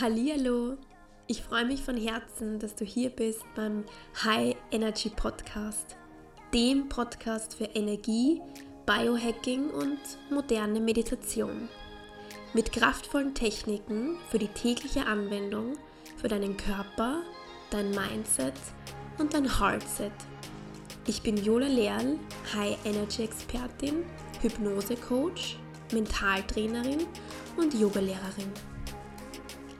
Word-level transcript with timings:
Hallihallo! 0.00 0.76
Ich 1.28 1.44
freue 1.44 1.64
mich 1.64 1.84
von 1.84 1.96
Herzen, 1.96 2.58
dass 2.58 2.74
du 2.74 2.84
hier 2.84 3.10
bist 3.10 3.44
beim 3.54 3.84
High 4.24 4.56
Energy 4.72 5.08
Podcast, 5.08 5.94
dem 6.52 6.88
Podcast 6.88 7.54
für 7.54 7.66
Energie, 7.66 8.42
Biohacking 8.86 9.70
und 9.70 10.00
moderne 10.30 10.80
Meditation. 10.80 11.68
Mit 12.54 12.72
kraftvollen 12.72 13.34
Techniken 13.36 14.16
für 14.30 14.40
die 14.40 14.48
tägliche 14.48 15.06
Anwendung 15.06 15.74
für 16.16 16.26
deinen 16.26 16.56
Körper, 16.56 17.22
dein 17.70 17.90
Mindset 17.90 18.54
und 19.18 19.32
dein 19.32 19.60
Heartset. 19.60 20.10
Ich 21.06 21.22
bin 21.22 21.36
Jola 21.36 21.68
Lehrl, 21.68 22.18
High 22.52 22.84
Energy 22.84 23.22
Expertin, 23.22 24.04
Hypnose 24.42 24.96
Coach, 24.96 25.56
Mentaltrainerin 25.92 27.06
und 27.56 27.72
Yogalehrerin. 27.74 28.73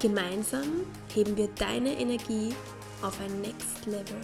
Gemeinsam 0.04 0.84
heben 1.14 1.34
wir 1.34 1.48
deine 1.58 1.98
Energie 1.98 2.54
auf 3.00 3.18
ein 3.22 3.40
Next 3.40 3.86
Level. 3.86 4.20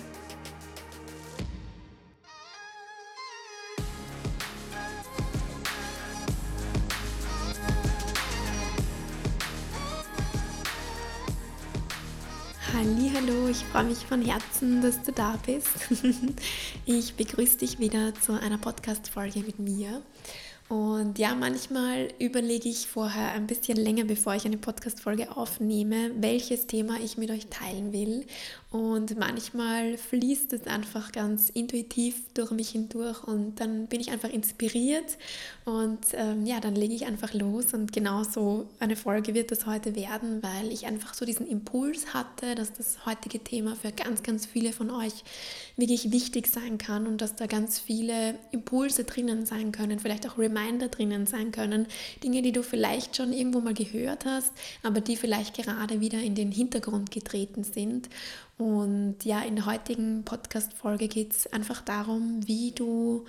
Hallo, 13.15 13.49
ich 13.49 13.65
freue 13.65 13.85
mich 13.85 13.99
von 13.99 14.23
Herzen, 14.23 14.83
dass 14.83 15.03
du 15.03 15.13
da 15.13 15.39
bist. 15.47 15.69
Ich 16.87 17.15
begrüße 17.15 17.59
dich 17.59 17.79
wieder 17.79 18.13
zu 18.21 18.33
einer 18.33 18.59
Podcast 18.59 19.09
Folge 19.09 19.41
mit 19.41 19.59
mir. 19.59 20.03
Und 20.71 21.19
ja, 21.19 21.35
manchmal 21.35 22.11
überlege 22.21 22.69
ich 22.69 22.87
vorher 22.87 23.33
ein 23.33 23.49
bisschen 23.49 23.77
länger, 23.77 24.05
bevor 24.05 24.37
ich 24.37 24.45
eine 24.45 24.57
Podcast-Folge 24.57 25.37
aufnehme, 25.37 26.13
welches 26.21 26.69
Thema 26.69 26.95
ich 27.03 27.19
mit 27.19 27.33
euch 27.33 27.49
teilen 27.49 27.93
will. 27.93 28.25
Und 28.71 29.19
manchmal 29.19 29.99
fließt 29.99 30.53
es 30.53 30.69
einfach 30.69 31.11
ganz 31.11 31.51
intuitiv 31.51 32.23
durch 32.35 32.53
mich 32.53 32.69
hindurch 32.69 33.25
und 33.25 33.59
dann 33.59 33.89
bin 33.89 34.01
ich 34.01 34.13
einfach 34.13 34.29
inspiriert 34.29 35.19
und 35.65 35.99
ähm, 36.13 36.47
ja, 36.47 36.61
dann 36.61 36.77
lege 36.77 36.95
ich 36.95 37.05
einfach 37.05 37.35
los. 37.35 37.75
Und 37.75 37.93
genau 37.93 38.23
so 38.23 38.69
eine 38.79 38.95
Folge 38.95 39.35
wird 39.35 39.51
das 39.51 39.67
heute 39.67 39.97
werden, 39.97 40.41
weil 40.41 40.71
ich 40.71 40.87
einfach 40.87 41.15
so 41.15 41.25
diesen 41.25 41.49
Impuls 41.49 42.15
hatte, 42.15 42.55
dass 42.55 42.73
das 42.73 43.05
heutige 43.07 43.41
Thema 43.43 43.75
für 43.75 43.91
ganz, 43.91 44.23
ganz 44.23 44.47
viele 44.47 44.73
von 44.73 44.93
euch 44.93 45.25
wirklich 45.77 46.13
wichtig 46.13 46.47
sein 46.47 46.79
kann 46.79 47.09
und 47.09 47.21
dass 47.21 47.35
da 47.35 47.47
ganz 47.47 47.81
viele 47.81 48.37
Impulse 48.53 49.03
drinnen 49.03 49.47
sein 49.47 49.73
können, 49.73 49.99
vielleicht 49.99 50.29
auch 50.29 50.39
Reminder 50.39 50.60
Reminder 50.61 50.89
drinnen 50.89 51.27
sein 51.27 51.53
können. 51.53 51.87
Dinge, 52.23 52.43
die 52.43 52.53
du 52.53 52.63
vielleicht 52.63 53.17
schon 53.17 53.33
irgendwo 53.33 53.61
mal 53.61 53.75
gehört 53.75 54.25
hast, 54.25 54.53
aber 54.83 55.01
die 55.01 55.17
vielleicht 55.17 55.55
gerade 55.55 56.01
wieder 56.01 56.21
in 56.21 56.35
den 56.35 56.53
Hintergrund 56.53 57.11
getreten 57.11 57.65
sind. 57.65 58.09
Und 58.59 59.17
ja, 59.25 59.41
in 59.43 59.57
der 59.57 59.67
heutigen 59.67 60.25
Podcast-Folge 60.25 61.09
geht 61.09 61.33
es 61.33 61.53
einfach 61.53 61.81
darum, 61.83 62.47
wie 62.47 62.73
du 62.73 63.25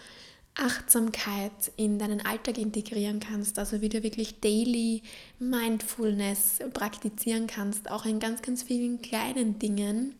Achtsamkeit 0.55 1.71
in 1.77 1.97
deinen 1.97 2.25
Alltag 2.25 2.57
integrieren 2.57 3.21
kannst, 3.21 3.57
also 3.57 3.79
wie 3.79 3.87
du 3.87 4.03
wirklich 4.03 4.41
Daily 4.41 5.01
Mindfulness 5.39 6.59
praktizieren 6.73 7.47
kannst, 7.47 7.89
auch 7.89 8.05
in 8.05 8.19
ganz, 8.19 8.41
ganz 8.41 8.63
vielen 8.63 9.01
kleinen 9.01 9.59
Dingen 9.59 10.15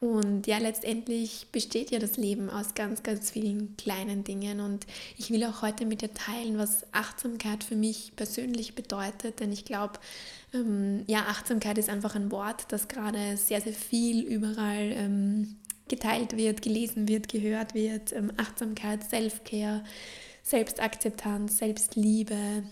und 0.00 0.46
ja, 0.46 0.58
letztendlich 0.58 1.46
besteht 1.50 1.90
ja 1.90 1.98
das 1.98 2.16
Leben 2.16 2.50
aus 2.50 2.74
ganz, 2.74 3.02
ganz 3.02 3.30
vielen 3.30 3.76
kleinen 3.76 4.22
Dingen. 4.24 4.60
Und 4.60 4.86
ich 5.16 5.30
will 5.30 5.44
auch 5.44 5.62
heute 5.62 5.86
mit 5.86 6.02
dir 6.02 6.12
teilen, 6.12 6.58
was 6.58 6.84
Achtsamkeit 6.92 7.64
für 7.64 7.76
mich 7.76 8.12
persönlich 8.16 8.74
bedeutet. 8.74 9.40
Denn 9.40 9.52
ich 9.52 9.64
glaube, 9.64 9.94
ähm, 10.52 11.04
ja, 11.06 11.20
Achtsamkeit 11.20 11.78
ist 11.78 11.88
einfach 11.88 12.14
ein 12.14 12.30
Wort, 12.30 12.66
das 12.68 12.88
gerade 12.88 13.36
sehr, 13.36 13.60
sehr 13.60 13.72
viel 13.72 14.22
überall 14.22 14.92
ähm, 14.92 15.56
geteilt 15.88 16.36
wird, 16.36 16.60
gelesen 16.60 17.08
wird, 17.08 17.28
gehört 17.28 17.74
wird. 17.74 18.12
Ähm, 18.12 18.30
Achtsamkeit, 18.36 19.04
Self-Care, 19.04 19.84
Selbstakzeptanz, 20.42 21.58
Selbstliebe, 21.58 22.64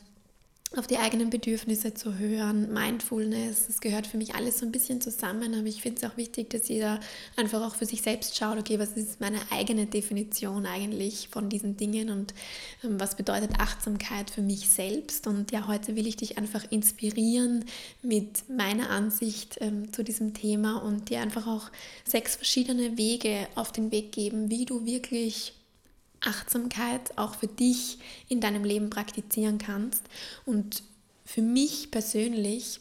auf 0.76 0.86
die 0.86 0.98
eigenen 0.98 1.30
Bedürfnisse 1.30 1.94
zu 1.94 2.18
hören, 2.18 2.72
Mindfulness, 2.72 3.66
das 3.66 3.80
gehört 3.80 4.06
für 4.06 4.16
mich 4.16 4.34
alles 4.34 4.58
so 4.58 4.66
ein 4.66 4.72
bisschen 4.72 5.00
zusammen, 5.00 5.54
aber 5.54 5.66
ich 5.66 5.82
finde 5.82 6.00
es 6.02 6.10
auch 6.10 6.16
wichtig, 6.16 6.50
dass 6.50 6.68
jeder 6.68 7.00
einfach 7.36 7.62
auch 7.62 7.74
für 7.74 7.86
sich 7.86 8.02
selbst 8.02 8.36
schaut, 8.36 8.58
okay, 8.58 8.78
was 8.78 8.92
ist 8.92 9.20
meine 9.20 9.38
eigene 9.50 9.86
Definition 9.86 10.66
eigentlich 10.66 11.28
von 11.30 11.48
diesen 11.48 11.76
Dingen 11.76 12.10
und 12.10 12.34
ähm, 12.84 12.98
was 12.98 13.16
bedeutet 13.16 13.58
Achtsamkeit 13.58 14.30
für 14.30 14.42
mich 14.42 14.68
selbst. 14.68 15.26
Und 15.26 15.52
ja, 15.52 15.66
heute 15.66 15.96
will 15.96 16.06
ich 16.06 16.16
dich 16.16 16.38
einfach 16.38 16.64
inspirieren 16.70 17.64
mit 18.02 18.48
meiner 18.48 18.90
Ansicht 18.90 19.58
ähm, 19.60 19.92
zu 19.92 20.02
diesem 20.02 20.34
Thema 20.34 20.82
und 20.82 21.10
dir 21.10 21.20
einfach 21.20 21.46
auch 21.46 21.70
sechs 22.04 22.36
verschiedene 22.36 22.96
Wege 22.96 23.46
auf 23.54 23.72
den 23.72 23.90
Weg 23.90 24.12
geben, 24.12 24.50
wie 24.50 24.64
du 24.64 24.86
wirklich 24.86 25.54
Achtsamkeit 26.24 27.16
auch 27.18 27.34
für 27.34 27.48
dich 27.48 27.98
in 28.28 28.40
deinem 28.40 28.64
Leben 28.64 28.90
praktizieren 28.90 29.58
kannst. 29.58 30.02
Und 30.44 30.82
für 31.24 31.42
mich 31.42 31.90
persönlich 31.90 32.80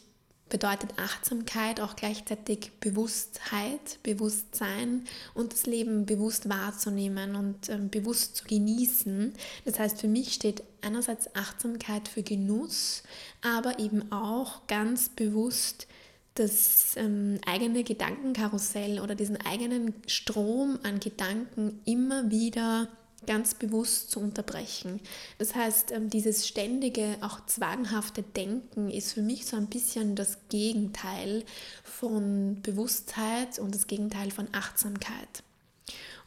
bedeutet 0.52 0.90
Achtsamkeit 0.98 1.80
auch 1.80 1.96
gleichzeitig 1.96 2.72
Bewusstheit, 2.78 3.98
Bewusstsein 4.02 5.04
und 5.32 5.54
das 5.54 5.64
Leben 5.64 6.04
bewusst 6.04 6.46
wahrzunehmen 6.50 7.36
und 7.36 7.70
ähm, 7.70 7.88
bewusst 7.88 8.36
zu 8.36 8.44
genießen. 8.44 9.32
Das 9.64 9.78
heißt, 9.78 9.98
für 9.98 10.08
mich 10.08 10.34
steht 10.34 10.62
einerseits 10.82 11.34
Achtsamkeit 11.34 12.06
für 12.06 12.22
Genuss, 12.22 13.02
aber 13.40 13.78
eben 13.78 14.12
auch 14.12 14.66
ganz 14.66 15.08
bewusst 15.08 15.86
das 16.34 16.96
ähm, 16.96 17.38
eigene 17.46 17.82
Gedankenkarussell 17.82 19.00
oder 19.00 19.14
diesen 19.14 19.38
eigenen 19.40 19.94
Strom 20.06 20.78
an 20.82 21.00
Gedanken 21.00 21.80
immer 21.86 22.30
wieder 22.30 22.88
ganz 23.26 23.54
bewusst 23.54 24.10
zu 24.10 24.20
unterbrechen. 24.20 25.00
Das 25.38 25.54
heißt, 25.54 25.92
ähm, 25.92 26.10
dieses 26.10 26.46
ständige, 26.46 27.16
auch 27.20 27.44
zwanghafte 27.46 28.22
Denken 28.22 28.90
ist 28.90 29.12
für 29.12 29.22
mich 29.22 29.46
so 29.46 29.56
ein 29.56 29.66
bisschen 29.66 30.14
das 30.16 30.38
Gegenteil 30.48 31.44
von 31.84 32.60
Bewusstheit 32.62 33.58
und 33.58 33.74
das 33.74 33.86
Gegenteil 33.86 34.30
von 34.30 34.48
Achtsamkeit. 34.52 35.42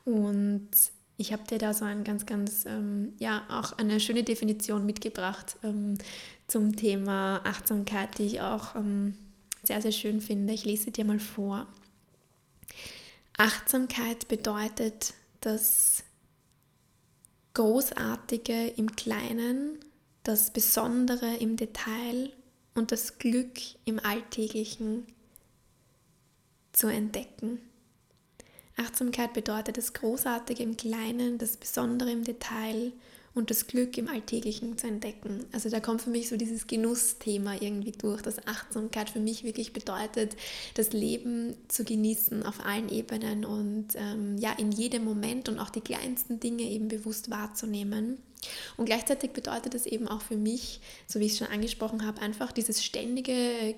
Und 0.05 0.69
ich 1.17 1.31
habe 1.31 1.44
dir 1.44 1.57
da 1.57 1.73
so 1.73 1.85
ein 1.85 2.03
ganz, 2.03 2.25
ganz, 2.25 2.66
ähm, 2.66 3.13
ja, 3.19 3.44
auch 3.50 3.78
eine 3.78 4.00
schöne 4.00 4.23
Definition 4.23 4.85
mitgebracht 4.85 5.57
ähm, 5.63 5.97
zum 6.47 6.75
Thema 6.75 7.41
Achtsamkeit, 7.44 8.17
die 8.17 8.25
ich 8.25 8.41
auch 8.41 8.75
ähm, 8.75 9.16
sehr, 9.63 9.81
sehr 9.81 9.91
schön 9.91 10.22
finde. 10.22 10.53
Ich 10.53 10.66
lese 10.66 10.91
dir 10.91 11.05
mal 11.05 11.19
vor. 11.19 11.67
Achtsamkeit 13.38 14.28
bedeutet, 14.28 15.13
dass 15.41 16.03
Großartige 17.55 18.67
im 18.75 18.95
Kleinen, 18.95 19.79
das 20.23 20.51
Besondere 20.51 21.38
im 21.38 21.55
Detail 21.55 22.31
und 22.75 22.91
das 22.91 23.17
Glück 23.17 23.59
im 23.85 23.99
Alltäglichen 23.99 25.07
zu 26.73 26.88
entdecken. 26.88 27.59
Achtsamkeit 28.75 29.33
bedeutet 29.33 29.77
das 29.77 29.93
Großartige 29.93 30.61
im 30.63 30.75
Kleinen, 30.75 31.38
das 31.38 31.55
Besondere 31.55 32.11
im 32.11 32.25
Detail 32.25 32.91
und 33.35 33.51
das 33.51 33.68
Glück 33.68 33.97
im 33.97 34.07
Alltäglichen 34.07 34.78
zu 34.78 34.88
entdecken. 34.88 35.46
Also 35.51 35.69
da 35.69 35.79
kommt 35.79 36.01
für 36.01 36.09
mich 36.09 36.29
so 36.29 36.38
dieses 36.38 36.68
Genussthema 36.68 37.56
irgendwie 37.59 37.91
durch, 37.91 38.22
dass 38.22 38.47
Achtsamkeit 38.47 39.09
für 39.09 39.19
mich 39.19 39.44
wirklich 39.44 39.73
bedeutet, 39.73 40.35
das 40.73 40.94
Leben 40.94 41.56
zu 41.68 41.84
genießen 41.84 42.44
auf 42.44 42.66
allen 42.66 42.90
Ebenen 42.90 43.46
und 43.46 43.88
ähm, 43.96 44.38
ja 44.38 44.53
in 44.57 44.72
jedem 44.72 45.03
Moment 45.03 45.50
und 45.50 45.59
auch 45.59 45.69
die 45.69 45.81
kleinsten 45.81 46.40
Dinge 46.40 46.63
eben 46.63 46.88
bewusst 46.88 47.29
wahrzunehmen. 47.29 48.18
Und 48.78 48.85
gleichzeitig 48.85 49.31
bedeutet 49.31 49.75
es 49.75 49.85
eben 49.85 50.07
auch 50.07 50.22
für 50.22 50.38
mich, 50.38 50.81
so 51.07 51.19
wie 51.19 51.25
ich 51.25 51.33
es 51.33 51.38
schon 51.39 51.47
angesprochen 51.47 52.06
habe, 52.06 52.22
einfach 52.22 52.51
dieses 52.51 52.83
ständige 52.83 53.75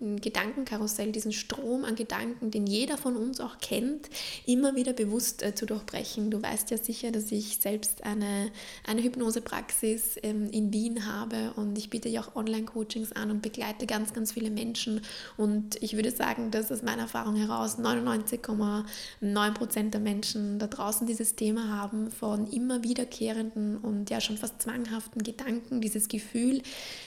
Gedankenkarussell, 0.00 1.10
diesen 1.10 1.32
Strom 1.32 1.84
an 1.84 1.96
Gedanken, 1.96 2.52
den 2.52 2.68
jeder 2.68 2.96
von 2.96 3.16
uns 3.16 3.40
auch 3.40 3.58
kennt, 3.58 4.08
immer 4.46 4.76
wieder 4.76 4.92
bewusst 4.92 5.42
äh, 5.42 5.56
zu 5.56 5.66
durchbrechen. 5.66 6.30
Du 6.30 6.40
weißt 6.40 6.70
ja 6.70 6.78
sicher, 6.78 7.10
dass 7.10 7.32
ich 7.32 7.58
selbst 7.58 8.04
eine, 8.04 8.52
eine 8.86 9.02
Hypnosepraxis 9.02 10.16
ähm, 10.22 10.50
in 10.50 10.72
Wien 10.72 11.04
habe 11.12 11.52
und 11.56 11.76
ich 11.76 11.90
biete 11.90 12.08
ja 12.08 12.20
auch 12.20 12.36
Online-Coachings 12.36 13.10
an 13.12 13.32
und 13.32 13.42
begleite 13.42 13.86
ganz, 13.86 14.12
ganz 14.12 14.32
viele 14.32 14.50
Menschen. 14.50 15.00
Und 15.36 15.82
ich 15.82 15.96
würde 15.96 16.12
sagen, 16.12 16.52
dass 16.52 16.70
aus 16.70 16.82
meiner 16.82 17.02
Erfahrung 17.02 17.34
heraus 17.34 17.78
99,9 17.78 19.54
Prozent 19.54 19.94
der 19.94 20.00
Menschen 20.00 20.60
da 20.60 20.68
draußen 20.68 21.08
dieses 21.08 21.34
Thema 21.34 21.76
haben 21.76 22.12
von 22.12 22.46
immer 22.46 22.84
wiederkehrenden 22.84 23.78
und 23.78 24.07
ja 24.10 24.20
schon 24.20 24.36
fast 24.38 24.62
zwanghaften 24.62 25.22
Gedanken, 25.22 25.80
dieses 25.80 26.08
Gefühl, 26.08 26.62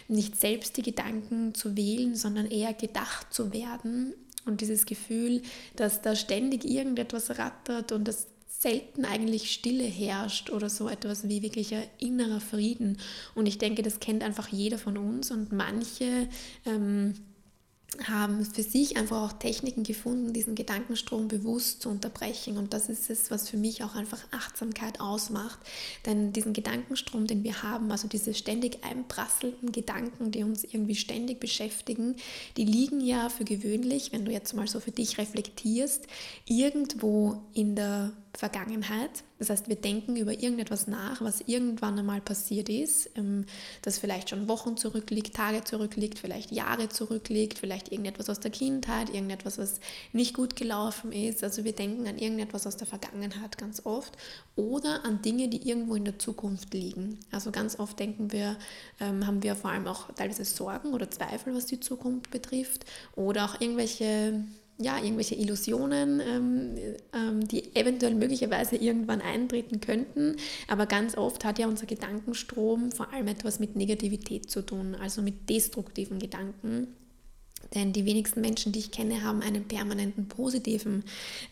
nicht 0.07 0.39
selbst 0.39 0.77
die 0.77 0.83
Gedanken 0.83 1.53
zu 1.53 1.75
wählen, 1.77 2.15
sondern 2.15 2.47
eher 2.47 2.73
gedacht 2.73 3.33
zu 3.33 3.53
werden 3.53 4.13
und 4.45 4.61
dieses 4.61 4.85
Gefühl, 4.85 5.41
dass 5.75 6.01
da 6.01 6.15
ständig 6.15 6.65
irgendetwas 6.65 7.37
rattert 7.37 7.91
und 7.91 8.07
dass 8.07 8.27
selten 8.61 9.05
eigentlich 9.05 9.51
Stille 9.51 9.83
herrscht 9.83 10.51
oder 10.51 10.69
so 10.69 10.87
etwas 10.87 11.27
wie 11.27 11.41
wirklicher 11.41 11.81
innerer 11.99 12.39
Frieden. 12.39 12.97
Und 13.33 13.47
ich 13.47 13.57
denke, 13.57 13.81
das 13.81 13.99
kennt 13.99 14.23
einfach 14.23 14.49
jeder 14.49 14.77
von 14.77 14.97
uns 14.97 15.31
und 15.31 15.51
manche 15.51 16.27
ähm, 16.65 17.15
haben 18.07 18.45
für 18.45 18.63
sich 18.63 18.95
einfach 18.95 19.21
auch 19.21 19.33
Techniken 19.33 19.83
gefunden, 19.83 20.31
diesen 20.31 20.55
Gedankenstrom 20.55 21.27
bewusst 21.27 21.81
zu 21.81 21.89
unterbrechen. 21.89 22.57
Und 22.57 22.73
das 22.73 22.87
ist 22.89 23.09
es, 23.09 23.31
was 23.31 23.49
für 23.49 23.57
mich 23.57 23.83
auch 23.83 23.95
einfach 23.95 24.19
Achtsamkeit 24.31 25.01
ausmacht. 25.01 25.59
Denn 26.05 26.31
diesen 26.31 26.53
Gedankenstrom, 26.53 27.27
den 27.27 27.43
wir 27.43 27.63
haben, 27.63 27.91
also 27.91 28.07
diese 28.07 28.33
ständig 28.33 28.83
einprasselnden 28.83 29.71
Gedanken, 29.71 30.31
die 30.31 30.43
uns 30.43 30.63
irgendwie 30.63 30.95
ständig 30.95 31.39
beschäftigen, 31.39 32.15
die 32.55 32.65
liegen 32.65 33.01
ja 33.01 33.29
für 33.29 33.43
gewöhnlich, 33.43 34.13
wenn 34.13 34.25
du 34.25 34.31
jetzt 34.31 34.53
mal 34.53 34.67
so 34.67 34.79
für 34.79 34.91
dich 34.91 35.17
reflektierst, 35.17 36.07
irgendwo 36.47 37.41
in 37.53 37.75
der 37.75 38.13
Vergangenheit. 38.33 39.23
Das 39.39 39.49
heißt, 39.49 39.67
wir 39.67 39.75
denken 39.75 40.15
über 40.15 40.31
irgendetwas 40.31 40.87
nach, 40.87 41.21
was 41.21 41.41
irgendwann 41.41 41.97
einmal 41.99 42.21
passiert 42.21 42.69
ist, 42.69 43.09
ähm, 43.15 43.45
das 43.81 43.97
vielleicht 43.97 44.29
schon 44.29 44.47
Wochen 44.47 44.77
zurückliegt, 44.77 45.35
Tage 45.35 45.63
zurückliegt, 45.63 46.19
vielleicht 46.19 46.51
Jahre 46.51 46.89
zurückliegt, 46.89 47.59
vielleicht 47.59 47.91
irgendetwas 47.91 48.29
aus 48.29 48.39
der 48.39 48.51
Kindheit, 48.51 49.09
irgendetwas, 49.09 49.57
was 49.57 49.79
nicht 50.13 50.33
gut 50.33 50.55
gelaufen 50.55 51.11
ist. 51.11 51.43
Also 51.43 51.63
wir 51.63 51.73
denken 51.73 52.07
an 52.07 52.17
irgendetwas 52.17 52.67
aus 52.67 52.77
der 52.77 52.87
Vergangenheit 52.87 53.57
ganz 53.57 53.85
oft 53.85 54.17
oder 54.55 55.03
an 55.03 55.21
Dinge, 55.21 55.49
die 55.49 55.67
irgendwo 55.67 55.95
in 55.95 56.05
der 56.05 56.19
Zukunft 56.19 56.73
liegen. 56.73 57.19
Also 57.31 57.51
ganz 57.51 57.79
oft 57.79 57.99
denken 57.99 58.31
wir, 58.31 58.57
ähm, 58.99 59.27
haben 59.27 59.43
wir 59.43 59.55
vor 59.55 59.71
allem 59.71 59.87
auch 59.87 60.11
teilweise 60.13 60.45
Sorgen 60.45 60.93
oder 60.93 61.11
Zweifel, 61.11 61.53
was 61.53 61.65
die 61.65 61.79
Zukunft 61.79 62.31
betrifft 62.31 62.85
oder 63.15 63.45
auch 63.45 63.59
irgendwelche 63.59 64.45
ja, 64.81 64.97
irgendwelche 64.97 65.35
Illusionen, 65.35 66.19
ähm, 66.19 66.75
ähm, 67.13 67.47
die 67.47 67.75
eventuell 67.75 68.15
möglicherweise 68.15 68.75
irgendwann 68.75 69.21
eintreten 69.21 69.79
könnten. 69.81 70.35
Aber 70.67 70.85
ganz 70.85 71.17
oft 71.17 71.45
hat 71.45 71.59
ja 71.59 71.67
unser 71.67 71.85
Gedankenstrom 71.85 72.91
vor 72.91 73.13
allem 73.13 73.27
etwas 73.27 73.59
mit 73.59 73.75
Negativität 73.75 74.49
zu 74.49 74.61
tun, 74.61 74.95
also 74.95 75.21
mit 75.21 75.49
destruktiven 75.49 76.19
Gedanken. 76.19 76.87
Denn 77.73 77.93
die 77.93 78.05
wenigsten 78.05 78.41
Menschen, 78.41 78.73
die 78.73 78.79
ich 78.79 78.91
kenne, 78.91 79.23
haben 79.23 79.41
einen 79.41 79.65
permanenten 79.65 80.27
positiven 80.27 81.03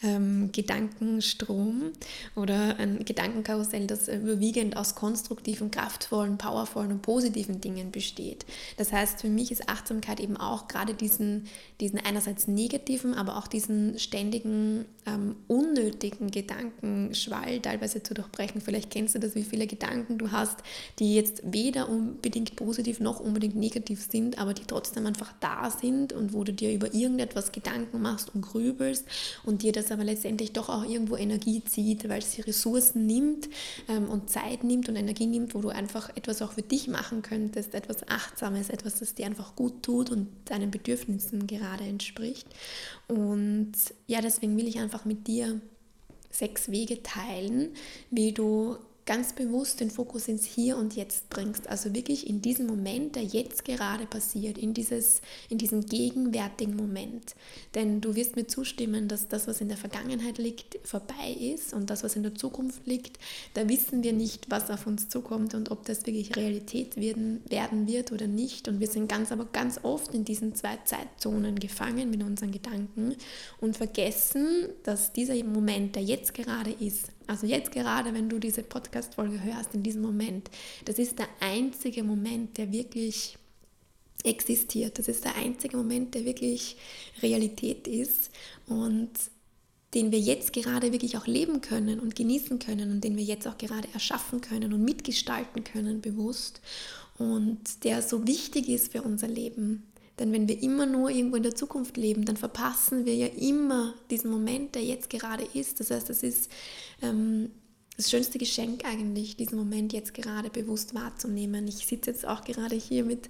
ähm, 0.04 0.52
Gedankenstrom 0.52 1.92
oder 2.36 2.78
ein 2.78 3.06
Gedankenkarussell, 3.06 3.88
das 3.88 4.10
überwiegend 4.10 4.76
aus 4.76 4.96
konstruktiven, 4.96 5.72
kraftvollen, 5.72 6.38
powervollen 6.38 6.92
und 6.92 7.02
positiven 7.02 7.62
Dingen 7.62 7.92
besteht. 7.92 8.46
Das 8.76 8.92
heißt, 8.92 9.22
für 9.22 9.30
mich 9.30 9.52
ist 9.52 9.70
Achtsamkeit 9.70 10.20
eben 10.20 10.36
auch 10.36 10.68
gerade 10.68 10.94
diesen, 10.94 11.46
diesen 11.80 12.00
einerseits 12.00 12.48
negativen, 12.48 13.14
aber 13.14 13.38
auch 13.38 13.48
diesen 13.48 13.98
ständigen, 13.98 14.86
ähm, 15.06 15.38
unnötigen 15.48 16.32
Gedankenschwall 16.32 17.62
teilweise 17.62 18.04
zu 18.04 18.14
durchbrechen. 18.14 18.60
Vielleicht 18.60 18.92
kennst 18.92 19.16
du 19.16 19.20
das, 19.20 19.36
wie 19.36 19.44
viele 19.44 19.68
Gedanken 19.68 20.18
du 20.18 20.32
hast, 20.32 20.58
die 21.00 21.16
jetzt 21.16 21.42
weder 21.46 21.88
unbedingt 21.88 22.58
positiv 22.58 23.00
noch 23.00 23.22
unbedingt 23.22 23.56
negativ 23.56 24.06
sind, 24.10 24.38
aber 24.38 24.54
die 24.54 24.66
trotzdem 24.68 25.06
einfach 25.06 25.34
da 25.40 25.72
sind 25.72 26.09
sind 26.10 26.14
und 26.14 26.34
wo 26.34 26.44
du 26.44 26.54
dir 26.54 26.74
über 26.74 26.94
irgendetwas 26.94 27.52
Gedanken 27.52 28.02
machst 28.02 28.34
und 28.34 28.42
grübelst 28.42 29.06
und 29.44 29.64
dir 29.64 29.72
das 29.72 29.92
aber 29.92 30.04
letztendlich 30.04 30.54
doch 30.54 30.70
auch 30.70 30.84
irgendwo 30.84 31.16
Energie 31.16 31.64
zieht, 31.64 32.08
weil 32.10 32.20
es 32.20 32.32
die 32.32 32.42
Ressourcen 32.42 33.06
nimmt 33.06 33.50
ähm, 33.88 34.10
und 34.10 34.30
Zeit 34.30 34.64
nimmt 34.64 34.90
und 34.90 34.96
Energie 34.96 35.28
nimmt, 35.28 35.56
wo 35.56 35.62
du 35.62 35.70
einfach 35.70 36.10
etwas 36.16 36.42
auch 36.42 36.54
für 36.54 36.62
dich 36.62 36.88
machen 36.88 37.22
könntest, 37.22 37.74
etwas 37.74 38.08
Achtsames, 38.08 38.70
etwas, 38.70 39.00
das 39.00 39.14
dir 39.14 39.26
einfach 39.26 39.56
gut 39.56 39.84
tut 39.84 40.12
und 40.12 40.28
deinen 40.46 40.72
Bedürfnissen 40.72 41.48
gerade 41.48 41.84
entspricht. 41.84 42.48
Und 43.08 43.74
ja, 44.08 44.22
deswegen 44.22 44.58
will 44.58 44.68
ich 44.68 44.80
einfach 44.80 45.06
mit 45.06 45.28
dir 45.28 45.60
sechs 46.32 46.70
Wege 46.70 47.02
teilen, 47.02 47.70
wie 48.12 48.34
du 48.34 48.78
ganz 49.10 49.34
bewusst 49.34 49.80
den 49.80 49.90
Fokus 49.90 50.28
ins 50.28 50.46
Hier 50.46 50.78
und 50.78 50.96
Jetzt 50.96 51.32
bringst. 51.32 51.68
Also 51.68 51.96
wirklich 51.96 52.30
in 52.30 52.44
diesen 52.44 52.68
Moment, 52.68 53.16
der 53.16 53.24
jetzt 53.24 53.66
gerade 53.66 54.06
passiert, 54.06 54.60
in, 54.60 54.76
dieses, 54.76 55.22
in 55.50 55.58
diesen 55.58 55.88
gegenwärtigen 55.88 56.76
Moment. 56.76 57.34
Denn 57.74 58.02
du 58.02 58.14
wirst 58.14 58.36
mir 58.36 58.46
zustimmen, 58.46 59.08
dass 59.08 59.28
das, 59.28 59.48
was 59.48 59.62
in 59.62 59.68
der 59.68 59.78
Vergangenheit 59.78 60.38
liegt, 60.38 60.78
vorbei 60.88 61.32
ist 61.40 61.74
und 61.74 61.90
das, 61.90 62.04
was 62.04 62.16
in 62.16 62.22
der 62.22 62.36
Zukunft 62.36 62.86
liegt, 62.86 63.18
da 63.56 63.68
wissen 63.68 64.04
wir 64.04 64.14
nicht, 64.14 64.52
was 64.52 64.70
auf 64.70 64.86
uns 64.86 65.10
zukommt 65.10 65.56
und 65.56 65.72
ob 65.72 65.86
das 65.86 66.06
wirklich 66.06 66.36
Realität 66.36 66.96
werden, 66.96 67.42
werden 67.50 67.88
wird 67.88 68.12
oder 68.12 68.28
nicht. 68.28 68.68
Und 68.68 68.80
wir 68.80 68.88
sind 68.88 69.10
ganz, 69.10 69.32
aber 69.32 69.46
ganz 69.46 69.80
oft 69.82 70.14
in 70.14 70.24
diesen 70.24 70.54
zwei 70.54 70.78
Zeitzonen 70.86 71.58
gefangen 71.58 72.12
mit 72.12 72.22
unseren 72.22 72.52
Gedanken 72.52 73.16
und 73.60 73.76
vergessen, 73.76 74.70
dass 74.84 75.14
dieser 75.14 75.44
Moment, 75.44 75.96
der 75.96 76.04
jetzt 76.04 76.36
gerade 76.36 76.70
ist, 76.80 77.08
also 77.30 77.46
jetzt 77.46 77.72
gerade, 77.72 78.12
wenn 78.16 78.28
du 78.28 78.40
diese 78.40 78.64
Podcast-Folge 78.64 79.44
hörst, 79.44 79.76
in 79.76 79.84
diesem 79.84 80.02
Moment, 80.02 80.50
das 80.86 80.98
ist 80.98 81.20
der 81.20 81.28
einzige 81.40 82.04
Moment, 82.04 82.58
der 82.58 82.72
wirklich 82.72 83.38
existiert. 84.24 84.98
Das 84.98 85.08
ist 85.08 85.26
der 85.26 85.36
einzige 85.36 85.78
Moment, 85.78 86.16
der 86.16 86.26
wirklich 86.26 86.78
Realität 87.22 87.88
ist 87.88 88.32
und 88.66 89.12
den 89.94 90.12
wir 90.12 90.20
jetzt 90.20 90.54
gerade 90.54 90.92
wirklich 90.92 91.18
auch 91.18 91.28
leben 91.28 91.62
können 91.62 92.00
und 92.00 92.16
genießen 92.16 92.58
können 92.58 92.92
und 92.92 93.04
den 93.04 93.16
wir 93.16 93.24
jetzt 93.24 93.48
auch 93.48 93.60
gerade 93.60 93.88
erschaffen 93.94 94.42
können 94.42 94.74
und 94.74 94.84
mitgestalten 94.84 95.64
können 95.64 96.02
bewusst 96.02 96.62
und 97.20 97.84
der 97.84 98.02
so 98.02 98.26
wichtig 98.26 98.70
ist 98.70 98.92
für 98.92 99.04
unser 99.04 99.28
Leben. 99.28 99.84
Denn 100.20 100.34
wenn 100.34 100.48
wir 100.48 100.62
immer 100.62 100.86
nur 100.86 101.10
irgendwo 101.10 101.38
in 101.38 101.44
der 101.44 101.56
Zukunft 101.56 101.98
leben, 101.98 102.26
dann 102.26 102.38
verpassen 102.38 103.06
wir 103.06 103.16
ja 103.16 103.28
immer 103.28 103.94
diesen 104.10 104.30
Moment, 104.30 104.76
der 104.76 104.84
jetzt 104.84 105.10
gerade 105.10 105.46
ist. 105.54 105.80
Das 105.80 105.92
heißt, 105.92 106.10
das 106.10 106.24
ist 106.24 106.52
ähm, 107.02 107.52
das 108.00 108.10
schönste 108.10 108.38
Geschenk 108.38 108.86
eigentlich, 108.86 109.36
diesen 109.36 109.58
Moment 109.58 109.92
jetzt 109.92 110.14
gerade 110.14 110.50
bewusst 110.50 110.94
wahrzunehmen. 110.96 111.68
Ich 111.68 111.86
sitze 111.86 112.12
jetzt 112.12 112.26
auch 112.26 112.44
gerade 112.44 112.76
hier 112.76 113.04
mit 113.04 113.30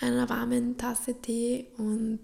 einer 0.00 0.28
warmen 0.28 0.76
Tasse 0.76 1.14
Tee 1.14 1.66
und 1.78 2.20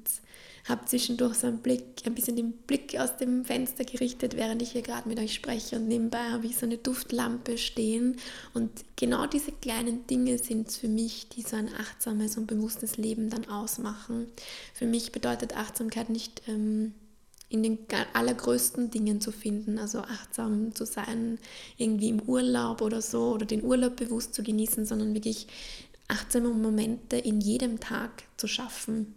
habe 0.68 0.84
zwischendurch 0.86 1.36
so 1.36 1.46
einen 1.46 1.58
Blick, 1.58 2.02
ein 2.04 2.14
bisschen 2.14 2.36
den 2.36 2.52
Blick 2.52 2.98
aus 2.98 3.16
dem 3.16 3.44
Fenster 3.44 3.84
gerichtet, 3.84 4.36
während 4.36 4.60
ich 4.62 4.72
hier 4.72 4.82
gerade 4.82 5.08
mit 5.08 5.18
euch 5.18 5.34
spreche 5.34 5.76
und 5.76 5.86
nebenbei 5.86 6.30
habe 6.30 6.46
ich 6.46 6.56
so 6.56 6.66
eine 6.66 6.78
Duftlampe 6.78 7.56
stehen 7.56 8.16
und 8.52 8.70
genau 8.96 9.26
diese 9.26 9.52
kleinen 9.52 10.06
Dinge 10.08 10.38
sind 10.38 10.68
es 10.68 10.76
für 10.76 10.88
mich, 10.88 11.28
die 11.28 11.42
so 11.42 11.56
ein 11.56 11.70
achtsames 11.72 12.36
und 12.36 12.46
bewusstes 12.46 12.96
Leben 12.96 13.30
dann 13.30 13.48
ausmachen. 13.48 14.26
Für 14.74 14.86
mich 14.86 15.12
bedeutet 15.12 15.56
Achtsamkeit 15.56 16.10
nicht 16.10 16.42
ähm, 16.48 16.94
in 17.48 17.62
den 17.62 17.78
allergrößten 18.12 18.90
Dingen 18.90 19.20
zu 19.20 19.30
finden, 19.30 19.78
also 19.78 20.00
achtsam 20.00 20.74
zu 20.74 20.84
sein, 20.84 21.38
irgendwie 21.76 22.08
im 22.08 22.22
Urlaub 22.22 22.82
oder 22.82 23.00
so 23.00 23.34
oder 23.34 23.46
den 23.46 23.62
Urlaub 23.62 23.94
bewusst 23.94 24.34
zu 24.34 24.42
genießen, 24.42 24.84
sondern 24.84 25.14
wirklich 25.14 25.46
achtsame 26.08 26.48
Momente 26.48 27.16
in 27.16 27.40
jedem 27.40 27.78
Tag 27.78 28.24
zu 28.36 28.48
schaffen 28.48 29.14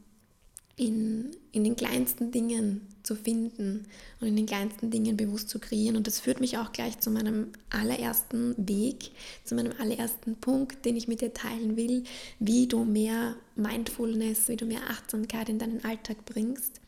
in, 0.79 1.31
in 1.51 1.65
den 1.65 1.75
kleinsten 1.75 2.31
Dingen 2.31 2.87
zu 3.03 3.15
finden 3.15 3.85
und 4.21 4.27
in 4.27 4.35
den 4.37 4.45
kleinsten 4.45 4.89
Dingen 4.89 5.17
bewusst 5.17 5.49
zu 5.49 5.59
kreieren. 5.59 5.97
Und 5.97 6.07
das 6.07 6.21
führt 6.21 6.39
mich 6.39 6.57
auch 6.57 6.71
gleich 6.71 6.99
zu 6.99 7.11
meinem 7.11 7.47
allerersten 7.69 8.55
Weg, 8.57 9.11
zu 9.43 9.55
meinem 9.55 9.73
allerersten 9.77 10.37
Punkt, 10.37 10.85
den 10.85 10.95
ich 10.95 11.09
mit 11.09 11.19
dir 11.19 11.33
teilen 11.33 11.75
will, 11.75 12.05
wie 12.39 12.67
du 12.67 12.85
mehr 12.85 13.35
Mindfulness, 13.57 14.47
wie 14.47 14.55
du 14.55 14.65
mehr 14.65 14.89
Achtsamkeit 14.89 15.49
in 15.49 15.59
deinen 15.59 15.83
Alltag 15.83 16.23
bringst. 16.23 16.79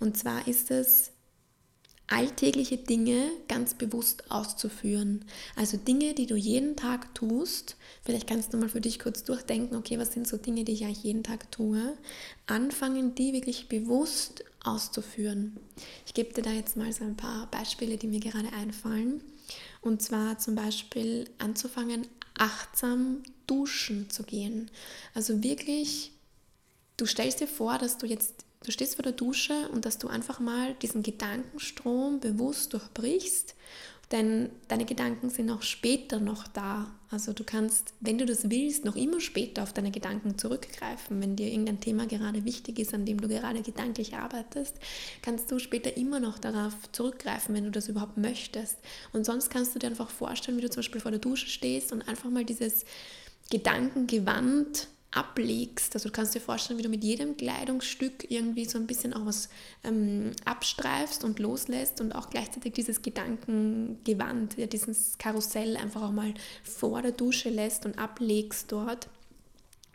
Und 0.00 0.16
zwar 0.16 0.48
ist 0.48 0.70
es 0.70 1.10
alltägliche 2.08 2.78
Dinge 2.78 3.30
ganz 3.48 3.74
bewusst 3.74 4.30
auszuführen. 4.30 5.24
Also 5.56 5.76
Dinge, 5.76 6.14
die 6.14 6.26
du 6.26 6.36
jeden 6.36 6.74
Tag 6.74 7.14
tust. 7.14 7.76
Vielleicht 8.02 8.26
kannst 8.26 8.52
du 8.52 8.56
mal 8.56 8.70
für 8.70 8.80
dich 8.80 8.98
kurz 8.98 9.24
durchdenken, 9.24 9.76
okay, 9.76 9.98
was 9.98 10.12
sind 10.12 10.26
so 10.26 10.38
Dinge, 10.38 10.64
die 10.64 10.72
ich 10.72 10.84
eigentlich 10.84 11.04
jeden 11.04 11.22
Tag 11.22 11.52
tue. 11.52 11.96
Anfangen, 12.46 13.14
die 13.14 13.34
wirklich 13.34 13.68
bewusst 13.68 14.42
auszuführen. 14.64 15.58
Ich 16.06 16.14
gebe 16.14 16.32
dir 16.32 16.42
da 16.42 16.50
jetzt 16.50 16.76
mal 16.76 16.92
so 16.92 17.04
ein 17.04 17.16
paar 17.16 17.46
Beispiele, 17.50 17.98
die 17.98 18.08
mir 18.08 18.20
gerade 18.20 18.52
einfallen. 18.52 19.22
Und 19.82 20.02
zwar 20.02 20.38
zum 20.38 20.54
Beispiel 20.54 21.28
anzufangen, 21.38 22.06
achtsam 22.38 23.22
duschen 23.46 24.08
zu 24.10 24.22
gehen. 24.22 24.70
Also 25.14 25.42
wirklich, 25.42 26.12
du 26.96 27.06
stellst 27.06 27.40
dir 27.40 27.46
vor, 27.46 27.78
dass 27.78 27.98
du 27.98 28.06
jetzt 28.06 28.44
Du 28.64 28.72
stehst 28.72 28.96
vor 28.96 29.02
der 29.04 29.12
Dusche 29.12 29.68
und 29.72 29.84
dass 29.84 29.98
du 29.98 30.08
einfach 30.08 30.40
mal 30.40 30.74
diesen 30.74 31.02
Gedankenstrom 31.02 32.20
bewusst 32.20 32.72
durchbrichst, 32.72 33.54
denn 34.10 34.50
deine 34.68 34.86
Gedanken 34.86 35.28
sind 35.28 35.50
auch 35.50 35.62
später 35.62 36.18
noch 36.18 36.48
da. 36.48 36.90
Also 37.10 37.34
du 37.34 37.44
kannst, 37.44 37.92
wenn 38.00 38.16
du 38.16 38.24
das 38.24 38.50
willst, 38.50 38.84
noch 38.84 38.96
immer 38.96 39.20
später 39.20 39.62
auf 39.62 39.74
deine 39.74 39.90
Gedanken 39.90 40.38
zurückgreifen. 40.38 41.20
Wenn 41.20 41.36
dir 41.36 41.48
irgendein 41.48 41.80
Thema 41.80 42.06
gerade 42.06 42.44
wichtig 42.46 42.78
ist, 42.78 42.94
an 42.94 43.04
dem 43.04 43.20
du 43.20 43.28
gerade 43.28 43.60
gedanklich 43.60 44.14
arbeitest, 44.14 44.76
kannst 45.20 45.50
du 45.50 45.58
später 45.58 45.96
immer 45.98 46.20
noch 46.20 46.38
darauf 46.38 46.74
zurückgreifen, 46.92 47.54
wenn 47.54 47.64
du 47.64 47.70
das 47.70 47.88
überhaupt 47.88 48.16
möchtest. 48.16 48.78
Und 49.12 49.26
sonst 49.26 49.50
kannst 49.50 49.74
du 49.74 49.78
dir 49.78 49.88
einfach 49.88 50.10
vorstellen, 50.10 50.56
wie 50.56 50.62
du 50.62 50.70
zum 50.70 50.80
Beispiel 50.80 51.02
vor 51.02 51.10
der 51.10 51.20
Dusche 51.20 51.48
stehst 51.48 51.92
und 51.92 52.08
einfach 52.08 52.30
mal 52.30 52.44
dieses 52.44 52.86
Gedankengewand 53.50 54.88
ablegst. 55.10 55.94
Also 55.94 56.08
du 56.08 56.12
kannst 56.12 56.34
dir 56.34 56.40
vorstellen, 56.40 56.78
wie 56.78 56.82
du 56.82 56.88
mit 56.88 57.02
jedem 57.02 57.36
Kleidungsstück 57.36 58.30
irgendwie 58.30 58.66
so 58.66 58.78
ein 58.78 58.86
bisschen 58.86 59.14
auch 59.14 59.24
was 59.24 59.48
ähm, 59.84 60.32
abstreifst 60.44 61.24
und 61.24 61.38
loslässt 61.38 62.00
und 62.00 62.12
auch 62.12 62.28
gleichzeitig 62.30 62.74
dieses 62.74 63.00
Gedankengewand, 63.02 64.58
ja, 64.58 64.66
dieses 64.66 65.16
Karussell 65.18 65.76
einfach 65.76 66.02
auch 66.02 66.12
mal 66.12 66.34
vor 66.62 67.00
der 67.02 67.12
Dusche 67.12 67.48
lässt 67.48 67.86
und 67.86 67.98
ablegst 67.98 68.70
dort. 68.70 69.08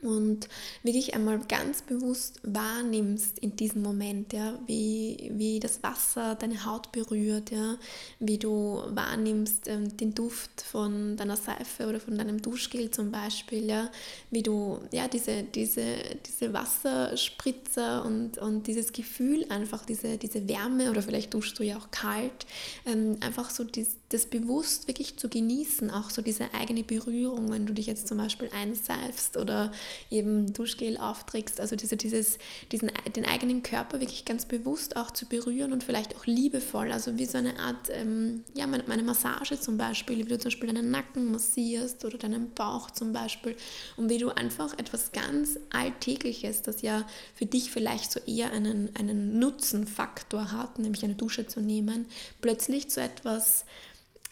Und 0.03 0.47
wirklich 0.83 1.13
einmal 1.13 1.39
ganz 1.39 1.81
bewusst 1.81 2.39
wahrnimmst 2.43 3.39
in 3.39 3.55
diesem 3.55 3.81
Moment, 3.81 4.33
ja, 4.33 4.59
wie, 4.67 5.31
wie 5.33 5.59
das 5.59 5.81
Wasser 5.83 6.35
deine 6.35 6.65
Haut 6.65 6.91
berührt, 6.91 7.51
ja, 7.51 7.77
wie 8.19 8.37
du 8.37 8.83
wahrnimmst 8.89 9.67
ähm, 9.67 9.95
den 9.97 10.13
Duft 10.13 10.61
von 10.61 11.17
deiner 11.17 11.37
Seife 11.37 11.87
oder 11.87 11.99
von 11.99 12.17
deinem 12.17 12.41
Duschgel 12.41 12.91
zum 12.91 13.11
Beispiel, 13.11 13.65
ja, 13.65 13.89
wie 14.31 14.43
du 14.43 14.79
ja, 14.91 15.07
diese, 15.07 15.43
diese, 15.43 15.95
diese 16.25 16.53
Wasserspritzer 16.53 18.05
und, 18.05 18.37
und 18.37 18.67
dieses 18.67 18.91
Gefühl, 18.91 19.45
einfach 19.49 19.85
diese, 19.85 20.17
diese 20.17 20.47
Wärme 20.47 20.89
oder 20.89 21.01
vielleicht 21.01 21.33
duschst 21.33 21.57
du 21.59 21.63
ja 21.63 21.77
auch 21.77 21.91
kalt, 21.91 22.45
ähm, 22.85 23.17
einfach 23.21 23.49
so 23.49 23.63
dies, 23.63 23.95
das 24.13 24.27
bewusst 24.27 24.87
wirklich 24.87 25.17
zu 25.17 25.27
genießen, 25.27 25.89
auch 25.89 26.09
so 26.09 26.21
diese 26.21 26.53
eigene 26.53 26.83
Berührung, 26.83 27.51
wenn 27.51 27.65
du 27.65 27.73
dich 27.73 27.87
jetzt 27.87 28.07
zum 28.07 28.17
Beispiel 28.17 28.49
einseifst 28.53 29.37
oder 29.37 29.71
eben 30.11 30.53
Duschgel 30.53 30.97
aufträgst, 30.97 31.59
also 31.59 31.75
diese, 31.75 31.97
dieses, 31.97 32.37
diesen, 32.71 32.91
den 33.15 33.25
eigenen 33.25 33.63
Körper 33.63 33.99
wirklich 33.99 34.25
ganz 34.25 34.45
bewusst 34.45 34.95
auch 34.97 35.11
zu 35.11 35.25
berühren 35.25 35.73
und 35.73 35.83
vielleicht 35.83 36.15
auch 36.15 36.25
liebevoll, 36.25 36.91
also 36.91 37.17
wie 37.17 37.25
so 37.25 37.37
eine 37.37 37.57
Art, 37.59 37.89
ähm, 37.89 38.43
ja, 38.53 38.67
meine, 38.67 38.83
meine 38.87 39.03
Massage 39.03 39.59
zum 39.59 39.77
Beispiel, 39.77 40.17
wie 40.19 40.29
du 40.29 40.37
zum 40.37 40.51
Beispiel 40.51 40.71
deinen 40.71 40.91
Nacken 40.91 41.31
massierst 41.31 42.05
oder 42.05 42.17
deinen 42.17 42.51
Bauch 42.51 42.91
zum 42.91 43.13
Beispiel 43.13 43.55
und 43.97 44.09
wie 44.09 44.19
du 44.19 44.29
einfach 44.29 44.77
etwas 44.77 45.11
ganz 45.11 45.57
Alltägliches, 45.71 46.61
das 46.61 46.81
ja 46.81 47.07
für 47.33 47.45
dich 47.45 47.71
vielleicht 47.71 48.11
so 48.11 48.19
eher 48.27 48.51
einen, 48.51 48.89
einen 48.95 49.39
Nutzenfaktor 49.39 50.51
hat, 50.51 50.77
nämlich 50.77 51.03
eine 51.03 51.15
Dusche 51.15 51.47
zu 51.47 51.61
nehmen, 51.61 52.05
plötzlich 52.41 52.89
zu 52.89 53.01
etwas 53.01 53.65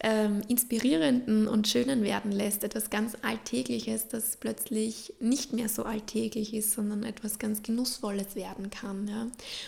ähm, 0.03 0.41
inspirierenden 0.48 1.48
und 1.48 1.67
schönen 1.67 2.03
werden 2.03 2.31
lässt, 2.31 2.63
etwas 2.63 2.89
ganz 2.89 3.15
Alltägliches, 3.22 4.08
das 4.08 4.38
plötzlich 4.38 5.13
nicht 5.20 5.53
mehr 5.53 5.70
so 5.70 5.84
alltäglich 5.84 6.53
ist, 6.53 6.72
sondern 6.72 7.03
etwas 7.03 7.38
ganz 7.38 7.62
Genussvolles 7.62 8.36
werden 8.36 8.72
kann. 8.72 9.08
Ja? 9.08 9.27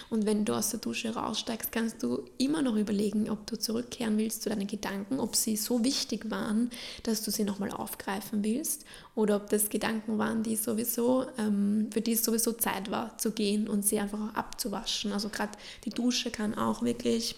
Und 0.10 0.26
wenn 0.26 0.44
du 0.44 0.54
aus 0.54 0.72
der 0.72 0.80
Dusche 0.80 1.14
raussteigst, 1.14 1.72
kannst 1.72 2.02
du 2.02 2.24
immer 2.38 2.64
noch 2.64 2.76
überlegen, 2.76 3.30
ob 3.30 3.46
du 3.46 3.60
zurückkehren 3.60 4.18
willst 4.18 4.42
zu 4.42 4.50
deinen 4.50 4.68
Gedanken, 4.68 5.20
ob 5.20 5.36
sie 5.36 5.56
so 5.56 5.84
wichtig 5.84 6.32
waren, 6.32 6.72
dass 7.04 7.22
du 7.22 7.30
sie 7.30 7.44
nochmal 7.44 7.72
aufgreifen 7.72 8.44
willst 8.44 8.86
oder 9.16 9.36
ob 9.36 9.50
das 9.50 9.70
Gedanken 9.70 10.18
waren, 10.18 10.42
die 10.42 10.56
sowieso, 10.56 11.28
ähm, 11.38 11.90
für 11.92 12.02
die 12.02 12.14
es 12.14 12.24
sowieso 12.24 12.54
Zeit 12.54 12.90
war 12.90 13.18
zu 13.20 13.32
gehen 13.32 13.68
und 13.68 13.86
sie 13.86 14.00
einfach 14.00 14.34
abzuwaschen. 14.34 15.12
Also 15.12 15.30
gerade 15.30 15.52
die 15.86 15.92
Dusche 15.92 16.32
kann 16.32 16.56
auch 16.56 16.82
wirklich 16.82 17.36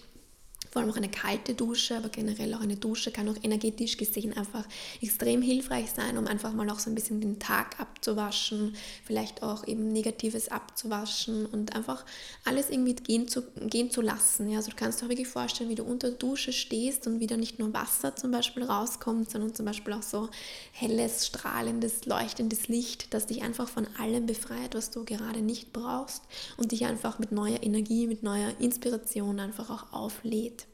vor 0.76 0.82
allem 0.82 0.90
auch 0.90 0.98
eine 0.98 1.08
kalte 1.08 1.54
Dusche, 1.54 1.96
aber 1.96 2.10
generell 2.10 2.52
auch 2.52 2.60
eine 2.60 2.76
Dusche 2.76 3.10
kann 3.10 3.26
auch 3.30 3.42
energetisch 3.42 3.96
gesehen 3.96 4.36
einfach 4.36 4.66
extrem 5.00 5.40
hilfreich 5.40 5.90
sein, 5.90 6.18
um 6.18 6.26
einfach 6.26 6.52
mal 6.52 6.68
auch 6.68 6.80
so 6.80 6.90
ein 6.90 6.94
bisschen 6.94 7.22
den 7.22 7.38
Tag 7.38 7.80
abzuwaschen, 7.80 8.76
vielleicht 9.02 9.42
auch 9.42 9.66
eben 9.66 9.90
Negatives 9.90 10.48
abzuwaschen 10.48 11.46
und 11.46 11.74
einfach 11.74 12.04
alles 12.44 12.68
irgendwie 12.68 12.92
gehen 12.92 13.26
zu, 13.26 13.44
gehen 13.70 13.90
zu 13.90 14.02
lassen. 14.02 14.50
Ja, 14.50 14.58
also 14.58 14.68
du 14.68 14.76
kannst 14.76 15.00
dir 15.00 15.06
auch 15.06 15.08
wirklich 15.08 15.28
vorstellen, 15.28 15.70
wie 15.70 15.76
du 15.76 15.82
unter 15.82 16.10
der 16.10 16.18
Dusche 16.18 16.52
stehst 16.52 17.06
und 17.06 17.20
wieder 17.20 17.38
nicht 17.38 17.58
nur 17.58 17.72
Wasser 17.72 18.14
zum 18.14 18.30
Beispiel 18.30 18.64
rauskommt, 18.64 19.30
sondern 19.30 19.54
zum 19.54 19.64
Beispiel 19.64 19.94
auch 19.94 20.02
so 20.02 20.28
helles, 20.72 21.26
strahlendes, 21.26 22.04
leuchtendes 22.04 22.68
Licht, 22.68 23.14
das 23.14 23.24
dich 23.24 23.40
einfach 23.40 23.66
von 23.66 23.86
allem 23.98 24.26
befreit, 24.26 24.74
was 24.74 24.90
du 24.90 25.06
gerade 25.06 25.40
nicht 25.40 25.72
brauchst 25.72 26.22
und 26.58 26.72
dich 26.72 26.84
einfach 26.84 27.18
mit 27.18 27.32
neuer 27.32 27.62
Energie, 27.62 28.06
mit 28.06 28.22
neuer 28.22 28.52
Inspiration 28.60 29.40
einfach 29.40 29.70
auch 29.70 29.94
auflädt. 29.94 30.65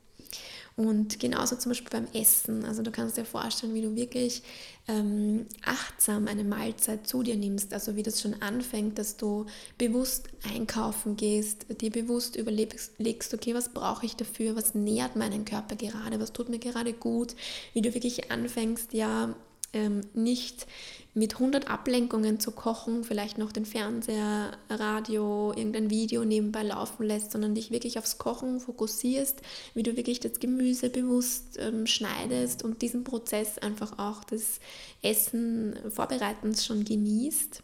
Und 0.76 1.20
genauso 1.20 1.56
zum 1.56 1.70
Beispiel 1.70 1.90
beim 1.90 2.08
Essen. 2.14 2.64
Also 2.64 2.82
du 2.82 2.90
kannst 2.90 3.16
dir 3.16 3.24
vorstellen, 3.24 3.74
wie 3.74 3.82
du 3.82 3.94
wirklich 3.94 4.42
ähm, 4.88 5.46
achtsam 5.64 6.28
eine 6.28 6.44
Mahlzeit 6.44 7.06
zu 7.06 7.22
dir 7.22 7.36
nimmst. 7.36 7.74
Also 7.74 7.94
wie 7.96 8.02
das 8.02 8.20
schon 8.20 8.40
anfängt, 8.40 8.98
dass 8.98 9.16
du 9.16 9.46
bewusst 9.76 10.28
einkaufen 10.42 11.16
gehst, 11.16 11.66
dir 11.80 11.90
bewusst 11.90 12.36
überlegst, 12.36 13.34
okay, 13.34 13.54
was 13.54 13.68
brauche 13.68 14.06
ich 14.06 14.16
dafür, 14.16 14.56
was 14.56 14.74
nährt 14.74 15.14
meinen 15.16 15.44
Körper 15.44 15.76
gerade, 15.76 16.20
was 16.20 16.32
tut 16.32 16.48
mir 16.48 16.58
gerade 16.58 16.94
gut, 16.94 17.34
wie 17.74 17.82
du 17.82 17.92
wirklich 17.92 18.30
anfängst, 18.30 18.94
ja, 18.94 19.34
ähm, 19.72 20.02
nicht 20.14 20.66
mit 21.14 21.34
100 21.34 21.68
Ablenkungen 21.68 22.40
zu 22.40 22.52
kochen, 22.52 23.04
vielleicht 23.04 23.36
noch 23.36 23.52
den 23.52 23.66
Fernseher, 23.66 24.56
Radio, 24.70 25.52
irgendein 25.54 25.90
Video 25.90 26.24
nebenbei 26.24 26.62
laufen 26.62 27.04
lässt, 27.04 27.32
sondern 27.32 27.54
dich 27.54 27.70
wirklich 27.70 27.98
aufs 27.98 28.16
Kochen 28.16 28.60
fokussierst, 28.60 29.42
wie 29.74 29.82
du 29.82 29.96
wirklich 29.96 30.20
das 30.20 30.40
Gemüse 30.40 30.88
bewusst 30.88 31.58
ähm, 31.58 31.86
schneidest 31.86 32.64
und 32.64 32.80
diesen 32.80 33.04
Prozess 33.04 33.58
einfach 33.58 33.98
auch 33.98 34.24
des 34.24 34.60
Essen 35.02 35.76
Vorbereitens 35.90 36.64
schon 36.64 36.84
genießt. 36.84 37.62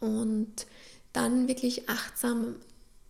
Und 0.00 0.66
dann 1.12 1.48
wirklich 1.48 1.88
achtsam 1.88 2.54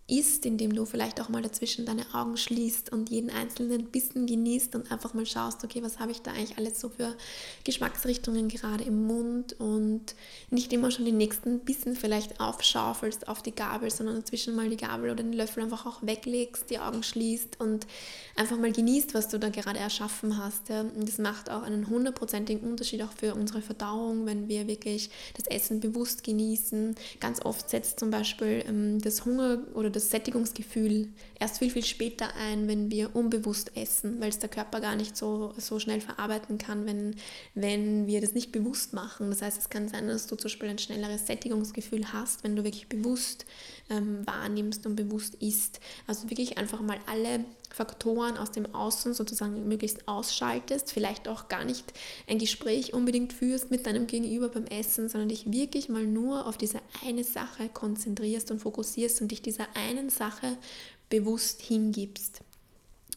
isst, 0.08 0.46
indem 0.46 0.74
du 0.74 0.86
vielleicht 0.86 1.20
auch 1.20 1.28
mal 1.28 1.42
dazwischen 1.42 1.84
deine 1.84 2.06
Augen 2.14 2.38
schließt 2.38 2.90
und 2.92 3.10
jeden 3.10 3.30
einzelnen 3.30 3.84
Bissen 3.84 4.26
genießt 4.26 4.74
und 4.74 4.90
einfach 4.90 5.12
mal 5.12 5.26
schaust, 5.26 5.62
okay, 5.64 5.82
was 5.82 5.98
habe 5.98 6.12
ich 6.12 6.22
da 6.22 6.32
eigentlich 6.32 6.56
alles 6.56 6.80
so 6.80 6.88
für 6.88 7.14
Geschmacksrichtungen 7.64 8.48
gerade 8.48 8.84
im 8.84 9.06
Mund 9.06 9.54
und 9.60 10.14
nicht 10.50 10.72
immer 10.72 10.90
schon 10.90 11.04
die 11.04 11.12
nächsten 11.12 11.60
Bissen 11.60 11.94
vielleicht 11.94 12.40
aufschaufelst 12.40 13.28
auf 13.28 13.42
die 13.42 13.54
Gabel, 13.54 13.90
sondern 13.90 14.16
dazwischen 14.16 14.56
mal 14.56 14.70
die 14.70 14.78
Gabel 14.78 15.10
oder 15.10 15.22
den 15.22 15.34
Löffel 15.34 15.62
einfach 15.62 15.84
auch 15.84 15.98
weglegst, 16.00 16.70
die 16.70 16.78
Augen 16.78 17.02
schließt 17.02 17.60
und 17.60 17.86
einfach 18.34 18.56
mal 18.56 18.72
genießt, 18.72 19.12
was 19.12 19.28
du 19.28 19.38
da 19.38 19.50
gerade 19.50 19.78
erschaffen 19.78 20.38
hast. 20.38 20.70
Ja. 20.70 20.80
Und 20.80 21.06
das 21.06 21.18
macht 21.18 21.50
auch 21.50 21.62
einen 21.62 21.88
hundertprozentigen 21.88 22.66
Unterschied 22.66 23.02
auch 23.02 23.12
für 23.12 23.34
unsere 23.34 23.60
Verdauung, 23.60 24.24
wenn 24.24 24.48
wir 24.48 24.66
wirklich 24.68 25.10
das 25.36 25.46
Essen 25.48 25.80
bewusst 25.80 26.24
genießen. 26.24 26.94
Ganz 27.20 27.44
oft 27.44 27.68
setzt 27.68 28.00
zum 28.00 28.10
Beispiel 28.10 28.64
ähm, 28.66 29.00
das 29.02 29.26
Hunger 29.26 29.58
oder 29.74 29.90
das 29.90 29.97
das 29.98 30.10
Sättigungsgefühl 30.10 31.08
erst 31.38 31.58
viel, 31.58 31.70
viel 31.70 31.84
später 31.84 32.34
ein, 32.34 32.68
wenn 32.68 32.90
wir 32.90 33.14
unbewusst 33.14 33.76
essen, 33.76 34.20
weil 34.20 34.30
es 34.30 34.38
der 34.38 34.48
Körper 34.48 34.80
gar 34.80 34.96
nicht 34.96 35.16
so, 35.16 35.54
so 35.56 35.78
schnell 35.78 36.00
verarbeiten 36.00 36.58
kann, 36.58 36.86
wenn, 36.86 37.16
wenn 37.54 38.06
wir 38.06 38.20
das 38.20 38.34
nicht 38.34 38.52
bewusst 38.52 38.92
machen. 38.92 39.30
Das 39.30 39.42
heißt, 39.42 39.58
es 39.58 39.68
kann 39.68 39.88
sein, 39.88 40.08
dass 40.08 40.26
du 40.26 40.36
zum 40.36 40.48
Beispiel 40.48 40.68
ein 40.68 40.78
schnelleres 40.78 41.26
Sättigungsgefühl 41.26 42.12
hast, 42.12 42.44
wenn 42.44 42.56
du 42.56 42.64
wirklich 42.64 42.88
bewusst 42.88 43.46
ähm, 43.90 44.26
wahrnimmst 44.26 44.86
und 44.86 44.96
bewusst 44.96 45.34
isst. 45.36 45.80
Also 46.06 46.30
wirklich 46.30 46.58
einfach 46.58 46.80
mal 46.80 46.98
alle 47.06 47.44
Faktoren 47.70 48.36
aus 48.36 48.50
dem 48.50 48.74
Außen 48.74 49.14
sozusagen 49.14 49.68
möglichst 49.68 50.08
ausschaltest, 50.08 50.92
vielleicht 50.92 51.28
auch 51.28 51.48
gar 51.48 51.64
nicht 51.64 51.84
ein 52.26 52.38
Gespräch 52.38 52.94
unbedingt 52.94 53.32
führst 53.32 53.70
mit 53.70 53.86
deinem 53.86 54.06
Gegenüber 54.06 54.48
beim 54.48 54.66
Essen, 54.66 55.08
sondern 55.08 55.28
dich 55.28 55.50
wirklich 55.50 55.88
mal 55.88 56.06
nur 56.06 56.46
auf 56.46 56.56
diese 56.56 56.80
eine 57.04 57.24
Sache 57.24 57.68
konzentrierst 57.68 58.50
und 58.50 58.60
fokussierst 58.60 59.20
und 59.20 59.30
dich 59.30 59.42
dieser 59.42 59.66
einen 59.74 60.10
Sache 60.10 60.56
bewusst 61.08 61.62
hingibst. 61.62 62.40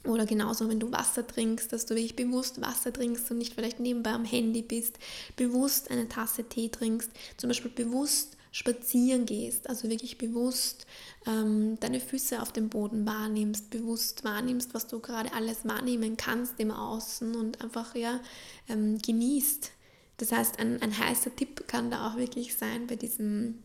Oder 0.03 0.25
genauso, 0.25 0.67
wenn 0.67 0.79
du 0.79 0.91
Wasser 0.91 1.27
trinkst, 1.27 1.72
dass 1.72 1.86
du 1.86 1.93
wirklich 1.93 2.15
bewusst 2.15 2.60
Wasser 2.60 2.91
trinkst 2.91 3.29
und 3.29 3.38
nicht 3.38 3.53
vielleicht 3.53 3.79
nebenbei 3.79 4.12
am 4.12 4.25
Handy 4.25 4.63
bist, 4.63 4.98
bewusst 5.36 5.91
eine 5.91 6.10
Tasse 6.10 6.43
Tee 6.43 6.70
trinkst, 6.70 7.12
zum 7.38 7.50
Beispiel 7.50 7.72
bewusst 7.72 8.36
spazieren 8.51 9.25
gehst, 9.25 9.70
also 9.70 9.89
wirklich 9.89 10.17
bewusst 10.17 10.86
ähm, 11.25 11.79
deine 11.79 12.01
Füße 12.01 12.41
auf 12.41 12.51
dem 12.51 12.70
Boden 12.70 13.05
wahrnimmst, 13.05 13.70
bewusst 13.70 14.24
wahrnimmst, 14.24 14.74
was 14.74 14.88
du 14.88 15.00
gerade 15.00 15.34
alles 15.34 15.65
wahrnehmen 15.65 16.17
kannst 16.17 16.60
im 16.60 16.72
Außen 16.72 17.36
und 17.36 17.62
einfach 17.62 17.96
ja 17.96 18.20
ähm, 18.67 18.98
genießt. 18.98 19.72
Das 20.17 20.31
heißt, 20.34 20.60
ein, 20.60 20.81
ein 20.81 20.98
heißer 20.98 21.36
Tipp 21.36 21.67
kann 21.67 21.89
da 21.89 22.10
auch 22.10 22.17
wirklich 22.17 22.55
sein 22.55 22.88
bei 22.88 22.96
diesem 22.96 23.60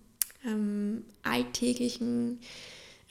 ähm, 0.45 1.05
alltäglichen 1.23 2.40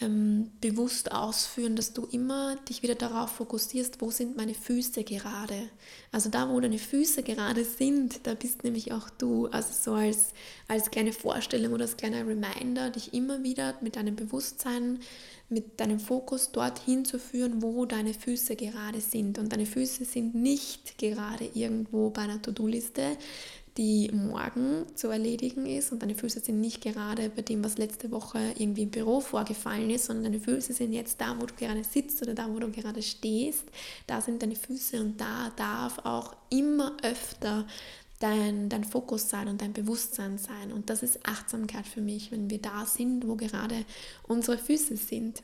ähm, 0.01 0.51
bewusst 0.59 1.13
ausführen, 1.13 1.77
dass 1.77 1.93
du 1.93 2.05
immer 2.11 2.57
dich 2.67 2.83
wieder 2.83 2.95
darauf 2.95 3.31
fokussierst, 3.31 4.01
wo 4.01 4.11
sind 4.11 4.35
meine 4.35 4.53
Füße 4.53 5.05
gerade. 5.05 5.69
Also 6.11 6.29
da, 6.29 6.49
wo 6.49 6.59
deine 6.59 6.79
Füße 6.79 7.23
gerade 7.23 7.63
sind, 7.63 8.27
da 8.27 8.33
bist 8.33 8.65
nämlich 8.65 8.91
auch 8.91 9.09
du. 9.09 9.47
Also 9.47 9.69
so 9.73 9.93
als, 9.93 10.33
als 10.67 10.91
kleine 10.91 11.13
Vorstellung 11.13 11.71
oder 11.71 11.83
als 11.83 11.95
kleiner 11.95 12.27
Reminder, 12.27 12.89
dich 12.89 13.13
immer 13.13 13.43
wieder 13.43 13.75
mit 13.79 13.95
deinem 13.95 14.17
Bewusstsein, 14.17 14.99
mit 15.47 15.79
deinem 15.79 15.99
Fokus 15.99 16.51
dorthin 16.51 17.05
zu 17.05 17.17
führen, 17.17 17.61
wo 17.61 17.85
deine 17.85 18.13
Füße 18.13 18.57
gerade 18.57 18.99
sind. 18.99 19.39
Und 19.39 19.53
deine 19.53 19.65
Füße 19.65 20.03
sind 20.03 20.35
nicht 20.35 20.97
gerade 20.97 21.49
irgendwo 21.53 22.09
bei 22.09 22.23
einer 22.23 22.41
To-Do-Liste, 22.41 23.17
die 23.77 24.09
morgen 24.13 24.85
zu 24.95 25.09
erledigen 25.09 25.65
ist 25.65 25.91
und 25.91 26.01
deine 26.01 26.15
Füße 26.15 26.39
sind 26.39 26.61
nicht 26.61 26.81
gerade 26.81 27.29
bei 27.29 27.41
dem, 27.41 27.63
was 27.63 27.77
letzte 27.77 28.09
Woche 28.11 28.39
irgendwie 28.57 28.83
im 28.83 28.91
Büro 28.91 29.19
vorgefallen 29.19 29.89
ist, 29.89 30.05
sondern 30.05 30.25
deine 30.25 30.39
Füße 30.39 30.73
sind 30.73 30.93
jetzt 30.93 31.19
da, 31.19 31.35
wo 31.39 31.45
du 31.45 31.53
gerade 31.55 31.83
sitzt 31.83 32.21
oder 32.21 32.33
da, 32.33 32.49
wo 32.49 32.59
du 32.59 32.71
gerade 32.71 33.01
stehst. 33.01 33.65
Da 34.07 34.21
sind 34.21 34.41
deine 34.41 34.55
Füße 34.55 35.01
und 35.01 35.19
da 35.19 35.51
darf 35.57 35.99
auch 36.05 36.35
immer 36.49 36.95
öfter 37.03 37.67
dein, 38.19 38.69
dein 38.69 38.85
Fokus 38.85 39.29
sein 39.29 39.47
und 39.49 39.61
dein 39.61 39.73
Bewusstsein 39.73 40.37
sein. 40.37 40.71
Und 40.71 40.89
das 40.89 41.03
ist 41.03 41.19
Achtsamkeit 41.25 41.85
für 41.85 42.01
mich, 42.01 42.31
wenn 42.31 42.49
wir 42.49 42.61
da 42.61 42.85
sind, 42.85 43.27
wo 43.27 43.35
gerade 43.35 43.85
unsere 44.23 44.57
Füße 44.57 44.95
sind. 44.95 45.43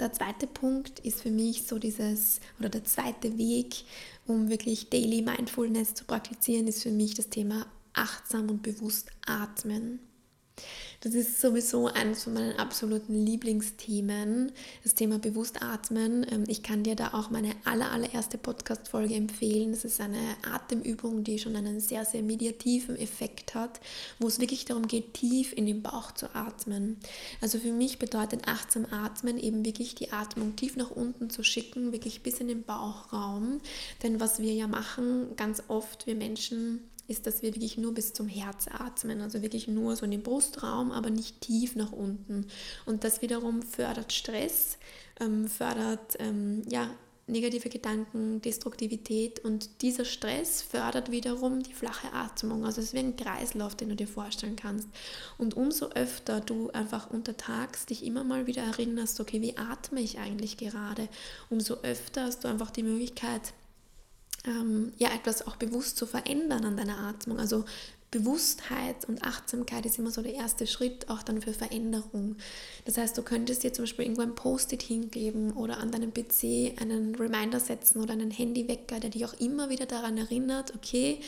Der 0.00 0.12
zweite 0.12 0.46
Punkt 0.46 0.98
ist 1.00 1.22
für 1.22 1.30
mich 1.30 1.66
so 1.66 1.78
dieses, 1.78 2.40
oder 2.58 2.68
der 2.68 2.84
zweite 2.84 3.38
Weg, 3.38 3.84
um 4.26 4.48
wirklich 4.48 4.90
Daily 4.90 5.22
Mindfulness 5.22 5.94
zu 5.94 6.04
praktizieren, 6.04 6.66
ist 6.66 6.82
für 6.82 6.90
mich 6.90 7.14
das 7.14 7.28
Thema 7.28 7.66
achtsam 7.92 8.50
und 8.50 8.62
bewusst 8.62 9.10
atmen. 9.24 10.00
Das 11.04 11.12
ist 11.12 11.38
sowieso 11.38 11.88
eines 11.88 12.24
von 12.24 12.32
meinen 12.32 12.58
absoluten 12.58 13.26
Lieblingsthemen, 13.26 14.52
das 14.84 14.94
Thema 14.94 15.18
bewusst 15.18 15.62
atmen. 15.62 16.26
Ähm, 16.30 16.44
ich 16.46 16.62
kann 16.62 16.82
dir 16.82 16.96
da 16.96 17.12
auch 17.12 17.28
meine 17.28 17.54
aller, 17.64 17.92
allererste 17.92 18.38
Podcast-Folge 18.38 19.14
empfehlen. 19.14 19.72
Das 19.72 19.84
ist 19.84 20.00
eine 20.00 20.18
Atemübung, 20.50 21.22
die 21.22 21.38
schon 21.38 21.56
einen 21.56 21.80
sehr, 21.80 22.06
sehr 22.06 22.22
mediativen 22.22 22.96
Effekt 22.96 23.54
hat, 23.54 23.80
wo 24.18 24.28
es 24.28 24.40
wirklich 24.40 24.64
darum 24.64 24.88
geht, 24.88 25.12
tief 25.12 25.52
in 25.52 25.66
den 25.66 25.82
Bauch 25.82 26.12
zu 26.12 26.34
atmen. 26.34 26.96
Also 27.42 27.58
für 27.58 27.72
mich 27.72 27.98
bedeutet 27.98 28.48
achtsam 28.48 28.86
atmen 28.90 29.38
eben 29.38 29.62
wirklich 29.66 29.94
die 29.94 30.10
Atmung 30.10 30.56
tief 30.56 30.76
nach 30.76 30.90
unten 30.90 31.28
zu 31.28 31.42
schicken, 31.42 31.92
wirklich 31.92 32.22
bis 32.22 32.40
in 32.40 32.48
den 32.48 32.62
Bauchraum. 32.62 33.60
Denn 34.02 34.20
was 34.20 34.38
wir 34.38 34.54
ja 34.54 34.68
machen, 34.68 35.36
ganz 35.36 35.62
oft, 35.68 36.06
wir 36.06 36.14
Menschen, 36.14 36.80
ist, 37.08 37.26
dass 37.26 37.42
wir 37.42 37.54
wirklich 37.54 37.76
nur 37.78 37.92
bis 37.92 38.12
zum 38.12 38.28
Herz 38.28 38.66
atmen, 38.68 39.20
also 39.20 39.42
wirklich 39.42 39.68
nur 39.68 39.96
so 39.96 40.04
in 40.04 40.10
den 40.10 40.22
Brustraum, 40.22 40.90
aber 40.90 41.10
nicht 41.10 41.40
tief 41.40 41.76
nach 41.76 41.92
unten. 41.92 42.46
Und 42.86 43.04
das 43.04 43.22
wiederum 43.22 43.62
fördert 43.62 44.12
Stress, 44.12 44.78
ähm, 45.20 45.48
fördert 45.48 46.16
ähm, 46.18 46.62
ja, 46.68 46.88
negative 47.26 47.70
Gedanken, 47.70 48.42
Destruktivität 48.42 49.40
und 49.40 49.82
dieser 49.82 50.04
Stress 50.04 50.60
fördert 50.60 51.10
wiederum 51.10 51.62
die 51.62 51.72
flache 51.72 52.12
Atmung. 52.12 52.64
Also 52.64 52.80
es 52.80 52.88
ist 52.88 52.94
wie 52.94 52.98
ein 52.98 53.16
Kreislauf, 53.16 53.74
den 53.74 53.88
du 53.88 53.96
dir 53.96 54.08
vorstellen 54.08 54.56
kannst. 54.56 54.88
Und 55.38 55.56
umso 55.56 55.88
öfter 55.90 56.40
du 56.40 56.70
einfach 56.70 57.10
untertags 57.10 57.86
dich 57.86 58.04
immer 58.04 58.24
mal 58.24 58.46
wieder 58.46 58.62
erinnerst, 58.62 59.20
okay, 59.20 59.40
wie 59.40 59.56
atme 59.56 60.00
ich 60.00 60.18
eigentlich 60.18 60.58
gerade, 60.58 61.08
umso 61.48 61.76
öfter 61.82 62.24
hast 62.24 62.44
du 62.44 62.48
einfach 62.48 62.70
die 62.70 62.82
Möglichkeit, 62.82 63.54
ähm, 64.46 64.92
ja, 64.98 65.08
etwas 65.14 65.46
auch 65.46 65.56
bewusst 65.56 65.96
zu 65.96 66.06
verändern 66.06 66.64
an 66.64 66.76
deiner 66.76 66.98
Atmung. 66.98 67.38
Also 67.38 67.64
Bewusstheit 68.14 69.08
und 69.08 69.24
Achtsamkeit 69.24 69.84
ist 69.86 69.98
immer 69.98 70.12
so 70.12 70.22
der 70.22 70.34
erste 70.34 70.68
Schritt 70.68 71.10
auch 71.10 71.24
dann 71.24 71.42
für 71.42 71.52
Veränderung. 71.52 72.36
Das 72.84 72.96
heißt, 72.96 73.18
du 73.18 73.22
könntest 73.22 73.64
dir 73.64 73.72
zum 73.72 73.84
Beispiel 73.84 74.04
irgendwo 74.04 74.22
ein 74.22 74.36
Post-it 74.36 74.82
hingeben 74.82 75.52
oder 75.52 75.78
an 75.78 75.90
deinem 75.90 76.14
PC 76.14 76.80
einen 76.80 77.16
Reminder 77.16 77.58
setzen 77.58 78.00
oder 78.00 78.12
einen 78.12 78.30
Handywecker, 78.30 79.00
der 79.00 79.10
dich 79.10 79.26
auch 79.26 79.34
immer 79.40 79.68
wieder 79.68 79.86
daran 79.86 80.16
erinnert, 80.16 80.74
okay, 80.76 81.18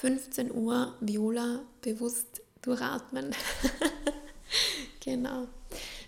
15 0.00 0.50
Uhr, 0.52 0.96
Viola, 1.00 1.60
bewusst 1.80 2.42
durchatmen. 2.62 3.36
genau. 5.00 5.46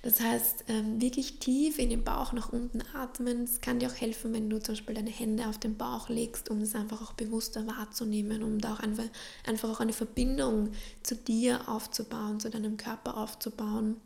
Das 0.04 0.20
heißt, 0.20 0.64
ähm, 0.68 1.00
wirklich 1.00 1.38
tief 1.38 1.78
in 1.78 1.88
den 1.88 2.04
Bauch 2.04 2.34
nach 2.34 2.52
unten 2.52 2.82
atmen. 2.92 3.44
Es 3.44 3.62
kann 3.62 3.78
dir 3.78 3.88
auch 3.88 3.94
helfen, 3.94 4.34
wenn 4.34 4.50
du 4.50 4.60
zum 4.60 4.74
Beispiel 4.74 4.94
deine 4.94 5.08
Hände 5.08 5.48
auf 5.48 5.56
den 5.56 5.78
Bauch 5.78 6.10
legst, 6.10 6.50
um 6.50 6.60
es 6.60 6.74
einfach 6.74 7.00
auch 7.00 7.14
bewusster 7.14 7.66
wahrzunehmen, 7.66 8.42
um 8.42 8.58
da 8.58 8.74
auch 8.74 8.80
einfach, 8.80 9.06
einfach 9.46 9.70
auch 9.70 9.80
eine 9.80 9.94
Verbindung 9.94 10.72
zu 11.02 11.16
dir 11.16 11.70
aufzubauen, 11.70 12.38
zu 12.38 12.50
deinem 12.50 12.76
Körper 12.76 13.16
aufzubauen. 13.16 13.96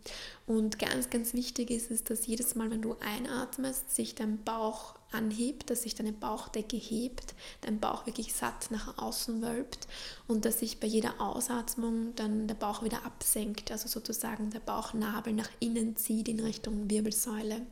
Und 0.47 0.78
ganz, 0.78 1.11
ganz 1.11 1.35
wichtig 1.35 1.73
ist 1.73 1.90
es, 1.90 2.05
dass 2.05 2.28
jedes 2.28 2.55
Mal, 2.55 2.71
wenn 2.71 2.81
du 2.83 2.95
einatmest, 3.00 3.93
sich 3.93 4.14
dein 4.14 4.45
Bauch 4.45 4.95
anhebt, 5.12 5.70
dass 5.70 5.82
sich 5.82 5.94
deine 5.94 6.12
Bauchdecke 6.12 6.76
hebt, 6.76 7.34
dein 7.62 7.80
Bauch 7.80 8.06
wirklich 8.06 8.34
satt 8.34 8.70
nach 8.70 8.98
außen 8.98 9.42
wölbt 9.42 9.88
und 10.26 10.44
dass 10.44 10.60
sich 10.60 10.80
bei 10.80 10.86
jeder 10.86 11.20
Ausatmung 11.20 12.14
dann 12.16 12.46
der 12.46 12.54
Bauch 12.54 12.82
wieder 12.82 13.04
absenkt, 13.04 13.70
also 13.70 13.88
sozusagen 13.88 14.50
der 14.50 14.60
Bauchnabel 14.60 15.32
nach 15.32 15.50
innen 15.60 15.96
zieht 15.96 16.28
in 16.28 16.40
Richtung 16.40 16.90
Wirbelsäule. 16.90 17.66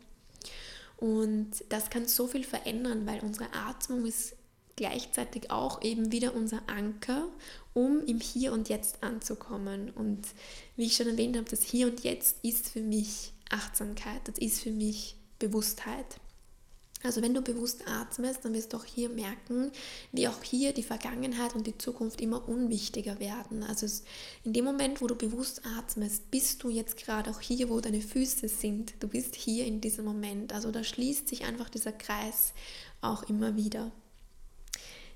Und 0.97 1.51
das 1.69 1.91
kann 1.91 2.07
so 2.07 2.27
viel 2.27 2.45
verändern, 2.45 3.07
weil 3.07 3.21
unsere 3.21 3.53
Atmung 3.53 4.07
ist 4.07 4.35
gleichzeitig 4.77 5.51
auch 5.51 5.83
eben 5.83 6.13
wieder 6.13 6.35
unser 6.35 6.61
Anker, 6.69 7.29
um 7.75 8.05
im 8.05 8.21
Hier 8.21 8.53
und 8.53 8.69
Jetzt 8.69 9.03
anzukommen. 9.03 9.91
Und 9.91 10.27
wie 10.77 10.87
ich 10.87 10.97
schon 10.97 11.09
erwähnt 11.09 11.37
habe, 11.37 11.49
das 11.49 11.63
Hier 11.63 11.87
und 11.87 12.05
Jetzt 12.05 12.37
ist 12.43 12.69
für 12.69 12.81
mich 12.81 13.33
Achtsamkeit, 13.51 14.21
das 14.25 14.39
ist 14.39 14.63
für 14.63 14.71
mich 14.71 15.17
Bewusstheit. 15.39 16.19
Also 17.07 17.23
wenn 17.23 17.35
du 17.35 17.41
bewusst 17.41 17.87
atmest, 17.87 18.45
dann 18.45 18.53
wirst 18.53 18.73
du 18.73 18.77
auch 18.77 18.85
hier 18.85 19.09
merken, 19.09 19.71
wie 20.13 20.29
auch 20.29 20.43
hier 20.43 20.73
die 20.73 20.83
Vergangenheit 20.83 21.55
und 21.55 21.67
die 21.67 21.79
Zukunft 21.79 22.21
immer 22.21 22.49
unwichtiger 22.49 23.21
werden. 23.21 23.63
Also 23.63 23.87
in 24.45 24.53
dem 24.53 24.65
Moment, 24.65 25.01
wo 25.01 25.07
du 25.07 25.15
bewusst 25.15 25.63
atmest, 25.79 26.31
bist 26.31 26.63
du 26.63 26.69
jetzt 26.69 26.97
gerade 26.97 27.31
auch 27.31 27.41
hier, 27.41 27.71
wo 27.71 27.81
deine 27.81 28.01
Füße 28.01 28.49
sind. 28.49 28.95
Du 29.01 29.09
bist 29.09 29.35
hier 29.37 29.65
in 29.65 29.81
diesem 29.81 30.05
Moment. 30.05 30.53
Also 30.53 30.73
da 30.73 30.83
schließt 30.83 31.29
sich 31.29 31.45
einfach 31.45 31.71
dieser 31.71 31.93
Kreis 31.93 32.53
auch 33.01 33.23
immer 33.29 33.57
wieder. 33.57 33.93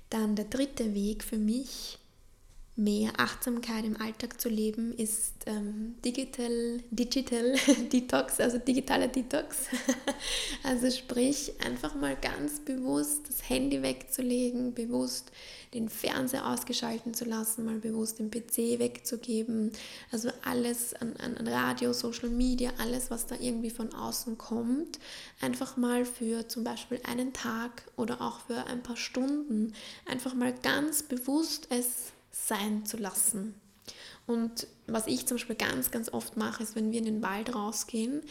Dann 0.09 0.35
der 0.35 0.45
dritte 0.45 0.93
Weg 0.93 1.23
für 1.23 1.37
mich 1.37 1.99
mehr 2.75 3.11
Achtsamkeit 3.17 3.83
im 3.83 3.99
Alltag 3.99 4.39
zu 4.39 4.47
leben, 4.47 4.93
ist 4.93 5.33
ähm, 5.45 5.95
Digital, 6.05 6.79
Digital 6.89 7.55
Detox, 7.91 8.39
also 8.39 8.57
digitaler 8.57 9.09
Detox. 9.09 9.67
also 10.63 10.89
sprich, 10.89 11.53
einfach 11.65 11.95
mal 11.95 12.15
ganz 12.15 12.61
bewusst 12.61 13.27
das 13.27 13.49
Handy 13.49 13.81
wegzulegen, 13.81 14.73
bewusst 14.73 15.31
den 15.73 15.89
Fernseher 15.89 16.47
ausgeschalten 16.47 17.13
zu 17.13 17.25
lassen, 17.25 17.65
mal 17.65 17.79
bewusst 17.79 18.19
den 18.19 18.31
PC 18.31 18.79
wegzugeben. 18.79 19.71
Also 20.11 20.29
alles 20.43 20.93
an, 20.93 21.15
an, 21.17 21.47
Radio, 21.47 21.93
Social 21.93 22.29
Media, 22.29 22.71
alles, 22.77 23.11
was 23.11 23.25
da 23.25 23.35
irgendwie 23.39 23.69
von 23.69 23.93
außen 23.93 24.37
kommt, 24.37 24.99
einfach 25.41 25.77
mal 25.77 26.05
für 26.05 26.47
zum 26.47 26.63
Beispiel 26.63 26.99
einen 27.03 27.33
Tag 27.33 27.83
oder 27.95 28.21
auch 28.21 28.39
für 28.41 28.65
ein 28.67 28.83
paar 28.83 28.97
Stunden 28.97 29.73
einfach 30.05 30.33
mal 30.33 30.53
ganz 30.53 31.03
bewusst 31.03 31.67
es 31.69 32.11
sein 32.31 32.85
zu 32.85 32.97
lassen. 32.97 33.55
Und 34.27 34.67
was 34.87 35.07
ich 35.07 35.25
zum 35.25 35.37
Beispiel 35.37 35.55
ganz, 35.55 35.91
ganz 35.91 36.13
oft 36.13 36.37
mache, 36.37 36.63
ist, 36.63 36.75
wenn 36.75 36.91
wir 36.91 36.99
in 36.99 37.05
den 37.05 37.21
Wald 37.21 37.53
rausgehen 37.53 38.21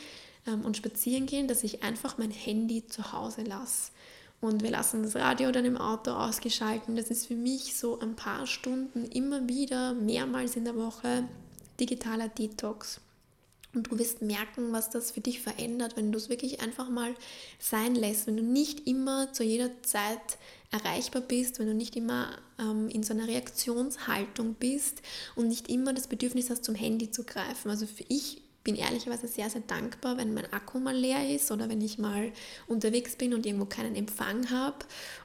ähm, 0.46 0.64
und 0.64 0.76
spazieren 0.76 1.26
gehen, 1.26 1.48
dass 1.48 1.64
ich 1.64 1.82
einfach 1.82 2.18
mein 2.18 2.30
Handy 2.30 2.86
zu 2.86 3.12
Hause 3.12 3.42
lasse. 3.42 3.92
Und 4.40 4.62
wir 4.62 4.70
lassen 4.70 5.02
das 5.02 5.16
Radio 5.16 5.52
dann 5.52 5.66
im 5.66 5.76
Auto 5.76 6.12
ausgeschalten. 6.12 6.96
Das 6.96 7.10
ist 7.10 7.26
für 7.26 7.34
mich 7.34 7.76
so 7.76 7.98
ein 8.00 8.16
paar 8.16 8.46
Stunden 8.46 9.04
immer 9.04 9.48
wieder, 9.48 9.92
mehrmals 9.92 10.56
in 10.56 10.64
der 10.64 10.76
Woche, 10.76 11.24
digitaler 11.78 12.28
Detox. 12.28 13.00
Und 13.72 13.90
du 13.90 13.98
wirst 13.98 14.20
merken, 14.20 14.72
was 14.72 14.90
das 14.90 15.12
für 15.12 15.20
dich 15.20 15.40
verändert, 15.40 15.96
wenn 15.96 16.10
du 16.10 16.18
es 16.18 16.28
wirklich 16.28 16.60
einfach 16.60 16.88
mal 16.88 17.14
sein 17.58 17.94
lässt, 17.94 18.26
wenn 18.26 18.36
du 18.36 18.42
nicht 18.42 18.86
immer 18.86 19.32
zu 19.32 19.44
jeder 19.44 19.70
Zeit 19.82 20.38
erreichbar 20.72 21.22
bist, 21.22 21.58
wenn 21.58 21.66
du 21.66 21.74
nicht 21.74 21.96
immer 21.96 22.36
ähm, 22.58 22.88
in 22.88 23.02
so 23.02 23.12
einer 23.12 23.28
Reaktionshaltung 23.28 24.54
bist 24.54 25.02
und 25.36 25.48
nicht 25.48 25.68
immer 25.68 25.92
das 25.92 26.08
Bedürfnis 26.08 26.50
hast, 26.50 26.64
zum 26.64 26.74
Handy 26.74 27.10
zu 27.10 27.24
greifen. 27.24 27.70
Also 27.70 27.86
für 27.86 28.04
ich 28.08 28.42
bin 28.62 28.76
ehrlicherweise 28.76 29.26
sehr, 29.26 29.48
sehr 29.48 29.62
dankbar, 29.62 30.18
wenn 30.18 30.34
mein 30.34 30.52
Akku 30.52 30.78
mal 30.80 30.94
leer 30.94 31.34
ist 31.34 31.50
oder 31.50 31.68
wenn 31.68 31.80
ich 31.80 31.98
mal 31.98 32.30
unterwegs 32.66 33.16
bin 33.16 33.32
und 33.32 33.46
irgendwo 33.46 33.64
keinen 33.64 33.96
Empfang 33.96 34.50
habe 34.50 34.76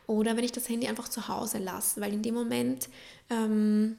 oder 0.07 0.37
wenn 0.37 0.43
ich 0.43 0.53
das 0.53 0.69
Handy 0.69 0.87
einfach 0.87 1.09
zu 1.09 1.27
Hause 1.27 1.57
lasse, 1.57 1.99
weil 1.99 2.13
in 2.13 2.21
dem 2.21 2.33
Moment 2.33 2.87
ähm, 3.29 3.97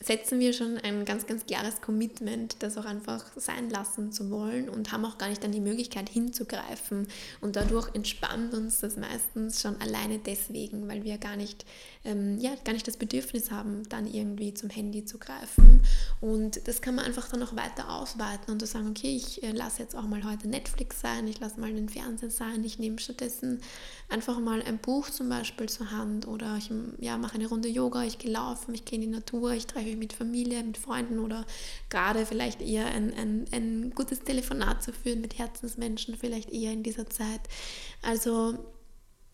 setzen 0.00 0.40
wir 0.40 0.52
schon 0.52 0.76
ein 0.78 1.04
ganz, 1.06 1.26
ganz 1.26 1.46
klares 1.46 1.80
Commitment, 1.80 2.56
das 2.60 2.76
auch 2.76 2.84
einfach 2.84 3.24
sein 3.34 3.70
lassen 3.70 4.12
zu 4.12 4.30
wollen 4.30 4.68
und 4.68 4.92
haben 4.92 5.06
auch 5.06 5.16
gar 5.16 5.28
nicht 5.28 5.42
dann 5.42 5.52
die 5.52 5.60
Möglichkeit 5.60 6.10
hinzugreifen. 6.10 7.08
Und 7.40 7.56
dadurch 7.56 7.94
entspannt 7.94 8.52
uns 8.52 8.80
das 8.80 8.96
meistens 8.96 9.62
schon 9.62 9.80
alleine 9.80 10.18
deswegen, 10.18 10.86
weil 10.86 11.04
wir 11.04 11.16
gar 11.16 11.36
nicht, 11.36 11.64
ähm, 12.04 12.38
ja, 12.38 12.54
gar 12.64 12.74
nicht 12.74 12.86
das 12.86 12.98
Bedürfnis 12.98 13.50
haben, 13.50 13.88
dann 13.88 14.06
irgendwie 14.06 14.52
zum 14.52 14.68
Handy 14.68 15.06
zu 15.06 15.18
greifen. 15.18 15.80
Und 16.20 16.68
das 16.68 16.82
kann 16.82 16.94
man 16.94 17.06
einfach 17.06 17.30
dann 17.30 17.42
auch 17.42 17.56
weiter 17.56 17.90
ausweiten 17.90 18.52
und 18.52 18.60
zu 18.60 18.66
sagen, 18.66 18.90
okay, 18.90 19.16
ich 19.16 19.42
äh, 19.42 19.52
lasse 19.52 19.82
jetzt 19.82 19.96
auch 19.96 20.06
mal 20.06 20.24
heute 20.24 20.46
Netflix 20.46 21.00
sein, 21.00 21.26
ich 21.26 21.40
lasse 21.40 21.58
mal 21.58 21.72
den 21.72 21.88
Fernseher 21.88 22.30
sein, 22.30 22.62
ich 22.64 22.78
nehme 22.78 22.98
stattdessen 22.98 23.60
einfach 24.08 24.38
mal 24.38 24.62
ein 24.62 24.78
Buch 24.78 25.08
zum 25.08 25.30
Beispiel 25.30 25.68
zur 25.68 25.90
Hand 25.90 26.28
oder 26.28 26.56
ich 26.58 26.70
ja, 27.00 27.16
mache 27.16 27.36
eine 27.36 27.48
Runde 27.48 27.68
Yoga, 27.68 28.04
ich 28.04 28.18
gehe 28.18 28.30
laufen, 28.30 28.74
ich 28.74 28.84
gehe 28.84 28.96
in 28.96 29.02
die 29.02 29.16
Natur, 29.16 29.52
ich 29.52 29.66
treffe 29.66 29.85
mich 29.86 29.96
mit 29.96 30.12
Familie, 30.12 30.62
mit 30.62 30.78
Freunden 30.78 31.18
oder 31.18 31.46
gerade 31.88 32.26
vielleicht 32.26 32.60
eher 32.60 32.86
ein, 32.86 33.14
ein, 33.14 33.44
ein 33.52 33.90
gutes 33.94 34.20
Telefonat 34.20 34.82
zu 34.82 34.92
führen 34.92 35.20
mit 35.20 35.38
Herzensmenschen, 35.38 36.16
vielleicht 36.16 36.52
eher 36.52 36.72
in 36.72 36.82
dieser 36.82 37.08
Zeit. 37.08 37.40
Also 38.02 38.58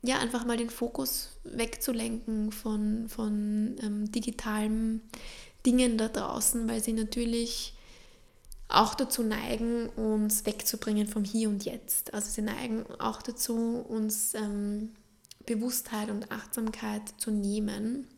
ja, 0.02 0.18
einfach 0.18 0.44
mal 0.44 0.56
den 0.56 0.70
Fokus 0.70 1.30
wegzulenken 1.44 2.52
von, 2.52 3.08
von 3.08 3.76
ähm, 3.82 4.10
digitalen 4.10 5.00
Dingen 5.64 5.96
da 5.96 6.08
draußen, 6.08 6.68
weil 6.68 6.82
sie 6.82 6.92
natürlich 6.92 7.74
auch 8.68 8.94
dazu 8.94 9.22
neigen, 9.22 9.88
uns 9.90 10.46
wegzubringen 10.46 11.06
vom 11.06 11.24
Hier 11.24 11.48
und 11.48 11.64
Jetzt. 11.64 12.14
Also 12.14 12.30
sie 12.30 12.42
neigen 12.42 12.84
auch 12.98 13.22
dazu, 13.22 13.84
uns 13.88 14.34
ähm, 14.34 14.90
Bewusstheit 15.46 16.10
und 16.10 16.30
Achtsamkeit 16.32 17.02
zu 17.18 17.30
nehmen. 17.30 18.08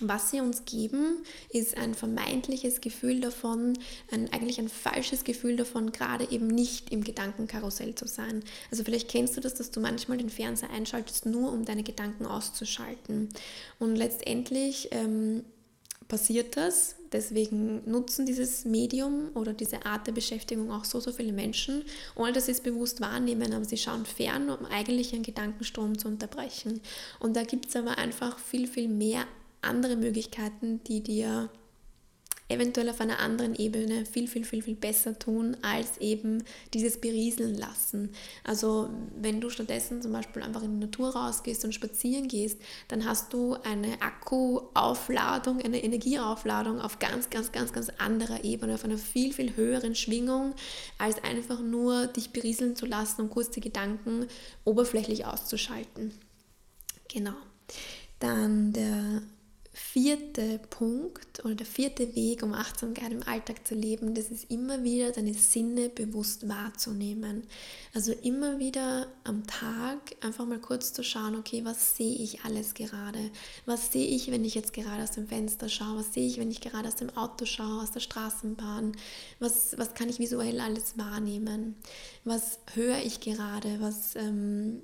Was 0.00 0.30
sie 0.30 0.40
uns 0.40 0.64
geben, 0.64 1.22
ist 1.48 1.76
ein 1.76 1.94
vermeintliches 1.94 2.80
Gefühl 2.80 3.20
davon, 3.20 3.78
ein, 4.10 4.30
eigentlich 4.32 4.58
ein 4.58 4.68
falsches 4.68 5.24
Gefühl 5.24 5.56
davon, 5.56 5.92
gerade 5.92 6.30
eben 6.30 6.48
nicht 6.48 6.92
im 6.92 7.02
Gedankenkarussell 7.02 7.94
zu 7.94 8.06
sein. 8.06 8.42
Also 8.70 8.84
vielleicht 8.84 9.08
kennst 9.08 9.36
du 9.36 9.40
das, 9.40 9.54
dass 9.54 9.70
du 9.70 9.80
manchmal 9.80 10.18
den 10.18 10.30
Fernseher 10.30 10.70
einschaltest, 10.70 11.26
nur 11.26 11.52
um 11.52 11.64
deine 11.64 11.82
Gedanken 11.82 12.26
auszuschalten. 12.26 13.30
Und 13.78 13.96
letztendlich 13.96 14.88
ähm, 14.90 15.44
passiert 16.08 16.56
das. 16.56 16.96
Deswegen 17.12 17.88
nutzen 17.90 18.26
dieses 18.26 18.64
Medium 18.64 19.30
oder 19.34 19.52
diese 19.52 19.86
Art 19.86 20.06
der 20.06 20.12
Beschäftigung 20.12 20.70
auch 20.70 20.84
so, 20.84 21.00
so 21.00 21.12
viele 21.12 21.32
Menschen, 21.32 21.84
ohne 22.14 22.32
dass 22.32 22.46
sie 22.46 22.52
es 22.52 22.60
bewusst 22.60 23.00
wahrnehmen, 23.00 23.52
aber 23.54 23.64
sie 23.64 23.78
schauen 23.78 24.04
fern, 24.04 24.50
um 24.50 24.66
eigentlich 24.66 25.12
ihren 25.12 25.22
Gedankenstrom 25.22 25.98
zu 25.98 26.08
unterbrechen. 26.08 26.80
Und 27.20 27.36
da 27.36 27.44
gibt 27.44 27.68
es 27.68 27.76
aber 27.76 27.98
einfach 27.98 28.38
viel, 28.38 28.66
viel 28.66 28.88
mehr 28.88 29.24
andere 29.66 29.96
Möglichkeiten, 29.96 30.80
die 30.84 31.02
dir 31.02 31.50
eventuell 32.48 32.88
auf 32.88 33.00
einer 33.00 33.18
anderen 33.18 33.54
Ebene 33.56 34.06
viel, 34.06 34.28
viel, 34.28 34.44
viel, 34.44 34.62
viel 34.62 34.76
besser 34.76 35.18
tun, 35.18 35.56
als 35.62 35.98
eben 35.98 36.44
dieses 36.74 37.00
berieseln 37.00 37.56
lassen. 37.56 38.10
Also 38.44 38.88
wenn 39.20 39.40
du 39.40 39.50
stattdessen 39.50 40.00
zum 40.00 40.12
Beispiel 40.12 40.42
einfach 40.42 40.62
in 40.62 40.74
die 40.78 40.86
Natur 40.86 41.16
rausgehst 41.16 41.64
und 41.64 41.74
spazieren 41.74 42.28
gehst, 42.28 42.60
dann 42.88 43.04
hast 43.04 43.32
du 43.32 43.54
eine 43.64 44.00
Akkuaufladung, 44.00 45.60
eine 45.60 45.82
Energieaufladung 45.82 46.80
auf 46.80 47.00
ganz, 47.00 47.30
ganz, 47.30 47.50
ganz, 47.50 47.72
ganz 47.72 47.90
anderer 47.98 48.44
Ebene, 48.44 48.74
auf 48.74 48.84
einer 48.84 48.98
viel, 48.98 49.32
viel 49.32 49.56
höheren 49.56 49.96
Schwingung, 49.96 50.54
als 50.98 51.22
einfach 51.24 51.60
nur 51.60 52.06
dich 52.06 52.30
berieseln 52.30 52.76
zu 52.76 52.86
lassen 52.86 53.22
und 53.22 53.30
kurz 53.30 53.50
die 53.50 53.60
Gedanken 53.60 54.26
oberflächlich 54.64 55.26
auszuschalten. 55.26 56.12
Genau. 57.08 57.34
Dann 58.20 58.72
der 58.72 59.22
vierte 59.78 60.58
Punkt 60.70 61.44
oder 61.44 61.54
der 61.54 61.66
vierte 61.66 62.16
Weg, 62.16 62.42
um 62.42 62.54
Achtsamkeit 62.54 63.12
im 63.12 63.22
Alltag 63.22 63.68
zu 63.68 63.74
leben, 63.74 64.14
das 64.14 64.30
ist 64.30 64.50
immer 64.50 64.82
wieder 64.84 65.10
deine 65.10 65.34
Sinne 65.34 65.90
bewusst 65.90 66.48
wahrzunehmen. 66.48 67.42
Also 67.92 68.12
immer 68.12 68.58
wieder 68.58 69.06
am 69.24 69.46
Tag 69.46 69.98
einfach 70.22 70.46
mal 70.46 70.60
kurz 70.60 70.94
zu 70.94 71.04
schauen, 71.04 71.36
okay, 71.36 71.62
was 71.66 71.94
sehe 71.94 72.16
ich 72.16 72.42
alles 72.42 72.72
gerade? 72.72 73.30
Was 73.66 73.92
sehe 73.92 74.06
ich, 74.06 74.30
wenn 74.30 74.46
ich 74.46 74.54
jetzt 74.54 74.72
gerade 74.72 75.02
aus 75.02 75.10
dem 75.10 75.28
Fenster 75.28 75.68
schaue? 75.68 75.98
Was 75.98 76.14
sehe 76.14 76.26
ich, 76.26 76.38
wenn 76.38 76.50
ich 76.50 76.62
gerade 76.62 76.88
aus 76.88 76.96
dem 76.96 77.14
Auto 77.14 77.44
schaue, 77.44 77.82
aus 77.82 77.90
der 77.90 78.00
Straßenbahn? 78.00 78.92
Was, 79.40 79.76
was 79.76 79.92
kann 79.92 80.08
ich 80.08 80.18
visuell 80.18 80.58
alles 80.60 80.96
wahrnehmen? 80.96 81.76
Was 82.24 82.60
höre 82.72 83.00
ich 83.04 83.20
gerade? 83.20 83.78
Was... 83.80 84.16
Ähm, 84.16 84.80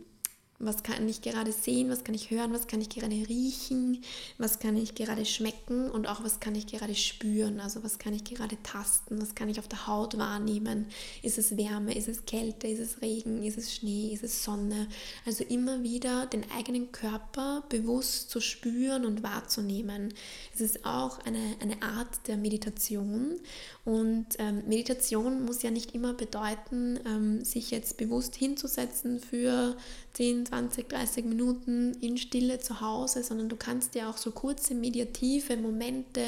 was 0.63 0.83
kann 0.83 1.09
ich 1.09 1.23
gerade 1.23 1.53
sehen, 1.53 1.91
was 1.91 2.05
kann 2.05 2.15
ich 2.15 2.31
hören, 2.31 2.53
was 2.53 2.69
kann 2.69 2.81
ich 2.81 2.89
gerade 2.89 3.15
riechen, 3.29 4.03
was 4.39 4.61
kann 4.61 4.77
ich 4.77 4.95
gerade 4.95 5.25
schmecken 5.25 5.91
und 5.91 6.07
auch 6.07 6.23
was 6.23 6.39
kann 6.39 6.55
ich 6.55 6.67
gerade 6.67 6.95
spüren, 6.95 7.61
also 7.61 7.83
was 7.83 7.99
kann 7.99 8.15
ich 8.15 8.25
gerade 8.25 8.57
tasten, 8.63 9.21
was 9.21 9.35
kann 9.35 9.49
ich 9.49 9.59
auf 9.59 9.67
der 9.67 9.87
Haut 9.89 10.17
wahrnehmen. 10.17 10.87
Ist 11.23 11.39
es 11.39 11.57
Wärme, 11.57 11.95
ist 11.95 12.09
es 12.09 12.25
Kälte, 12.27 12.69
ist 12.69 12.79
es 12.79 13.03
Regen, 13.03 13.43
ist 13.43 13.59
es 13.59 13.75
Schnee, 13.75 14.13
ist 14.13 14.23
es 14.23 14.45
Sonne. 14.45 14.87
Also 15.27 15.43
immer 15.45 15.83
wieder 15.83 16.27
den 16.27 16.49
eigenen 16.57 16.93
Körper 16.93 17.65
bewusst 17.69 18.31
zu 18.31 18.41
spüren 18.41 19.05
und 19.05 19.23
wahrzunehmen. 19.23 20.15
Es 20.55 20.61
ist 20.61 20.85
auch 20.85 21.19
eine, 21.25 21.57
eine 21.61 21.83
Art 21.83 22.29
der 22.29 22.37
Meditation 22.37 23.41
und 23.85 24.27
ähm, 24.39 24.63
Meditation 24.69 25.45
muss 25.45 25.63
ja 25.65 25.73
nicht 25.73 25.93
immer 25.93 26.15
bedeuten, 26.15 27.01
ähm, 27.05 27.45
sich 27.45 27.73
jetzt 27.73 27.97
bewusst 27.97 28.37
hinzusetzen 28.37 29.19
für 29.19 29.77
10, 30.13 30.47
20, 30.47 30.89
30 30.89 31.25
Minuten 31.25 31.95
in 32.01 32.17
Stille 32.17 32.61
zu 32.61 32.81
Hause, 32.81 33.25
sondern 33.25 33.49
du 33.49 33.57
kannst 33.57 33.97
dir 33.97 34.09
auch 34.09 34.19
so 34.19 34.31
kurze 34.31 34.77
mediative 34.77 35.57
Momente 35.57 36.23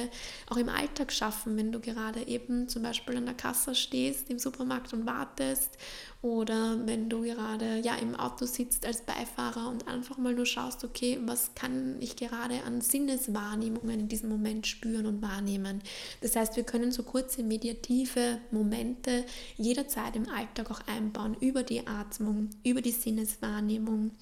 auch 0.50 0.56
im 0.56 0.68
Alltag 0.68 1.12
schaffen, 1.12 1.56
wenn 1.56 1.70
du 1.70 1.78
gerade 1.78 2.26
eben 2.26 2.68
zum 2.68 2.82
Beispiel 2.82 3.16
an 3.16 3.26
der 3.26 3.34
Kasse 3.34 3.76
stehst 3.76 4.30
im 4.30 4.40
Supermarkt 4.40 4.92
und 4.92 5.06
wartest 5.06 5.78
oder 6.24 6.78
wenn 6.86 7.10
du 7.10 7.20
gerade 7.20 7.80
ja 7.80 7.96
im 7.96 8.14
Auto 8.14 8.46
sitzt 8.46 8.86
als 8.86 9.02
Beifahrer 9.02 9.68
und 9.68 9.86
einfach 9.86 10.16
mal 10.16 10.32
nur 10.32 10.46
schaust, 10.46 10.82
okay, 10.82 11.18
was 11.26 11.54
kann 11.54 11.96
ich 12.00 12.16
gerade 12.16 12.62
an 12.62 12.80
Sinneswahrnehmungen 12.80 14.00
in 14.00 14.08
diesem 14.08 14.30
Moment 14.30 14.66
spüren 14.66 15.04
und 15.04 15.20
wahrnehmen. 15.20 15.82
Das 16.22 16.34
heißt, 16.34 16.56
wir 16.56 16.64
können 16.64 16.92
so 16.92 17.02
kurze 17.02 17.42
mediative 17.42 18.38
Momente 18.50 19.26
jederzeit 19.58 20.16
im 20.16 20.26
Alltag 20.30 20.70
auch 20.70 20.80
einbauen 20.86 21.36
über 21.40 21.62
die 21.62 21.86
Atmung, 21.86 22.48
über 22.64 22.80
die 22.80 22.92
Sinneswahrnehmung 22.92 24.12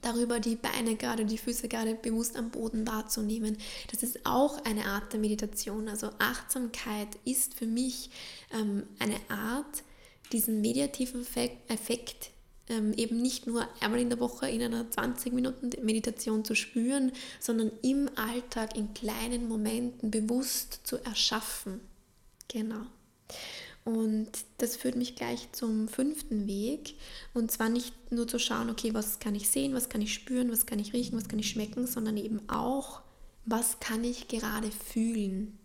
darüber 0.00 0.40
die 0.40 0.56
Beine 0.56 0.96
gerade, 0.96 1.26
die 1.26 1.36
Füße 1.36 1.68
gerade 1.68 1.96
bewusst 1.96 2.34
am 2.38 2.48
Boden 2.48 2.86
wahrzunehmen. 2.86 3.58
Das 3.90 4.02
ist 4.02 4.24
auch 4.24 4.64
eine 4.64 4.86
Art 4.86 5.12
der 5.12 5.20
Meditation. 5.20 5.86
Also 5.86 6.08
Achtsamkeit 6.18 7.08
ist 7.26 7.52
für 7.52 7.66
mich 7.66 8.08
ähm, 8.54 8.84
eine 8.98 9.16
Art, 9.28 9.82
diesen 10.32 10.60
mediativen 10.60 11.26
Effekt 11.68 12.30
ähm, 12.70 12.92
eben 12.94 13.20
nicht 13.20 13.46
nur 13.46 13.68
einmal 13.80 14.00
in 14.00 14.08
der 14.08 14.20
Woche 14.20 14.48
in 14.48 14.62
einer 14.62 14.90
20 14.90 15.32
Minuten 15.32 15.70
Meditation 15.84 16.44
zu 16.44 16.54
spüren, 16.54 17.12
sondern 17.40 17.72
im 17.82 18.08
Alltag 18.16 18.76
in 18.76 18.94
kleinen 18.94 19.48
Momenten 19.48 20.10
bewusst 20.10 20.80
zu 20.84 20.96
erschaffen. 20.98 21.80
Genau. 22.48 22.86
Und 23.84 24.30
das 24.58 24.76
führt 24.76 24.96
mich 24.96 25.16
gleich 25.16 25.48
zum 25.52 25.88
fünften 25.88 26.46
Weg. 26.46 26.94
Und 27.34 27.50
zwar 27.50 27.68
nicht 27.68 27.94
nur 28.12 28.28
zu 28.28 28.38
schauen, 28.38 28.70
okay, 28.70 28.94
was 28.94 29.18
kann 29.18 29.34
ich 29.34 29.48
sehen, 29.48 29.74
was 29.74 29.88
kann 29.88 30.02
ich 30.02 30.14
spüren, 30.14 30.52
was 30.52 30.66
kann 30.66 30.78
ich 30.78 30.92
riechen, 30.92 31.16
was 31.16 31.28
kann 31.28 31.38
ich 31.38 31.50
schmecken, 31.50 31.86
sondern 31.86 32.16
eben 32.16 32.48
auch, 32.48 33.00
was 33.46 33.80
kann 33.80 34.04
ich 34.04 34.28
gerade 34.28 34.70
fühlen. 34.70 35.58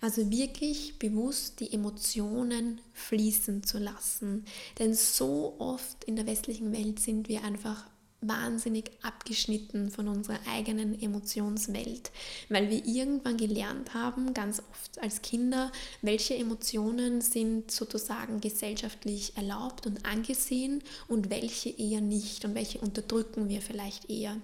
Also 0.00 0.30
wirklich 0.30 0.98
bewusst 0.98 1.60
die 1.60 1.72
Emotionen 1.72 2.80
fließen 2.92 3.64
zu 3.64 3.78
lassen. 3.78 4.44
Denn 4.78 4.94
so 4.94 5.56
oft 5.58 6.04
in 6.04 6.16
der 6.16 6.26
westlichen 6.26 6.72
Welt 6.72 7.00
sind 7.00 7.28
wir 7.28 7.44
einfach 7.44 7.84
wahnsinnig 8.28 8.90
abgeschnitten 9.02 9.90
von 9.90 10.08
unserer 10.08 10.38
eigenen 10.48 11.00
Emotionswelt, 11.00 12.10
weil 12.48 12.70
wir 12.70 12.84
irgendwann 12.86 13.36
gelernt 13.36 13.94
haben, 13.94 14.34
ganz 14.34 14.62
oft 14.70 15.00
als 15.02 15.22
Kinder, 15.22 15.70
welche 16.02 16.34
Emotionen 16.34 17.20
sind 17.20 17.70
sozusagen 17.70 18.40
gesellschaftlich 18.40 19.36
erlaubt 19.36 19.86
und 19.86 20.04
angesehen 20.06 20.82
und 21.08 21.30
welche 21.30 21.70
eher 21.70 22.00
nicht 22.00 22.44
und 22.44 22.54
welche 22.54 22.78
unterdrücken 22.78 23.48
wir 23.48 23.60
vielleicht 23.60 24.08
eher. 24.10 24.36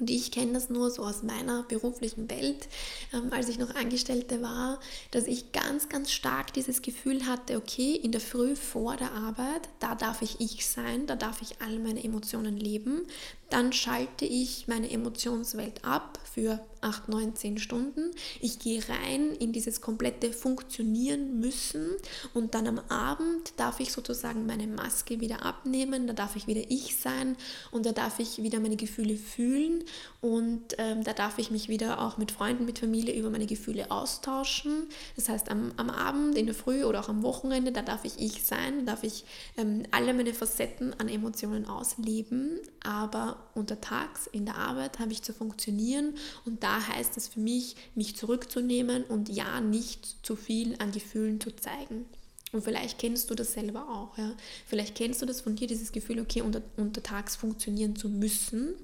Und 0.00 0.10
ich 0.10 0.32
kenne 0.32 0.54
das 0.54 0.70
nur 0.70 0.90
so 0.90 1.04
aus 1.04 1.22
meiner 1.22 1.62
beruflichen 1.62 2.28
Welt, 2.28 2.68
ähm, 3.12 3.32
als 3.32 3.48
ich 3.48 3.58
noch 3.58 3.74
Angestellte 3.76 4.42
war, 4.42 4.80
dass 5.12 5.26
ich 5.26 5.52
ganz, 5.52 5.88
ganz 5.88 6.10
stark 6.10 6.52
dieses 6.52 6.82
Gefühl 6.82 7.26
hatte, 7.26 7.56
okay, 7.56 7.94
in 7.94 8.10
der 8.10 8.20
Früh 8.20 8.56
vor 8.56 8.96
der 8.96 9.12
Arbeit, 9.12 9.68
da 9.78 9.94
darf 9.94 10.20
ich 10.22 10.40
ich 10.40 10.66
sein, 10.66 11.06
da 11.06 11.14
darf 11.14 11.42
ich 11.42 11.60
all 11.60 11.78
meine 11.78 12.02
Emotionen 12.02 12.56
leben, 12.56 13.06
dann 13.50 13.72
schalte 13.72 14.24
ich 14.24 14.66
meine 14.66 14.90
Emotionswelt 14.90 15.84
ab 15.84 16.18
für 16.24 16.58
8, 16.80 17.08
9, 17.08 17.36
10 17.36 17.58
Stunden. 17.58 18.10
Ich 18.40 18.58
gehe 18.58 18.82
rein 18.88 19.30
in 19.30 19.52
dieses 19.52 19.80
komplette 19.80 20.32
Funktionieren 20.32 21.38
müssen. 21.38 21.90
Und 22.32 22.54
dann 22.54 22.66
am 22.66 22.80
Abend 22.88 23.52
darf 23.56 23.78
ich 23.78 23.92
sozusagen 23.92 24.46
meine 24.46 24.66
Maske 24.66 25.20
wieder 25.20 25.44
abnehmen, 25.44 26.08
da 26.08 26.14
darf 26.14 26.34
ich 26.34 26.48
wieder 26.48 26.62
ich 26.68 26.96
sein 26.96 27.36
und 27.70 27.86
da 27.86 27.92
darf 27.92 28.18
ich 28.18 28.42
wieder 28.42 28.58
meine 28.58 28.76
Gefühle 28.76 29.16
fühlen 29.16 29.83
und 30.20 30.74
ähm, 30.78 31.04
da 31.04 31.12
darf 31.12 31.38
ich 31.38 31.50
mich 31.50 31.68
wieder 31.68 32.00
auch 32.00 32.16
mit 32.16 32.30
Freunden, 32.30 32.64
mit 32.64 32.78
Familie 32.78 33.14
über 33.14 33.30
meine 33.30 33.46
Gefühle 33.46 33.90
austauschen. 33.90 34.88
Das 35.16 35.28
heißt, 35.28 35.50
am, 35.50 35.72
am 35.76 35.90
Abend, 35.90 36.38
in 36.38 36.46
der 36.46 36.54
Früh 36.54 36.84
oder 36.84 37.00
auch 37.00 37.08
am 37.08 37.22
Wochenende, 37.22 37.72
da 37.72 37.82
darf 37.82 38.04
ich 38.04 38.18
ich 38.18 38.44
sein, 38.44 38.86
da 38.86 38.92
darf 38.92 39.04
ich 39.04 39.24
ähm, 39.56 39.82
alle 39.90 40.14
meine 40.14 40.32
Facetten 40.32 40.98
an 40.98 41.08
Emotionen 41.08 41.66
ausleben, 41.66 42.58
aber 42.82 43.36
untertags 43.54 44.26
in 44.26 44.46
der 44.46 44.56
Arbeit 44.56 44.98
habe 44.98 45.12
ich 45.12 45.22
zu 45.22 45.32
funktionieren 45.32 46.14
und 46.44 46.62
da 46.62 46.86
heißt 46.88 47.16
es 47.16 47.28
für 47.28 47.40
mich, 47.40 47.76
mich 47.94 48.16
zurückzunehmen 48.16 49.04
und 49.04 49.28
ja 49.28 49.60
nicht 49.60 50.24
zu 50.24 50.36
viel 50.36 50.76
an 50.78 50.92
Gefühlen 50.92 51.40
zu 51.40 51.54
zeigen. 51.54 52.06
Und 52.52 52.62
vielleicht 52.62 52.98
kennst 52.98 53.30
du 53.30 53.34
das 53.34 53.52
selber 53.52 53.88
auch. 53.88 54.16
Ja? 54.16 54.32
Vielleicht 54.66 54.94
kennst 54.94 55.20
du 55.20 55.26
das 55.26 55.40
von 55.40 55.56
dir, 55.56 55.66
dieses 55.66 55.90
Gefühl, 55.90 56.20
okay, 56.20 56.40
unter, 56.40 56.62
untertags 56.76 57.34
funktionieren 57.34 57.96
zu 57.96 58.08
müssen 58.08 58.74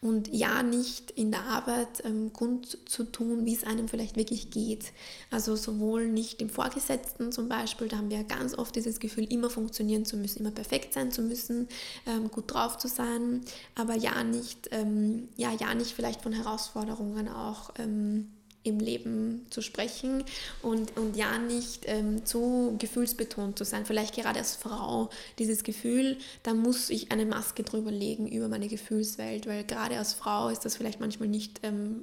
und 0.00 0.28
ja 0.32 0.62
nicht 0.62 1.10
in 1.12 1.30
der 1.30 1.44
Arbeit 1.44 2.04
ähm, 2.04 2.32
tun, 2.32 3.44
wie 3.46 3.54
es 3.54 3.64
einem 3.64 3.88
vielleicht 3.88 4.16
wirklich 4.16 4.50
geht. 4.50 4.92
Also 5.30 5.56
sowohl 5.56 6.08
nicht 6.08 6.40
im 6.40 6.50
Vorgesetzten 6.50 7.32
zum 7.32 7.48
Beispiel, 7.48 7.88
da 7.88 7.98
haben 7.98 8.10
wir 8.10 8.24
ganz 8.24 8.56
oft 8.56 8.74
dieses 8.76 9.00
Gefühl, 9.00 9.24
immer 9.32 9.50
funktionieren 9.50 10.04
zu 10.04 10.16
müssen, 10.16 10.40
immer 10.40 10.50
perfekt 10.50 10.92
sein 10.92 11.10
zu 11.10 11.22
müssen, 11.22 11.68
ähm, 12.06 12.30
gut 12.30 12.52
drauf 12.52 12.78
zu 12.78 12.88
sein, 12.88 13.42
aber 13.74 13.94
ja 13.94 14.22
nicht, 14.24 14.68
ähm, 14.72 15.28
ja, 15.36 15.52
ja 15.52 15.74
nicht 15.74 15.92
vielleicht 15.92 16.22
von 16.22 16.32
Herausforderungen 16.32 17.28
auch 17.28 17.70
ähm, 17.78 18.32
im 18.66 18.78
Leben 18.78 19.46
zu 19.50 19.62
sprechen 19.62 20.24
und, 20.62 20.96
und 20.96 21.16
ja 21.16 21.38
nicht 21.38 21.84
ähm, 21.86 22.24
zu 22.24 22.76
gefühlsbetont 22.78 23.58
zu 23.58 23.64
sein. 23.64 23.86
Vielleicht 23.86 24.14
gerade 24.14 24.38
als 24.38 24.56
Frau 24.56 25.10
dieses 25.38 25.62
Gefühl, 25.62 26.18
da 26.42 26.54
muss 26.54 26.90
ich 26.90 27.12
eine 27.12 27.26
Maske 27.26 27.62
drüber 27.62 27.90
legen 27.90 28.28
über 28.28 28.48
meine 28.48 28.68
Gefühlswelt, 28.68 29.46
weil 29.46 29.64
gerade 29.64 29.98
als 29.98 30.14
Frau 30.14 30.48
ist 30.48 30.64
das 30.64 30.76
vielleicht 30.76 31.00
manchmal 31.00 31.28
nicht, 31.28 31.60
ähm, 31.62 32.02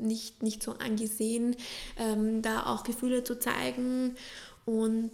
nicht, 0.00 0.42
nicht 0.42 0.62
so 0.62 0.72
angesehen, 0.72 1.56
ähm, 1.98 2.42
da 2.42 2.66
auch 2.66 2.84
Gefühle 2.84 3.24
zu 3.24 3.38
zeigen 3.38 4.16
und 4.64 5.12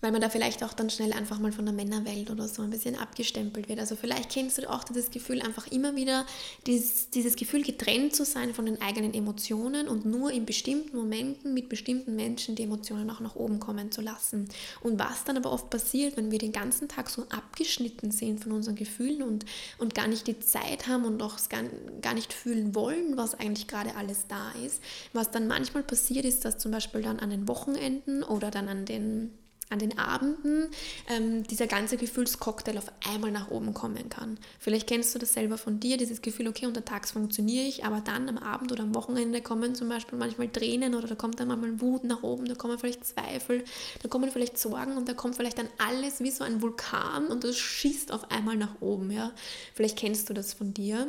weil 0.00 0.12
man 0.12 0.20
da 0.20 0.30
vielleicht 0.30 0.64
auch 0.64 0.72
dann 0.72 0.90
schnell 0.90 1.12
einfach 1.12 1.38
mal 1.38 1.52
von 1.52 1.64
der 1.64 1.74
Männerwelt 1.74 2.30
oder 2.30 2.48
so 2.48 2.62
ein 2.62 2.70
bisschen 2.70 2.96
abgestempelt 2.96 3.68
wird. 3.68 3.78
Also 3.78 3.96
vielleicht 3.96 4.30
kennst 4.30 4.58
du 4.58 4.70
auch 4.70 4.84
dieses 4.84 5.10
Gefühl, 5.10 5.42
einfach 5.42 5.66
immer 5.68 5.96
wieder 5.96 6.24
dieses, 6.66 7.10
dieses 7.10 7.36
Gefühl, 7.36 7.62
getrennt 7.62 8.14
zu 8.14 8.24
sein 8.24 8.54
von 8.54 8.66
den 8.66 8.80
eigenen 8.80 9.14
Emotionen 9.14 9.88
und 9.88 10.06
nur 10.06 10.30
in 10.30 10.46
bestimmten 10.46 10.96
Momenten 10.96 11.54
mit 11.54 11.68
bestimmten 11.68 12.16
Menschen 12.16 12.54
die 12.54 12.62
Emotionen 12.62 13.10
auch 13.10 13.20
nach 13.20 13.36
oben 13.36 13.60
kommen 13.60 13.92
zu 13.92 14.00
lassen. 14.00 14.48
Und 14.82 14.98
was 14.98 15.24
dann 15.24 15.36
aber 15.36 15.52
oft 15.52 15.70
passiert, 15.70 16.16
wenn 16.16 16.30
wir 16.30 16.38
den 16.38 16.52
ganzen 16.52 16.88
Tag 16.88 17.10
so 17.10 17.22
abgeschnitten 17.30 18.10
sind 18.10 18.42
von 18.42 18.52
unseren 18.52 18.76
Gefühlen 18.76 19.22
und, 19.22 19.44
und 19.78 19.94
gar 19.94 20.08
nicht 20.08 20.26
die 20.26 20.38
Zeit 20.40 20.86
haben 20.86 21.04
und 21.04 21.22
auch 21.22 21.36
gar, 21.48 21.62
gar 22.00 22.14
nicht 22.14 22.32
fühlen 22.32 22.74
wollen, 22.74 23.16
was 23.16 23.34
eigentlich 23.34 23.68
gerade 23.68 23.94
alles 23.96 24.26
da 24.28 24.52
ist, 24.64 24.82
was 25.12 25.30
dann 25.30 25.46
manchmal 25.46 25.82
passiert 25.82 26.24
ist, 26.24 26.44
dass 26.44 26.58
zum 26.58 26.72
Beispiel 26.72 27.02
dann 27.02 27.20
an 27.20 27.30
den 27.30 27.48
Wochenenden 27.48 28.22
oder 28.22 28.50
dann 28.50 28.68
an 28.68 28.84
den 28.84 29.30
an 29.70 29.78
den 29.78 29.98
Abenden 29.98 30.68
ähm, 31.08 31.44
dieser 31.44 31.66
ganze 31.66 31.96
Gefühlscocktail 31.96 32.76
auf 32.76 32.92
einmal 33.08 33.30
nach 33.30 33.50
oben 33.50 33.72
kommen 33.72 34.08
kann. 34.08 34.38
Vielleicht 34.58 34.88
kennst 34.88 35.14
du 35.14 35.18
das 35.18 35.32
selber 35.32 35.56
von 35.58 35.80
dir, 35.80 35.96
dieses 35.96 36.22
Gefühl, 36.22 36.48
okay, 36.48 36.66
untertags 36.66 37.12
funktioniere 37.12 37.66
ich, 37.66 37.84
aber 37.84 38.00
dann 38.00 38.28
am 38.28 38.38
Abend 38.38 38.72
oder 38.72 38.82
am 38.82 38.94
Wochenende 38.94 39.40
kommen 39.40 39.74
zum 39.74 39.88
Beispiel 39.88 40.18
manchmal 40.18 40.48
Tränen 40.48 40.94
oder 40.94 41.06
da 41.06 41.14
kommt 41.14 41.40
dann 41.40 41.48
manchmal 41.48 41.80
Wut 41.80 42.04
nach 42.04 42.22
oben, 42.22 42.46
da 42.46 42.54
kommen 42.54 42.78
vielleicht 42.78 43.04
Zweifel, 43.04 43.64
da 44.02 44.08
kommen 44.08 44.30
vielleicht 44.30 44.58
Sorgen 44.58 44.96
und 44.96 45.08
da 45.08 45.14
kommt 45.14 45.36
vielleicht 45.36 45.58
dann 45.58 45.68
alles 45.78 46.20
wie 46.20 46.30
so 46.30 46.44
ein 46.44 46.60
Vulkan 46.60 47.28
und 47.28 47.44
das 47.44 47.56
schießt 47.56 48.12
auf 48.12 48.30
einmal 48.30 48.56
nach 48.56 48.80
oben. 48.80 49.10
Ja? 49.10 49.32
Vielleicht 49.74 49.98
kennst 49.98 50.28
du 50.28 50.34
das 50.34 50.52
von 50.52 50.74
dir. 50.74 51.06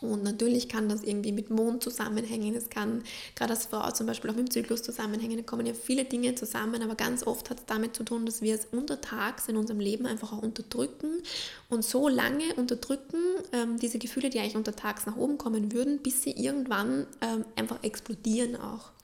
Und 0.00 0.22
natürlich 0.22 0.68
kann 0.68 0.88
das 0.88 1.02
irgendwie 1.02 1.32
mit 1.32 1.48
Mond 1.50 1.82
zusammenhängen. 1.82 2.54
Es 2.54 2.68
kann 2.68 3.02
gerade 3.34 3.54
als 3.54 3.66
Frau 3.66 3.90
zum 3.92 4.06
Beispiel 4.06 4.30
auch 4.30 4.34
mit 4.34 4.48
dem 4.48 4.50
Zyklus 4.50 4.82
zusammenhängen. 4.82 5.38
Da 5.38 5.42
kommen 5.42 5.64
ja 5.64 5.72
viele 5.72 6.04
Dinge 6.04 6.34
zusammen, 6.34 6.82
aber 6.82 6.94
ganz 6.94 7.26
oft 7.26 7.48
hat 7.48 7.60
es 7.60 7.66
damit 7.66 7.96
zu 7.96 8.04
tun, 8.04 8.26
dass 8.26 8.42
wir 8.42 8.54
es 8.54 8.66
untertags 8.72 9.48
in 9.48 9.56
unserem 9.56 9.80
Leben 9.80 10.06
einfach 10.06 10.32
auch 10.32 10.42
unterdrücken 10.42 11.22
und 11.70 11.84
so 11.84 12.08
lange 12.08 12.54
unterdrücken 12.56 13.18
ähm, 13.52 13.78
diese 13.78 13.98
Gefühle, 13.98 14.28
die 14.28 14.38
eigentlich 14.38 14.56
untertags 14.56 15.06
nach 15.06 15.16
oben 15.16 15.38
kommen 15.38 15.72
würden, 15.72 15.98
bis 15.98 16.22
sie 16.22 16.32
irgendwann 16.32 17.06
ähm, 17.22 17.44
einfach 17.56 17.82
explodieren 17.82 18.56
auch. 18.56 18.95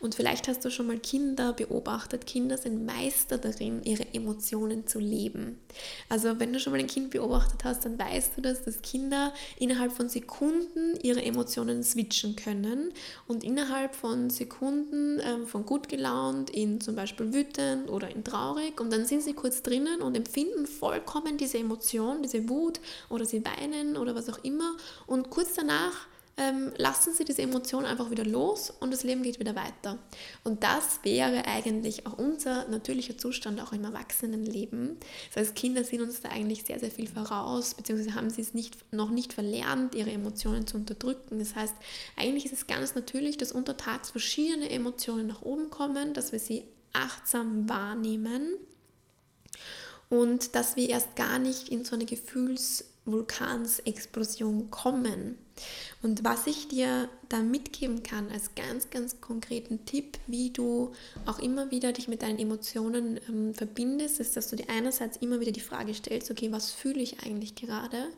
Und 0.00 0.14
vielleicht 0.14 0.48
hast 0.48 0.64
du 0.64 0.70
schon 0.70 0.86
mal 0.86 0.98
Kinder 0.98 1.54
beobachtet. 1.54 2.26
Kinder 2.26 2.58
sind 2.58 2.84
Meister 2.84 3.38
darin, 3.38 3.82
ihre 3.84 4.04
Emotionen 4.12 4.86
zu 4.86 4.98
leben. 4.98 5.58
Also 6.10 6.38
wenn 6.38 6.52
du 6.52 6.60
schon 6.60 6.72
mal 6.72 6.78
ein 6.78 6.86
Kind 6.86 7.10
beobachtet 7.10 7.64
hast, 7.64 7.86
dann 7.86 7.98
weißt 7.98 8.36
du 8.36 8.42
das, 8.42 8.62
dass 8.64 8.82
Kinder 8.82 9.32
innerhalb 9.58 9.92
von 9.92 10.10
Sekunden 10.10 10.98
ihre 11.02 11.22
Emotionen 11.22 11.82
switchen 11.82 12.36
können 12.36 12.92
und 13.26 13.44
innerhalb 13.44 13.94
von 13.94 14.28
Sekunden 14.28 15.20
ähm, 15.20 15.46
von 15.46 15.64
gut 15.64 15.88
gelaunt 15.88 16.50
in 16.50 16.80
zum 16.80 16.94
Beispiel 16.94 17.32
wütend 17.32 17.88
oder 17.88 18.14
in 18.14 18.24
traurig 18.24 18.80
und 18.80 18.92
dann 18.92 19.06
sind 19.06 19.22
sie 19.22 19.32
kurz 19.32 19.62
drinnen 19.62 20.02
und 20.02 20.16
empfinden 20.16 20.66
vollkommen 20.66 21.38
diese 21.38 21.58
Emotion, 21.58 22.22
diese 22.22 22.48
Wut 22.48 22.80
oder 23.08 23.24
sie 23.24 23.42
weinen 23.44 23.96
oder 23.96 24.14
was 24.14 24.28
auch 24.28 24.42
immer 24.44 24.76
und 25.06 25.30
kurz 25.30 25.54
danach 25.54 26.06
ähm, 26.38 26.74
lassen 26.76 27.14
Sie 27.14 27.24
diese 27.24 27.40
Emotion 27.40 27.86
einfach 27.86 28.10
wieder 28.10 28.24
los 28.24 28.68
und 28.68 28.92
das 28.92 29.04
Leben 29.04 29.22
geht 29.22 29.40
wieder 29.40 29.56
weiter. 29.56 29.96
Und 30.44 30.62
das 30.62 31.00
wäre 31.02 31.46
eigentlich 31.46 32.06
auch 32.06 32.18
unser 32.18 32.68
natürlicher 32.68 33.16
Zustand 33.16 33.58
auch 33.60 33.72
im 33.72 33.84
Erwachsenenleben. 33.84 34.98
Das 35.32 35.42
heißt, 35.42 35.56
Kinder 35.56 35.82
sind 35.82 36.02
uns 36.02 36.20
da 36.20 36.28
eigentlich 36.28 36.64
sehr, 36.64 36.78
sehr 36.78 36.90
viel 36.90 37.08
voraus, 37.08 37.72
beziehungsweise 37.72 38.14
haben 38.14 38.28
sie 38.28 38.42
es 38.42 38.52
nicht, 38.52 38.76
noch 38.92 39.08
nicht 39.08 39.32
verlernt, 39.32 39.94
ihre 39.94 40.10
Emotionen 40.10 40.66
zu 40.66 40.76
unterdrücken. 40.76 41.38
Das 41.38 41.54
heißt, 41.54 41.72
eigentlich 42.16 42.44
ist 42.44 42.52
es 42.52 42.66
ganz 42.66 42.94
natürlich, 42.94 43.38
dass 43.38 43.52
untertags 43.52 44.10
verschiedene 44.10 44.68
Emotionen 44.68 45.26
nach 45.26 45.40
oben 45.40 45.70
kommen, 45.70 46.12
dass 46.12 46.32
wir 46.32 46.38
sie 46.38 46.64
achtsam 46.92 47.66
wahrnehmen 47.66 48.56
und 50.10 50.54
dass 50.54 50.76
wir 50.76 50.90
erst 50.90 51.16
gar 51.16 51.38
nicht 51.38 51.70
in 51.70 51.86
so 51.86 51.94
eine 51.94 52.04
Gefühlsvulkansexplosion 52.04 54.70
kommen. 54.70 55.38
Und 56.02 56.24
was 56.24 56.46
ich 56.46 56.68
dir 56.68 57.08
da 57.28 57.40
mitgeben 57.40 58.02
kann 58.02 58.30
als 58.30 58.54
ganz, 58.54 58.90
ganz 58.90 59.20
konkreten 59.20 59.84
Tipp, 59.84 60.18
wie 60.26 60.50
du 60.50 60.92
auch 61.24 61.38
immer 61.38 61.70
wieder 61.70 61.92
dich 61.92 62.08
mit 62.08 62.22
deinen 62.22 62.38
Emotionen 62.38 63.18
ähm, 63.28 63.54
verbindest, 63.54 64.20
ist, 64.20 64.36
dass 64.36 64.48
du 64.48 64.56
dir 64.56 64.68
einerseits 64.68 65.16
immer 65.18 65.40
wieder 65.40 65.52
die 65.52 65.60
Frage 65.60 65.94
stellst, 65.94 66.30
okay, 66.30 66.52
was 66.52 66.72
fühle 66.72 67.00
ich 67.00 67.24
eigentlich 67.24 67.54
gerade? 67.54 68.08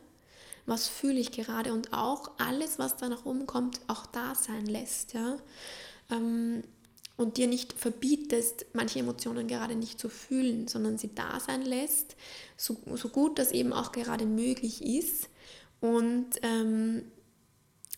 Was 0.65 0.87
fühle 0.87 1.19
ich 1.19 1.31
gerade? 1.31 1.73
Und 1.73 1.93
auch 1.93 2.31
alles, 2.37 2.77
was 2.77 2.97
da 2.97 3.09
nach 3.09 3.25
oben 3.25 3.47
kommt, 3.47 3.79
auch 3.87 4.05
da 4.05 4.35
sein 4.35 4.65
lässt. 4.65 5.13
Ja? 5.13 5.37
Ähm, 6.11 6.63
und 7.19 7.35
dir 7.35 7.47
nicht 7.47 7.73
verbietest, 7.73 8.65
manche 8.73 8.99
Emotionen 8.99 9.47
gerade 9.47 9.75
nicht 9.75 9.99
zu 9.99 10.07
fühlen, 10.07 10.67
sondern 10.69 10.97
sie 10.97 11.13
da 11.13 11.39
sein 11.39 11.63
lässt, 11.63 12.15
so, 12.55 12.77
so 12.95 13.09
gut 13.09 13.39
das 13.39 13.51
eben 13.51 13.73
auch 13.73 13.91
gerade 13.91 14.25
möglich 14.25 14.81
ist. 14.85 15.27
Und 15.81 16.29
ähm, 16.43 17.03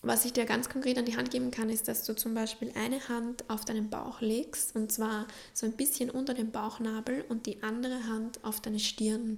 was 0.03 0.25
ich 0.25 0.33
dir 0.33 0.45
ganz 0.45 0.67
konkret 0.67 0.97
an 0.97 1.05
die 1.05 1.15
Hand 1.15 1.29
geben 1.29 1.51
kann, 1.51 1.69
ist, 1.69 1.87
dass 1.87 2.03
du 2.03 2.15
zum 2.15 2.33
Beispiel 2.33 2.71
eine 2.73 3.07
Hand 3.07 3.47
auf 3.49 3.65
deinen 3.65 3.91
Bauch 3.91 4.19
legst 4.19 4.75
und 4.75 4.91
zwar 4.91 5.27
so 5.53 5.67
ein 5.67 5.73
bisschen 5.73 6.09
unter 6.09 6.33
dem 6.33 6.51
Bauchnabel 6.51 7.23
und 7.29 7.45
die 7.45 7.61
andere 7.61 8.07
Hand 8.07 8.43
auf 8.43 8.59
deine 8.61 8.79
Stirn. 8.79 9.37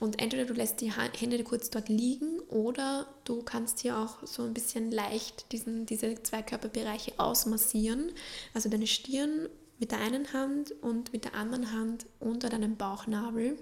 Und 0.00 0.18
entweder 0.20 0.46
du 0.46 0.54
lässt 0.54 0.80
die 0.80 0.92
Hände 0.92 1.44
kurz 1.44 1.68
dort 1.68 1.90
liegen 1.90 2.40
oder 2.48 3.06
du 3.24 3.42
kannst 3.42 3.80
hier 3.80 3.98
auch 3.98 4.26
so 4.26 4.44
ein 4.44 4.54
bisschen 4.54 4.90
leicht 4.90 5.52
diesen, 5.52 5.84
diese 5.84 6.22
zwei 6.22 6.40
Körperbereiche 6.40 7.12
ausmassieren. 7.18 8.10
Also 8.54 8.70
deine 8.70 8.86
Stirn 8.86 9.50
mit 9.78 9.90
der 9.92 10.00
einen 10.00 10.32
Hand 10.32 10.72
und 10.80 11.12
mit 11.12 11.24
der 11.24 11.34
anderen 11.34 11.72
Hand 11.72 12.06
unter 12.18 12.48
deinem 12.48 12.76
Bauchnabel. 12.76 13.58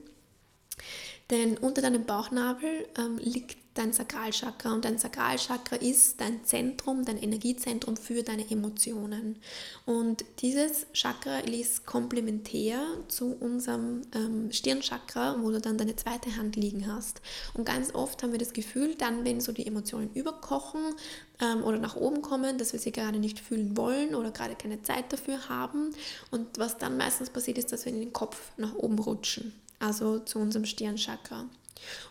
Denn 1.31 1.59
unter 1.59 1.83
deinem 1.83 2.05
Bauchnabel 2.05 2.87
ähm, 2.99 3.19
liegt 3.19 3.57
dein 3.79 3.93
Sakralchakra 3.93 4.73
und 4.73 4.85
dein 4.85 4.99
Sakralchakra 4.99 5.77
ist 5.77 6.21
dein 6.21 6.45
Zentrum, 6.45 7.05
dein 7.05 7.19
Energiezentrum 7.19 7.97
für 7.97 8.23
deine 8.23 8.51
Emotionen. 8.51 9.37
Und 9.85 10.25
dieses 10.41 10.87
Chakra 10.93 11.39
ist 11.41 11.87
komplementär 11.87 12.81
zu 13.09 13.37
unserem 13.39 14.03
ähm, 14.15 14.53
Stirnchakra, 14.53 15.37
wo 15.41 15.51
du 15.51 15.61
dann 15.61 15.79
deine 15.79 15.97
zweite 15.97 16.37
Hand 16.37 16.57
liegen 16.57 16.93
hast. 16.93 17.21
Und 17.55 17.65
ganz 17.65 17.95
oft 17.95 18.23
haben 18.23 18.33
wir 18.33 18.39
das 18.39 18.53
Gefühl, 18.53 18.95
dann, 18.95 19.25
wenn 19.25 19.41
so 19.41 19.53
die 19.53 19.67
Emotionen 19.67 20.11
überkochen 20.15 20.81
ähm, 21.41 21.65
oder 21.65 21.79
nach 21.79 21.97
oben 21.97 22.23
kommen, 22.23 22.59
dass 22.59 22.73
wir 22.73 22.81
sie 22.81 22.93
gerade 22.93 23.19
nicht 23.19 23.41
fühlen 23.41 23.77
wollen 23.77 24.15
oder 24.15 24.31
gerade 24.31 24.55
keine 24.55 24.83
Zeit 24.83 25.13
dafür 25.13 25.49
haben. 25.49 25.91
Und 26.31 26.59
was 26.59 26.79
dann 26.79 26.97
meistens 26.97 27.31
passiert, 27.31 27.59
ist, 27.59 27.73
dass 27.73 27.85
wir 27.85 27.93
in 27.93 28.01
den 28.01 28.13
Kopf 28.13 28.53
nach 28.57 28.75
oben 28.75 28.99
rutschen 28.99 29.53
also 29.79 30.19
zu 30.19 30.39
unserem 30.39 30.65
Stirnchakra. 30.65 31.47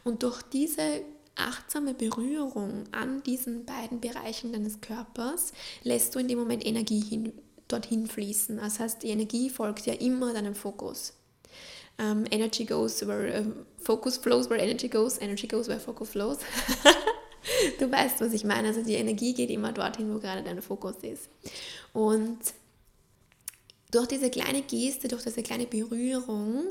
Und 0.04 0.24
durch 0.24 0.42
diese 0.44 1.02
achtsame 1.36 1.94
Berührung 1.94 2.86
an 2.92 3.24
diesen 3.24 3.66
beiden 3.66 4.00
Bereichen 4.00 4.54
deines 4.54 4.82
Körpers 4.82 5.52
lässt 5.84 6.16
du 6.16 6.20
in 6.20 6.28
dem 6.28 6.40
Moment 6.40 6.66
Energie 6.66 7.02
hin, 7.02 7.34
dorthin 7.68 8.08
fließen. 8.08 8.58
Das 8.58 8.80
heißt, 8.80 9.04
die 9.04 9.10
Energie 9.10 9.50
folgt 9.50 9.86
ja 9.86 9.94
immer 9.94 10.34
deinem 10.34 10.56
Fokus. 10.56 11.14
Um, 11.98 12.26
energy 12.30 12.66
goes 12.66 13.08
where 13.08 13.40
uh, 13.40 13.46
focus 13.78 14.18
flows, 14.18 14.50
where 14.50 14.62
energy 14.62 14.90
goes, 14.90 15.18
energy 15.22 15.48
goes 15.48 15.70
where 15.70 15.80
focus 15.80 16.10
flows. 16.10 16.40
du 17.80 17.90
weißt, 17.90 18.20
was 18.20 18.34
ich 18.34 18.44
meine. 18.44 18.68
Also 18.68 18.84
die 18.84 18.96
Energie 18.96 19.34
geht 19.34 19.50
immer 19.50 19.72
dorthin, 19.72 20.14
wo 20.14 20.20
gerade 20.20 20.44
dein 20.44 20.62
Fokus 20.62 20.96
ist. 21.04 21.30
Und 21.94 22.40
durch 23.96 24.08
diese 24.08 24.30
kleine 24.30 24.62
Geste, 24.62 25.08
durch 25.08 25.24
diese 25.24 25.42
kleine 25.42 25.66
Berührung 25.66 26.68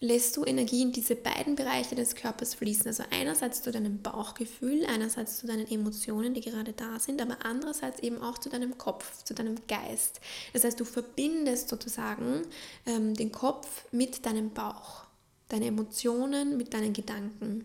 lässt 0.00 0.36
du 0.36 0.44
Energie 0.44 0.82
in 0.82 0.92
diese 0.92 1.16
beiden 1.16 1.56
Bereiche 1.56 1.94
des 1.94 2.14
Körpers 2.14 2.54
fließen. 2.54 2.88
Also 2.88 3.04
einerseits 3.10 3.62
zu 3.62 3.72
deinem 3.72 4.02
Bauchgefühl, 4.02 4.84
einerseits 4.84 5.38
zu 5.38 5.46
deinen 5.46 5.66
Emotionen, 5.70 6.34
die 6.34 6.42
gerade 6.42 6.74
da 6.74 6.98
sind, 6.98 7.22
aber 7.22 7.38
andererseits 7.44 8.00
eben 8.00 8.20
auch 8.20 8.36
zu 8.36 8.50
deinem 8.50 8.76
Kopf, 8.76 9.24
zu 9.24 9.32
deinem 9.32 9.56
Geist. 9.66 10.20
Das 10.52 10.64
heißt, 10.64 10.78
du 10.78 10.84
verbindest 10.84 11.70
sozusagen 11.70 12.42
ähm, 12.84 13.14
den 13.14 13.32
Kopf 13.32 13.86
mit 13.90 14.26
deinem 14.26 14.50
Bauch, 14.50 15.04
deine 15.48 15.66
Emotionen 15.66 16.58
mit 16.58 16.74
deinen 16.74 16.92
Gedanken 16.92 17.64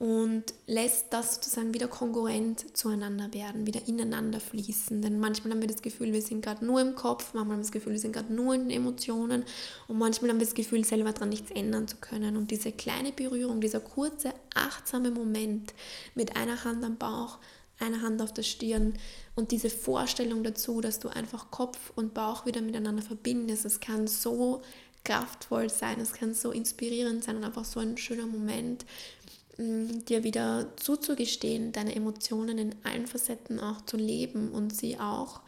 und 0.00 0.44
lässt 0.66 1.12
das 1.12 1.34
sozusagen 1.34 1.74
wieder 1.74 1.86
kongruent 1.86 2.74
zueinander 2.74 3.34
werden, 3.34 3.66
wieder 3.66 3.86
ineinander 3.86 4.40
fließen. 4.40 5.02
Denn 5.02 5.20
manchmal 5.20 5.52
haben 5.52 5.60
wir 5.60 5.68
das 5.68 5.82
Gefühl, 5.82 6.14
wir 6.14 6.22
sind 6.22 6.42
gerade 6.42 6.64
nur 6.64 6.80
im 6.80 6.94
Kopf, 6.94 7.34
manchmal 7.34 7.52
haben 7.52 7.60
wir 7.60 7.64
das 7.64 7.70
Gefühl, 7.70 7.92
wir 7.92 8.00
sind 8.00 8.12
gerade 8.14 8.32
nur 8.32 8.54
in 8.54 8.62
den 8.62 8.70
Emotionen 8.70 9.44
und 9.88 9.98
manchmal 9.98 10.30
haben 10.30 10.40
wir 10.40 10.46
das 10.46 10.54
Gefühl, 10.54 10.86
selber 10.86 11.12
daran 11.12 11.28
nichts 11.28 11.50
ändern 11.50 11.86
zu 11.86 11.96
können. 11.98 12.38
Und 12.38 12.50
diese 12.50 12.72
kleine 12.72 13.12
Berührung, 13.12 13.60
dieser 13.60 13.80
kurze, 13.80 14.32
achtsame 14.54 15.10
Moment 15.10 15.74
mit 16.14 16.34
einer 16.34 16.64
Hand 16.64 16.82
am 16.82 16.96
Bauch, 16.96 17.38
einer 17.78 18.00
Hand 18.00 18.22
auf 18.22 18.32
der 18.32 18.42
Stirn 18.42 18.94
und 19.34 19.50
diese 19.50 19.68
Vorstellung 19.68 20.42
dazu, 20.42 20.80
dass 20.80 20.98
du 20.98 21.08
einfach 21.08 21.50
Kopf 21.50 21.92
und 21.94 22.14
Bauch 22.14 22.46
wieder 22.46 22.62
miteinander 22.62 23.02
verbindest, 23.02 23.66
es 23.66 23.80
kann 23.80 24.06
so 24.06 24.62
kraftvoll 25.04 25.70
sein, 25.70 26.00
es 26.00 26.12
kann 26.12 26.34
so 26.34 26.52
inspirierend 26.52 27.24
sein 27.24 27.36
und 27.36 27.44
einfach 27.44 27.64
so 27.64 27.80
ein 27.80 27.96
schöner 27.96 28.26
Moment, 28.26 28.84
dir 29.58 30.24
wieder 30.24 30.72
zuzugestehen, 30.76 31.72
deine 31.72 31.94
Emotionen 31.94 32.58
in 32.58 32.74
allen 32.84 33.06
Facetten 33.06 33.60
auch 33.60 33.84
zu 33.84 33.96
leben 33.96 34.50
und 34.52 34.74
sie 34.74 34.98
auch 34.98 35.40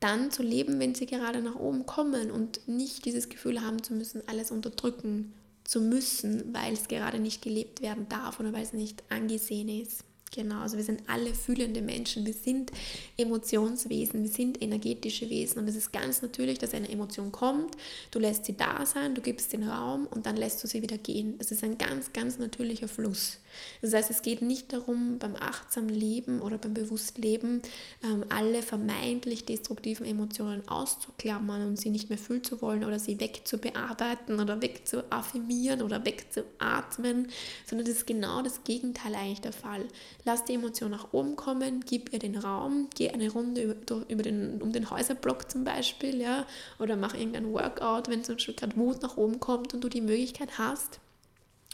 dann 0.00 0.30
zu 0.30 0.42
leben, 0.42 0.80
wenn 0.80 0.94
sie 0.94 1.06
gerade 1.06 1.42
nach 1.42 1.56
oben 1.56 1.86
kommen 1.86 2.30
und 2.30 2.66
nicht 2.66 3.04
dieses 3.04 3.28
Gefühl 3.28 3.60
haben 3.60 3.82
zu 3.82 3.92
müssen, 3.94 4.22
alles 4.26 4.50
unterdrücken 4.50 5.34
zu 5.64 5.80
müssen, 5.80 6.52
weil 6.54 6.72
es 6.72 6.88
gerade 6.88 7.20
nicht 7.20 7.42
gelebt 7.42 7.82
werden 7.82 8.08
darf 8.08 8.40
oder 8.40 8.52
weil 8.52 8.62
es 8.62 8.72
nicht 8.72 9.04
angesehen 9.10 9.68
ist. 9.68 10.04
Genau, 10.32 10.60
also 10.60 10.76
wir 10.76 10.84
sind 10.84 11.02
alle 11.08 11.34
fühlende 11.34 11.82
Menschen, 11.82 12.24
wir 12.24 12.32
sind 12.32 12.70
Emotionswesen, 13.16 14.22
wir 14.22 14.30
sind 14.30 14.62
energetische 14.62 15.28
Wesen 15.28 15.58
und 15.60 15.68
es 15.68 15.74
ist 15.74 15.92
ganz 15.92 16.22
natürlich, 16.22 16.58
dass 16.58 16.72
eine 16.72 16.88
Emotion 16.88 17.32
kommt, 17.32 17.76
du 18.12 18.20
lässt 18.20 18.44
sie 18.44 18.56
da 18.56 18.86
sein, 18.86 19.16
du 19.16 19.22
gibst 19.22 19.52
den 19.52 19.64
Raum 19.64 20.06
und 20.06 20.26
dann 20.26 20.36
lässt 20.36 20.62
du 20.62 20.68
sie 20.68 20.82
wieder 20.82 20.98
gehen. 20.98 21.34
Es 21.40 21.50
ist 21.50 21.64
ein 21.64 21.78
ganz, 21.78 22.12
ganz 22.12 22.38
natürlicher 22.38 22.86
Fluss. 22.86 23.38
Das 23.82 23.94
heißt, 23.94 24.10
es 24.10 24.22
geht 24.22 24.42
nicht 24.42 24.72
darum, 24.72 25.18
beim 25.18 25.36
achtsamen 25.36 25.88
Leben 25.88 26.40
oder 26.40 26.58
beim 26.58 26.74
Bewusstleben 26.74 27.62
ähm, 28.02 28.24
alle 28.28 28.62
vermeintlich 28.62 29.44
destruktiven 29.44 30.06
Emotionen 30.06 30.66
auszuklammern 30.68 31.66
und 31.66 31.76
sie 31.78 31.90
nicht 31.90 32.08
mehr 32.08 32.18
fühlen 32.18 32.44
zu 32.44 32.60
wollen 32.62 32.84
oder 32.84 32.98
sie 32.98 33.20
wegzubearbeiten 33.20 34.40
oder 34.40 34.62
wegzuaffirmieren 34.62 35.82
oder 35.82 36.04
wegzuatmen, 36.04 37.28
sondern 37.66 37.86
das 37.86 37.96
ist 37.96 38.06
genau 38.06 38.42
das 38.42 38.64
Gegenteil 38.64 39.14
eigentlich 39.14 39.40
der 39.40 39.52
Fall. 39.52 39.86
Lass 40.24 40.44
die 40.44 40.54
Emotion 40.54 40.90
nach 40.90 41.12
oben 41.12 41.36
kommen, 41.36 41.84
gib 41.86 42.12
ihr 42.12 42.18
den 42.18 42.36
Raum, 42.36 42.88
geh 42.94 43.10
eine 43.10 43.30
Runde 43.30 43.62
über, 43.62 44.08
über 44.08 44.22
den, 44.22 44.60
um 44.62 44.72
den 44.72 44.90
Häuserblock 44.90 45.50
zum 45.50 45.64
Beispiel, 45.64 46.20
ja, 46.20 46.46
oder 46.78 46.96
mach 46.96 47.14
irgendein 47.14 47.52
Workout, 47.52 48.08
wenn 48.08 48.24
zum 48.24 48.36
Beispiel 48.36 48.54
gerade 48.54 48.76
Wut 48.76 49.02
nach 49.02 49.16
oben 49.16 49.40
kommt 49.40 49.74
und 49.74 49.82
du 49.82 49.88
die 49.88 50.00
Möglichkeit 50.00 50.58
hast. 50.58 51.00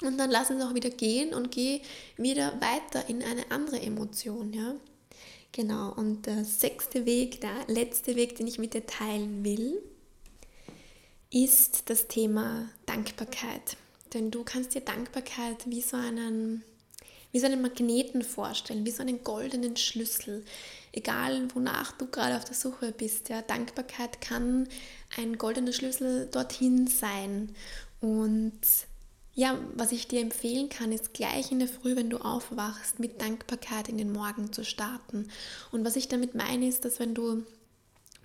Und 0.03 0.19
dann 0.19 0.31
lass 0.31 0.51
es 0.51 0.63
auch 0.63 0.75
wieder 0.75 0.91
gehen 0.91 1.33
und 1.33 1.51
geh 1.51 1.81
wieder 2.17 2.61
weiter 2.61 3.09
in 3.09 3.23
eine 3.23 3.51
andere 3.51 3.81
Emotion, 3.81 4.53
ja. 4.53 4.75
Genau, 5.53 5.93
und 5.95 6.27
der 6.27 6.45
sechste 6.45 7.07
Weg, 7.07 7.41
der 7.41 7.55
letzte 7.69 8.15
Weg, 8.15 8.37
den 8.37 8.47
ich 8.47 8.59
mit 8.59 8.75
dir 8.75 8.85
teilen 8.85 9.43
will, 9.43 9.81
ist 11.31 11.89
das 11.89 12.09
Thema 12.09 12.69
Dankbarkeit. 12.85 13.79
Denn 14.13 14.31
du 14.31 14.45
kannst 14.45 14.75
dir 14.75 14.83
Dankbarkeit 14.83 15.65
wie 15.67 15.81
so 15.81 15.97
einen 15.97 16.63
wie 17.33 17.41
so 17.41 17.47
einen 17.47 17.61
Magneten 17.61 18.23
vorstellen, 18.23 18.87
wie 18.87 18.91
so 18.91 19.03
einen 19.03 19.23
goldenen 19.23 19.77
Schlüssel. 19.77 20.43
Egal, 20.93 21.49
wonach 21.55 21.93
du 21.93 22.07
gerade 22.07 22.35
auf 22.35 22.47
der 22.47 22.55
Suche 22.55 22.93
bist, 22.93 23.29
ja, 23.29 23.43
Dankbarkeit 23.43 24.23
kann 24.23 24.67
ein 25.19 25.37
goldener 25.37 25.75
Schlüssel 25.75 26.29
dorthin 26.31 26.87
sein. 26.87 27.55
Und 28.01 28.59
ja, 29.37 29.59
was 29.75 29.93
ich 29.93 30.09
dir 30.09 30.21
empfehlen 30.23 30.71
kann, 30.71 30.93
ist 30.93 31.13
gleich 31.13 31.53
in 31.53 31.59
der 31.59 31.69
Früh, 31.69 31.95
wenn 31.95 32.09
du 32.09 32.17
aufwachst, 32.17 32.99
mit 32.99 33.21
Dankbarkeit 33.21 33.89
in 33.91 33.99
den 33.99 34.11
Morgen 34.11 34.51
zu 34.51 34.65
starten. 34.65 35.29
Und 35.71 35.85
was 35.85 35.95
ich 35.97 36.09
damit 36.09 36.35
meine, 36.35 36.67
ist, 36.67 36.87
dass 36.87 36.99
wenn 36.99 37.15
du 37.15 37.45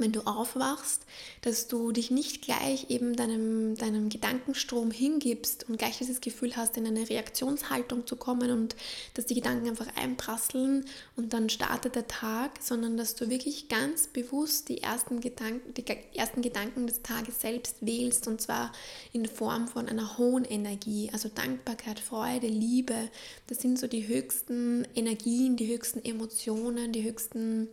wenn 0.02 0.12
du 0.12 0.22
aufwachst, 0.22 1.06
dass 1.42 1.68
du 1.68 1.92
dich 1.92 2.12
nicht 2.12 2.42
gleich 2.42 2.90
eben 2.90 3.16
deinem, 3.16 3.76
deinem 3.76 4.10
Gedankenstrom 4.10 4.92
hingibst 4.92 5.70
und 5.70 5.78
gleich 5.78 5.98
dieses 5.98 6.22
Gefühl 6.22 6.56
hast, 6.56 6.78
in 6.78 6.86
eine 6.86 7.10
Reaktionshaltung 7.10 8.06
zu 8.06 8.16
kommen 8.16 8.52
und 8.52 8.76
dass 9.14 9.26
die 9.26 9.36
Gedanken 9.36 9.70
einfach 9.70 9.96
einprasseln 9.96 10.86
und 11.16 11.34
dann 11.34 11.50
startet 11.50 11.96
der 11.96 12.08
Tag, 12.08 12.52
sondern 12.62 12.98
dass 12.98 13.16
du 13.16 13.30
wirklich 13.30 13.70
ganz 13.70 14.08
bewusst 14.08 14.70
die 14.70 14.82
ersten 14.82 15.22
Gedanken, 15.22 15.74
die 15.74 15.86
ersten 16.16 16.42
Gedanken 16.42 16.88
des 16.88 17.02
Tages 17.02 17.42
selbst 17.42 17.78
wählst 17.82 18.28
und 18.28 18.42
zwar 18.42 18.72
in 19.14 19.26
Form 19.26 19.68
von 19.68 19.88
einer 19.88 20.18
hohen 20.18 20.46
Energie, 20.46 21.10
also 21.14 21.30
Dankbarkeit, 21.30 22.00
Freude, 22.00 22.48
Liebe. 22.48 23.10
Das 23.48 23.62
sind 23.62 23.80
so 23.80 23.88
die 23.88 24.08
höchsten 24.08 24.88
Energien, 24.96 25.56
die 25.56 25.68
höchsten 25.68 26.04
Emotionen, 26.04 26.92
die 26.92 27.04
höchsten 27.04 27.70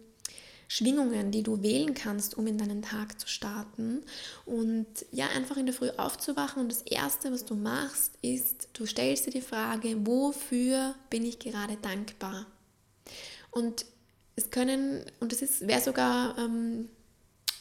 Schwingungen, 0.68 1.30
die 1.30 1.42
du 1.42 1.62
wählen 1.62 1.94
kannst, 1.94 2.36
um 2.36 2.46
in 2.46 2.58
deinen 2.58 2.82
Tag 2.82 3.18
zu 3.18 3.26
starten. 3.26 4.02
Und 4.44 4.86
ja, 5.10 5.26
einfach 5.28 5.56
in 5.56 5.66
der 5.66 5.74
Früh 5.74 5.90
aufzuwachen 5.96 6.62
und 6.62 6.70
das 6.70 6.82
Erste, 6.82 7.32
was 7.32 7.46
du 7.46 7.54
machst, 7.54 8.12
ist, 8.20 8.68
du 8.74 8.84
stellst 8.84 9.26
dir 9.26 9.30
die 9.30 9.40
Frage, 9.40 10.06
wofür 10.06 10.94
bin 11.08 11.24
ich 11.24 11.38
gerade 11.38 11.76
dankbar? 11.80 12.46
Und 13.50 13.86
es 14.36 14.50
können, 14.50 15.04
und 15.20 15.32
es 15.32 15.66
wäre 15.66 15.80
sogar 15.80 16.36
ähm, 16.38 16.88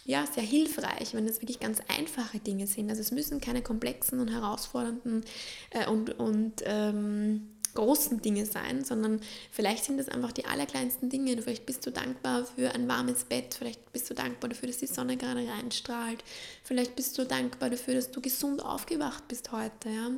ja, 0.07 0.25
sehr 0.25 0.43
hilfreich, 0.43 1.13
wenn 1.13 1.27
es 1.27 1.41
wirklich 1.41 1.59
ganz 1.59 1.81
einfache 1.87 2.39
Dinge 2.39 2.65
sind. 2.65 2.89
Also 2.89 3.01
es 3.01 3.11
müssen 3.11 3.41
keine 3.41 3.61
komplexen 3.61 4.19
und 4.19 4.29
herausfordernden 4.29 5.23
äh, 5.71 5.85
und, 5.87 6.17
und 6.17 6.63
ähm, 6.65 7.56
großen 7.77 8.23
Dinge 8.23 8.47
sein, 8.47 8.83
sondern 8.83 9.21
vielleicht 9.51 9.85
sind 9.85 9.99
es 9.99 10.09
einfach 10.09 10.31
die 10.31 10.45
allerkleinsten 10.45 11.09
Dinge. 11.09 11.39
Vielleicht 11.39 11.67
bist 11.67 11.85
du 11.85 11.91
dankbar 11.91 12.43
für 12.43 12.73
ein 12.73 12.87
warmes 12.87 13.25
Bett, 13.25 13.53
vielleicht 13.53 13.93
bist 13.93 14.09
du 14.09 14.15
dankbar 14.15 14.49
dafür, 14.49 14.67
dass 14.67 14.79
die 14.79 14.87
Sonne 14.87 15.15
gerade 15.15 15.47
reinstrahlt, 15.47 16.23
vielleicht 16.63 16.95
bist 16.95 17.17
du 17.19 17.25
dankbar 17.25 17.69
dafür, 17.69 17.93
dass 17.93 18.09
du 18.09 18.19
gesund 18.19 18.65
aufgewacht 18.65 19.27
bist 19.27 19.51
heute. 19.51 19.89
Ja? 19.89 20.09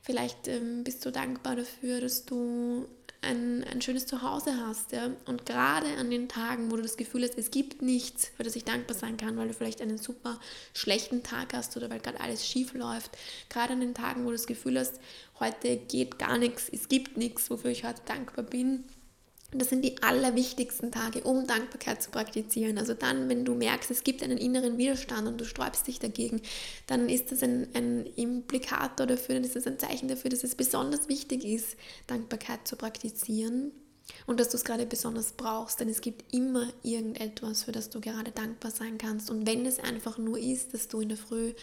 Vielleicht 0.00 0.46
ähm, 0.46 0.84
bist 0.84 1.04
du 1.04 1.10
dankbar 1.10 1.56
dafür, 1.56 2.00
dass 2.00 2.24
du 2.24 2.86
ein, 3.20 3.64
ein 3.64 3.82
schönes 3.82 4.06
Zuhause 4.06 4.52
hast. 4.66 4.92
Ja? 4.92 5.10
Und 5.26 5.44
gerade 5.44 5.86
an 5.98 6.10
den 6.10 6.28
Tagen, 6.28 6.70
wo 6.70 6.76
du 6.76 6.82
das 6.82 6.96
Gefühl 6.96 7.24
hast, 7.24 7.36
es 7.36 7.50
gibt 7.50 7.82
nichts, 7.82 8.30
für 8.36 8.44
das 8.44 8.54
ich 8.54 8.64
dankbar 8.64 8.96
sein 8.96 9.16
kann, 9.16 9.36
weil 9.36 9.48
du 9.48 9.54
vielleicht 9.54 9.80
einen 9.80 9.98
super 9.98 10.38
schlechten 10.72 11.22
Tag 11.22 11.52
hast 11.52 11.76
oder 11.76 11.90
weil 11.90 12.00
gerade 12.00 12.20
alles 12.20 12.46
schief 12.46 12.74
läuft, 12.74 13.10
gerade 13.48 13.72
an 13.72 13.80
den 13.80 13.94
Tagen, 13.94 14.24
wo 14.24 14.28
du 14.28 14.36
das 14.36 14.46
Gefühl 14.46 14.78
hast, 14.78 15.00
heute 15.40 15.76
geht 15.76 16.18
gar 16.18 16.38
nichts, 16.38 16.68
es 16.72 16.88
gibt 16.88 17.16
nichts, 17.16 17.50
wofür 17.50 17.70
ich 17.70 17.84
heute 17.84 18.02
dankbar 18.06 18.44
bin, 18.44 18.84
das 19.50 19.70
sind 19.70 19.82
die 19.82 20.02
allerwichtigsten 20.02 20.92
Tage, 20.92 21.22
um 21.22 21.46
Dankbarkeit 21.46 22.02
zu 22.02 22.10
praktizieren. 22.10 22.76
Also 22.76 22.92
dann, 22.92 23.30
wenn 23.30 23.46
du 23.46 23.54
merkst, 23.54 23.90
es 23.90 24.04
gibt 24.04 24.22
einen 24.22 24.36
inneren 24.36 24.76
Widerstand 24.76 25.26
und 25.26 25.40
du 25.40 25.46
sträubst 25.46 25.86
dich 25.86 25.98
dagegen, 25.98 26.42
dann 26.86 27.08
ist 27.08 27.32
das 27.32 27.42
ein, 27.42 27.66
ein 27.72 28.04
Implikator 28.04 29.06
dafür, 29.06 29.36
dann 29.36 29.44
ist 29.44 29.56
das 29.56 29.66
ein 29.66 29.78
Zeichen 29.78 30.08
dafür, 30.08 30.28
dass 30.28 30.44
es 30.44 30.54
besonders 30.54 31.08
wichtig 31.08 31.44
ist, 31.44 31.78
Dankbarkeit 32.06 32.68
zu 32.68 32.76
praktizieren 32.76 33.72
und 34.26 34.40
dass 34.40 34.50
du 34.50 34.56
es 34.56 34.64
gerade 34.64 34.86
besonders 34.86 35.32
brauchst, 35.32 35.80
denn 35.80 35.88
es 35.88 36.00
gibt 36.00 36.34
immer 36.34 36.68
irgendetwas, 36.82 37.64
für 37.64 37.72
das 37.72 37.90
du 37.90 38.00
gerade 38.00 38.30
dankbar 38.30 38.70
sein 38.70 38.98
kannst. 38.98 39.30
Und 39.30 39.46
wenn 39.46 39.64
es 39.66 39.78
einfach 39.78 40.18
nur 40.18 40.38
ist, 40.38 40.74
dass 40.74 40.88
du 40.88 41.00
in 41.00 41.08
der 41.08 41.18
Früh 41.18 41.54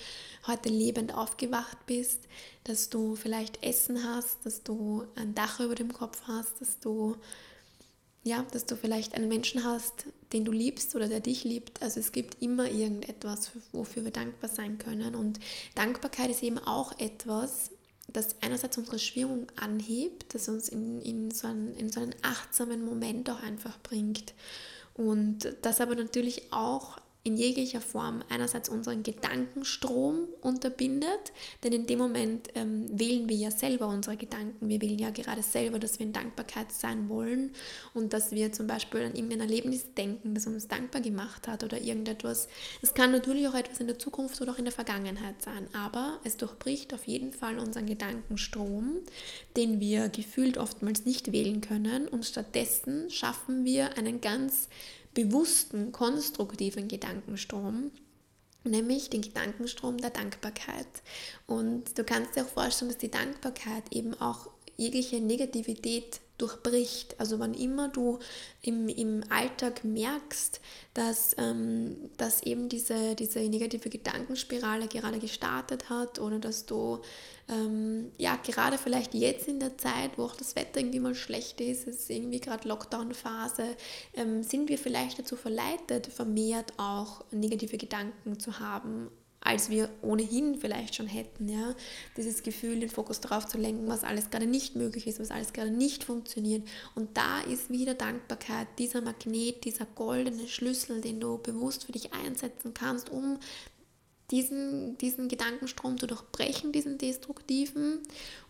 heute 0.48 0.70
lebend 0.70 1.14
aufgewacht 1.14 1.78
bist, 1.86 2.22
dass 2.64 2.90
du 2.90 3.16
vielleicht 3.16 3.64
Essen 3.64 4.04
hast, 4.04 4.46
dass 4.46 4.64
du 4.64 5.06
ein 5.16 5.36
Dach 5.36 5.60
über 5.60 5.76
dem 5.76 5.94
Kopf 5.94 6.24
hast, 6.28 6.62
dass 6.62 6.80
du 6.80 7.16
ja, 8.26 8.44
dass 8.52 8.66
du 8.66 8.76
vielleicht 8.76 9.14
einen 9.14 9.28
Menschen 9.28 9.64
hast, 9.64 10.08
den 10.34 10.46
du 10.46 10.52
liebst 10.52 10.96
oder 10.96 11.08
der 11.08 11.20
dich 11.20 11.44
liebt. 11.44 11.84
Also 11.84 12.00
es 12.00 12.12
gibt 12.12 12.42
immer 12.42 12.68
irgendetwas, 12.68 13.52
wofür 13.72 14.04
wir 14.04 14.12
dankbar 14.12 14.50
sein 14.50 14.80
können. 14.80 15.14
Und 15.14 15.40
Dankbarkeit 15.76 16.32
ist 16.32 16.42
eben 16.42 16.58
auch 16.58 16.98
etwas, 16.98 17.70
das 18.16 18.36
einerseits 18.42 18.78
unsere 18.78 19.00
Schwingung 19.00 19.48
anhebt, 19.56 20.34
das 20.34 20.48
uns 20.48 20.70
in, 20.70 21.02
in, 21.02 21.32
so 21.32 21.48
einen, 21.48 21.76
in 21.76 21.90
so 21.92 22.00
einen 22.00 22.16
achtsamen 22.22 22.84
Moment 22.84 23.30
auch 23.30 23.42
einfach 23.42 23.78
bringt. 23.82 24.34
Und 24.94 25.56
das 25.62 25.82
aber 25.82 25.96
natürlich 25.96 26.54
auch 26.54 26.98
in 27.26 27.38
jeglicher 27.38 27.82
Form 27.82 28.24
einerseits 28.30 28.70
unseren 28.70 29.02
Gedankenstrom 29.02 30.28
unterbindet, 30.42 31.34
denn 31.64 31.74
in 31.74 31.88
dem 31.88 31.98
Moment 31.98 32.50
ähm, 32.54 32.86
wählen 32.98 33.28
wir 33.28 33.36
ja 33.36 33.50
selber 33.50 33.88
unsere 33.88 34.16
Gedanken. 34.16 34.70
Wir 34.70 34.80
wählen 34.80 35.00
ja 35.00 35.10
gerade 35.10 35.42
selber, 35.42 35.80
dass 35.80 35.98
wir 35.98 36.06
in 36.06 36.14
Dankbarkeit 36.14 36.72
sein 36.72 37.10
wollen 37.10 37.52
und 37.96 38.14
dass 38.14 38.32
wir 38.32 38.52
zum 38.54 38.68
Beispiel 38.68 39.02
an 39.02 39.16
irgendein 39.16 39.40
Erlebnis 39.40 39.92
denken, 39.96 40.36
das 40.36 40.46
uns 40.46 40.68
dankbar 40.68 41.02
gemacht 41.02 41.48
hat 41.48 41.64
oder 41.64 41.82
irgendetwas. 41.82 42.48
Es 42.84 42.94
kann 42.94 43.12
natürlich 43.12 43.48
auch 43.48 43.56
etwas 43.56 43.80
in 43.80 43.88
der 43.88 43.98
Zukunft 43.98 44.40
oder 44.40 44.52
auch 44.52 44.60
in 44.60 44.66
der 44.66 44.72
Vergangenheit 44.72 45.42
sein, 45.42 45.68
aber 45.74 46.20
es 46.26 46.38
durchbricht 46.38 46.94
auf 46.94 47.06
jeden 47.06 47.34
Fall 47.34 47.58
unseren 47.58 47.88
Gedankenstrom, 47.88 49.00
den 49.58 49.80
wir 49.80 50.10
gefühlt 50.10 50.60
oftmals 50.60 51.06
nicht 51.06 51.32
wählen 51.32 51.62
können 51.62 52.08
und 52.08 52.24
stattdessen 52.24 53.10
schaffen 53.10 53.66
wir 53.66 53.98
einen 53.98 54.22
ganz 54.22 54.70
bewussten, 55.16 55.92
konstruktiven 55.92 56.88
Gedankenstrom, 56.88 57.90
nämlich 58.64 59.10
den 59.10 59.24
Gedankenstrom 59.24 59.98
der 59.98 60.12
Dankbarkeit. 60.12 60.88
Und 61.48 61.98
du 61.98 62.04
kannst 62.04 62.36
dir 62.36 62.44
auch 62.44 62.50
vorstellen, 62.50 62.92
dass 62.92 63.00
die 63.00 63.10
Dankbarkeit 63.10 63.84
eben 63.92 64.14
auch 64.22 64.50
jegliche 64.78 65.20
Negativität 65.22 66.20
durchbricht. 66.38 67.20
Also 67.20 67.40
wann 67.40 67.54
immer 67.54 67.90
du 67.90 68.20
im, 68.62 68.90
im 68.90 69.24
Alltag 69.30 69.84
merkst, 69.84 70.60
dass, 70.94 71.36
ähm, 71.38 72.10
dass 72.18 72.44
eben 72.44 72.70
diese, 72.70 73.16
diese 73.16 73.40
negative 73.40 73.90
Gedankenspirale 73.90 74.88
gerade 74.88 75.20
gestartet 75.20 75.90
hat 75.90 76.20
oder 76.20 76.40
dass 76.40 76.66
du 76.66 77.02
ähm, 77.48 78.12
ja 78.18 78.36
gerade 78.38 78.78
vielleicht 78.78 79.14
jetzt 79.14 79.48
in 79.48 79.60
der 79.60 79.78
Zeit, 79.78 80.18
wo 80.18 80.24
auch 80.24 80.36
das 80.36 80.56
Wetter 80.56 80.80
irgendwie 80.80 81.00
mal 81.00 81.16
schlecht 81.16 81.62
ist, 81.62 81.88
es 81.88 82.02
ist 82.02 82.10
irgendwie 82.10 82.40
gerade 82.40 82.68
Lockdown-Phase, 82.68 83.76
ähm, 84.16 84.44
sind 84.44 84.70
wir 84.70 84.78
vielleicht 84.78 85.20
dazu 85.20 85.36
verleitet, 85.36 86.08
vermehrt 86.08 86.74
auch 86.78 87.24
negative 87.32 87.78
Gedanken 87.78 88.40
zu 88.40 88.60
haben 88.60 89.10
als 89.46 89.70
wir 89.70 89.90
ohnehin 90.02 90.56
vielleicht 90.56 90.96
schon 90.96 91.08
hätten. 91.08 91.48
Ja? 91.48 91.76
Dieses 92.18 92.44
Gefühl, 92.44 92.80
den 92.80 92.90
Fokus 92.90 93.22
darauf 93.22 93.48
zu 93.48 93.58
lenken, 93.58 93.88
was 93.88 94.04
alles 94.04 94.32
gerade 94.32 94.48
nicht 94.48 94.76
möglich 94.76 95.08
ist, 95.08 95.20
was 95.20 95.32
alles 95.32 95.54
gerade 95.54 95.70
nicht 95.72 96.04
funktioniert. 96.04 96.68
Und 96.96 97.16
da 97.16 97.42
ist 97.42 97.70
wieder 97.70 97.94
Dankbarkeit, 97.94 98.68
dieser 98.80 99.02
Magnet, 99.02 99.64
dieser 99.64 99.86
goldene 99.86 100.48
Schlüssel, 100.48 101.00
den 101.00 101.20
du 101.20 101.38
bewusst 101.38 101.86
für 101.86 101.92
dich 101.92 102.12
einsetzen 102.14 102.74
kannst, 102.74 103.12
um 103.12 103.38
diesen, 104.32 104.98
diesen 104.98 105.28
Gedankenstrom 105.28 106.00
zu 106.00 106.08
durchbrechen, 106.08 106.72
diesen 106.72 106.98
destruktiven 106.98 108.00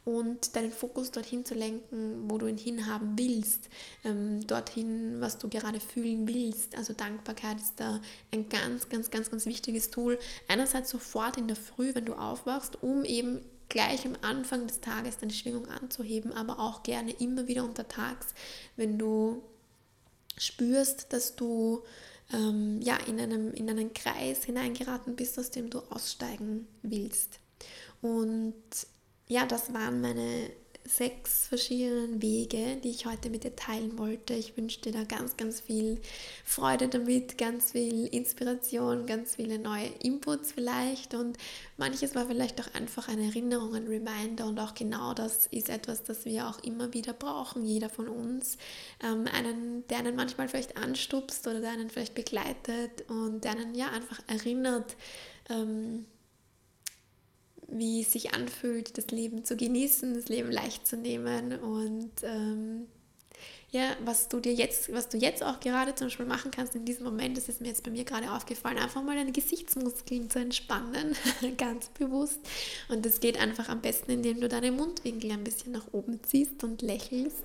und 0.05 0.55
deinen 0.55 0.71
Fokus 0.71 1.11
dorthin 1.11 1.43
zu 1.45 1.53
lenken, 1.53 2.29
wo 2.29 2.37
du 2.37 2.47
ihn 2.47 2.57
hinhaben 2.57 3.17
willst, 3.17 3.69
ähm, 4.03 4.45
dorthin, 4.47 5.19
was 5.19 5.37
du 5.37 5.49
gerade 5.49 5.79
fühlen 5.79 6.27
willst. 6.27 6.77
Also 6.77 6.93
Dankbarkeit 6.93 7.57
ist 7.57 7.73
da 7.77 7.99
ein 8.31 8.47
ganz, 8.47 8.87
ganz, 8.87 9.09
ganz, 9.09 9.29
ganz 9.29 9.45
wichtiges 9.45 9.89
Tool. 9.89 10.17
Einerseits 10.47 10.91
sofort 10.91 11.37
in 11.37 11.47
der 11.47 11.57
Früh, 11.57 11.93
wenn 11.93 12.05
du 12.05 12.13
aufwachst, 12.13 12.81
um 12.81 13.03
eben 13.03 13.41
gleich 13.67 14.05
am 14.05 14.15
Anfang 14.21 14.67
des 14.67 14.79
Tages 14.79 15.17
deine 15.17 15.33
Schwingung 15.33 15.67
anzuheben, 15.67 16.31
aber 16.31 16.59
auch 16.59 16.83
gerne 16.83 17.11
immer 17.11 17.47
wieder 17.47 17.63
untertags, 17.63 18.27
wenn 18.75 18.97
du 18.97 19.41
spürst, 20.37 21.11
dass 21.13 21.35
du 21.35 21.83
ähm, 22.33 22.81
ja, 22.81 22.97
in, 23.07 23.19
einem, 23.19 23.53
in 23.53 23.69
einen 23.69 23.93
Kreis 23.93 24.45
hineingeraten 24.45 25.15
bist, 25.15 25.37
aus 25.39 25.51
dem 25.51 25.69
du 25.69 25.79
aussteigen 25.89 26.67
willst. 26.81 27.39
Und 28.01 28.53
ja, 29.27 29.45
das 29.45 29.73
waren 29.73 30.01
meine 30.01 30.51
sechs 30.87 31.47
verschiedenen 31.47 32.21
Wege, 32.21 32.77
die 32.83 32.89
ich 32.89 33.05
heute 33.05 33.29
mit 33.29 33.43
dir 33.43 33.55
teilen 33.55 33.97
wollte. 33.97 34.33
Ich 34.33 34.55
wünsche 34.55 34.81
dir 34.81 34.91
da 34.91 35.03
ganz, 35.03 35.35
ganz 35.35 35.59
viel 35.59 35.99
Freude 36.43 36.87
damit, 36.87 37.37
ganz 37.37 37.71
viel 37.71 38.05
Inspiration, 38.07 39.05
ganz 39.05 39.35
viele 39.35 39.57
neue 39.57 39.87
Inputs 40.03 40.51
vielleicht 40.51 41.13
und 41.15 41.37
manches 41.77 42.13
war 42.13 42.27
vielleicht 42.27 42.61
auch 42.61 42.73
einfach 42.75 43.07
eine 43.07 43.25
Erinnerung, 43.25 43.73
ein 43.73 43.87
Reminder 43.87 44.45
und 44.45 44.59
auch 44.59 44.75
genau 44.75 45.13
das 45.13 45.47
ist 45.47 45.69
etwas, 45.69 46.03
das 46.03 46.25
wir 46.25 46.47
auch 46.47 46.59
immer 46.63 46.93
wieder 46.93 47.13
brauchen, 47.13 47.65
jeder 47.65 47.89
von 47.89 48.07
uns. 48.07 48.57
Ähm, 49.03 49.25
einen, 49.33 49.87
der 49.87 49.99
einen 49.99 50.15
manchmal 50.15 50.47
vielleicht 50.47 50.77
anstupst 50.77 51.47
oder 51.47 51.61
der 51.61 51.71
einen 51.71 51.89
vielleicht 51.89 52.15
begleitet 52.15 53.09
und 53.09 53.43
der 53.43 53.51
einen 53.51 53.73
ja 53.73 53.89
einfach 53.89 54.21
erinnert, 54.27 54.95
ähm, 55.49 56.05
wie 57.67 58.01
es 58.01 58.11
sich 58.11 58.33
anfühlt, 58.33 58.97
das 58.97 59.07
Leben 59.07 59.43
zu 59.43 59.55
genießen, 59.55 60.13
das 60.13 60.29
Leben 60.29 60.51
leicht 60.51 60.87
zu 60.87 60.97
nehmen 60.97 61.59
und 61.59 62.11
ähm, 62.23 62.87
ja, 63.75 63.89
was 64.05 64.29
du 64.29 64.39
dir 64.39 64.53
jetzt, 64.53 64.93
was 64.93 65.09
du 65.09 65.17
jetzt 65.17 65.43
auch 65.43 65.59
gerade 65.59 65.93
zum 65.95 66.07
Beispiel 66.07 66.25
machen 66.25 66.49
kannst 66.49 66.75
in 66.75 66.85
diesem 66.85 67.03
Moment, 67.03 67.35
das 67.35 67.49
ist 67.49 67.59
mir 67.59 67.67
jetzt 67.67 67.83
bei 67.83 67.91
mir 67.91 68.05
gerade 68.05 68.31
aufgefallen, 68.31 68.77
einfach 68.77 69.03
mal 69.03 69.17
deine 69.17 69.33
Gesichtsmuskeln 69.33 70.29
zu 70.29 70.39
entspannen, 70.39 71.13
ganz 71.57 71.89
bewusst. 71.89 72.39
Und 72.87 73.05
das 73.05 73.19
geht 73.19 73.37
einfach 73.37 73.67
am 73.67 73.81
besten, 73.81 74.11
indem 74.11 74.39
du 74.39 74.47
deine 74.47 74.71
Mundwinkel 74.71 75.31
ein 75.31 75.43
bisschen 75.43 75.73
nach 75.73 75.91
oben 75.91 76.23
ziehst 76.23 76.63
und 76.63 76.81
lächelst, 76.81 77.43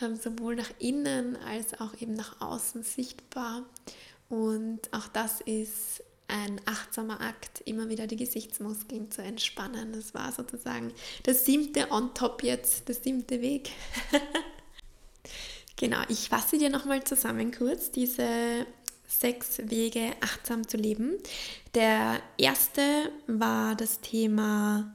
ähm, 0.00 0.16
sowohl 0.16 0.56
nach 0.56 0.70
innen 0.78 1.36
als 1.36 1.78
auch 1.78 2.00
eben 2.00 2.14
nach 2.14 2.40
außen 2.40 2.82
sichtbar. 2.82 3.66
Und 4.30 4.80
auch 4.92 5.08
das 5.08 5.42
ist 5.42 6.02
ein 6.28 6.60
achtsamer 6.66 7.20
Akt, 7.20 7.62
immer 7.64 7.88
wieder 7.88 8.06
die 8.06 8.16
Gesichtsmuskeln 8.16 9.10
zu 9.10 9.22
entspannen. 9.22 9.92
Das 9.92 10.14
war 10.14 10.30
sozusagen 10.30 10.92
das 11.24 11.44
siebte 11.44 11.90
on 11.90 12.14
top 12.14 12.42
jetzt, 12.42 12.88
das 12.88 13.02
siebte 13.02 13.40
Weg. 13.40 13.70
genau, 15.76 15.98
ich 16.08 16.28
fasse 16.28 16.58
dir 16.58 16.70
nochmal 16.70 17.02
zusammen 17.02 17.50
kurz 17.50 17.90
diese 17.90 18.66
sechs 19.06 19.58
Wege, 19.64 20.12
achtsam 20.20 20.68
zu 20.68 20.76
leben. 20.76 21.16
Der 21.74 22.20
erste 22.36 23.10
war 23.26 23.74
das 23.74 24.00
Thema 24.00 24.94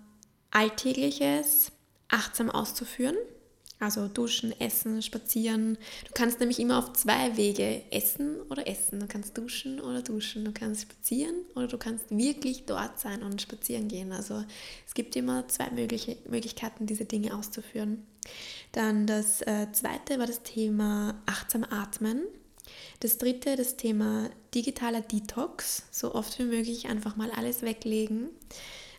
Alltägliches 0.51 1.71
achtsam 2.09 2.51
auszuführen. 2.51 3.17
Also 3.79 4.07
duschen, 4.07 4.57
essen, 4.61 5.01
spazieren. 5.01 5.77
Du 6.05 6.11
kannst 6.13 6.39
nämlich 6.39 6.59
immer 6.59 6.79
auf 6.79 6.93
zwei 6.93 7.35
Wege 7.35 7.81
essen 7.91 8.41
oder 8.49 8.65
essen. 8.67 9.01
Du 9.01 9.07
kannst 9.07 9.37
duschen 9.37 9.81
oder 9.81 10.01
duschen. 10.01 10.45
Du 10.45 10.53
kannst 10.53 10.83
spazieren 10.83 11.35
oder 11.55 11.67
du 11.67 11.77
kannst 11.77 12.09
wirklich 12.09 12.65
dort 12.65 12.99
sein 12.99 13.23
und 13.23 13.41
spazieren 13.41 13.89
gehen. 13.89 14.13
Also 14.13 14.45
es 14.87 14.93
gibt 14.93 15.15
immer 15.15 15.47
zwei 15.49 15.69
mögliche 15.71 16.17
Möglichkeiten, 16.29 16.85
diese 16.85 17.05
Dinge 17.05 17.35
auszuführen. 17.35 18.05
Dann 18.71 19.05
das 19.05 19.41
äh, 19.41 19.67
zweite 19.73 20.17
war 20.17 20.27
das 20.27 20.43
Thema 20.43 21.21
achtsam 21.25 21.65
atmen. 21.69 22.23
Das 23.01 23.17
dritte 23.17 23.57
das 23.57 23.75
Thema 23.75 24.29
digitaler 24.55 25.01
Detox. 25.01 25.83
So 25.91 26.15
oft 26.15 26.39
wie 26.39 26.43
möglich 26.43 26.87
einfach 26.87 27.15
mal 27.15 27.31
alles 27.31 27.63
weglegen. 27.63 28.29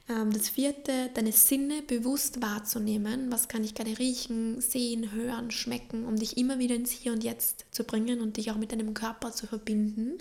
Ähm, 0.09 0.33
das 0.33 0.51
vierte, 0.51 1.11
deine 1.15 1.33
Sinne 1.33 1.83
bewusst 1.83 2.43
wahrzunehmen. 2.43 3.33
Was 3.33 3.49
kann 3.49 3.65
ich 3.65 3.75
gerade 3.75 3.99
riechen, 3.99 4.61
sehen, 4.61 5.13
hören, 5.13 5.51
schmecken, 5.51 6.05
um 6.05 6.17
dich 6.17 6.37
immer 6.37 6.59
wieder 6.59 6.75
ins 6.75 6.91
Hier 6.91 7.13
und 7.13 7.25
Jetzt 7.25 7.67
zu 7.71 7.85
bringen 7.85 8.21
und 8.21 8.37
dich 8.37 8.51
auch 8.51 8.57
mit 8.57 8.73
deinem 8.73 8.95
Körper 8.95 9.33
zu 9.33 9.47
verbinden. 9.47 10.19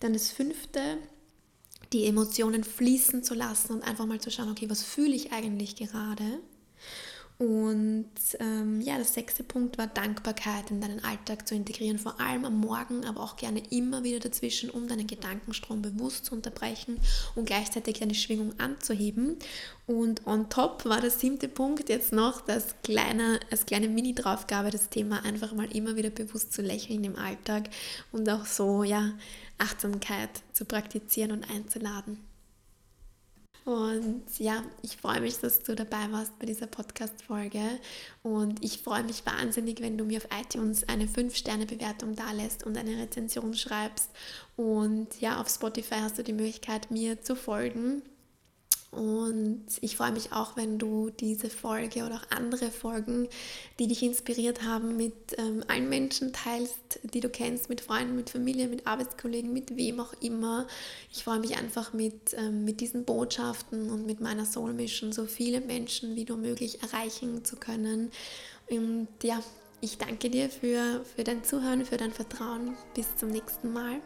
Dann 0.00 0.14
das 0.14 0.30
fünfte, 0.30 0.98
die 1.92 2.06
Emotionen 2.06 2.64
fließen 2.64 3.22
zu 3.22 3.34
lassen 3.34 3.74
und 3.74 3.82
einfach 3.82 4.06
mal 4.06 4.20
zu 4.20 4.30
schauen, 4.30 4.50
okay, 4.50 4.70
was 4.70 4.82
fühle 4.82 5.14
ich 5.14 5.32
eigentlich 5.32 5.76
gerade? 5.76 6.40
Und 7.40 8.10
ähm, 8.38 8.82
ja, 8.82 8.96
der 8.96 9.06
sechste 9.06 9.42
Punkt 9.42 9.78
war 9.78 9.86
Dankbarkeit 9.86 10.70
in 10.70 10.82
deinen 10.82 11.02
Alltag 11.02 11.48
zu 11.48 11.54
integrieren, 11.54 11.98
vor 11.98 12.20
allem 12.20 12.44
am 12.44 12.60
Morgen, 12.60 13.06
aber 13.06 13.22
auch 13.22 13.38
gerne 13.38 13.62
immer 13.70 14.04
wieder 14.04 14.20
dazwischen, 14.20 14.68
um 14.68 14.88
deinen 14.88 15.06
Gedankenstrom 15.06 15.80
bewusst 15.80 16.26
zu 16.26 16.34
unterbrechen 16.34 16.98
und 17.34 17.46
gleichzeitig 17.46 17.98
deine 17.98 18.14
Schwingung 18.14 18.52
anzuheben. 18.60 19.38
Und 19.86 20.26
on 20.26 20.50
top 20.50 20.84
war 20.84 21.00
der 21.00 21.10
siebte 21.10 21.48
Punkt 21.48 21.88
jetzt 21.88 22.12
noch 22.12 22.42
das 22.42 22.74
kleine, 22.82 23.40
als 23.50 23.64
kleine 23.64 23.88
Mini-Draufgabe, 23.88 24.70
das 24.70 24.90
Thema 24.90 25.24
einfach 25.24 25.54
mal 25.54 25.74
immer 25.74 25.96
wieder 25.96 26.10
bewusst 26.10 26.52
zu 26.52 26.60
lächeln 26.60 27.02
im 27.04 27.16
Alltag 27.16 27.70
und 28.12 28.28
auch 28.28 28.44
so, 28.44 28.84
ja, 28.84 29.14
Achtsamkeit 29.56 30.28
zu 30.52 30.66
praktizieren 30.66 31.32
und 31.32 31.50
einzuladen. 31.50 32.18
Und 33.64 34.22
ja, 34.38 34.62
ich 34.82 34.96
freue 34.96 35.20
mich, 35.20 35.38
dass 35.38 35.62
du 35.62 35.74
dabei 35.74 36.10
warst 36.10 36.38
bei 36.38 36.46
dieser 36.46 36.66
Podcast-Folge. 36.66 37.60
Und 38.22 38.64
ich 38.64 38.78
freue 38.82 39.04
mich 39.04 39.24
wahnsinnig, 39.26 39.80
wenn 39.80 39.98
du 39.98 40.04
mir 40.04 40.18
auf 40.18 40.28
iTunes 40.40 40.88
eine 40.88 41.06
5-Sterne-Bewertung 41.06 42.16
dalässt 42.16 42.64
und 42.64 42.76
eine 42.76 42.96
Rezension 42.96 43.54
schreibst. 43.54 44.10
Und 44.56 45.20
ja, 45.20 45.40
auf 45.40 45.48
Spotify 45.48 45.96
hast 46.00 46.18
du 46.18 46.24
die 46.24 46.32
Möglichkeit, 46.32 46.90
mir 46.90 47.20
zu 47.20 47.36
folgen. 47.36 48.02
Und 48.90 49.66
ich 49.82 49.96
freue 49.96 50.10
mich 50.10 50.32
auch, 50.32 50.56
wenn 50.56 50.78
du 50.78 51.10
diese 51.10 51.48
Folge 51.48 52.04
oder 52.04 52.16
auch 52.16 52.36
andere 52.36 52.72
Folgen, 52.72 53.28
die 53.78 53.86
dich 53.86 54.02
inspiriert 54.02 54.64
haben, 54.64 54.96
mit 54.96 55.14
ähm, 55.38 55.62
allen 55.68 55.88
Menschen 55.88 56.32
teilst, 56.32 56.98
die 57.04 57.20
du 57.20 57.28
kennst, 57.28 57.68
mit 57.68 57.80
Freunden, 57.80 58.16
mit 58.16 58.30
Familie, 58.30 58.66
mit 58.66 58.88
Arbeitskollegen, 58.88 59.52
mit 59.52 59.76
wem 59.76 60.00
auch 60.00 60.12
immer. 60.20 60.66
Ich 61.12 61.22
freue 61.22 61.38
mich 61.38 61.56
einfach 61.56 61.92
mit, 61.92 62.34
ähm, 62.36 62.64
mit 62.64 62.80
diesen 62.80 63.04
Botschaften 63.04 63.90
und 63.90 64.06
mit 64.06 64.20
meiner 64.20 64.44
Soul 64.44 64.72
Mission 64.72 65.12
so 65.12 65.26
viele 65.26 65.60
Menschen 65.60 66.16
wie 66.16 66.24
nur 66.24 66.38
möglich 66.38 66.82
erreichen 66.82 67.44
zu 67.44 67.56
können. 67.56 68.10
Und 68.68 69.08
ja, 69.22 69.40
ich 69.80 69.98
danke 69.98 70.30
dir 70.30 70.50
für, 70.50 71.04
für 71.14 71.22
dein 71.22 71.44
Zuhören, 71.44 71.84
für 71.84 71.96
dein 71.96 72.12
Vertrauen. 72.12 72.76
Bis 72.94 73.06
zum 73.16 73.28
nächsten 73.28 73.72
Mal. 73.72 74.00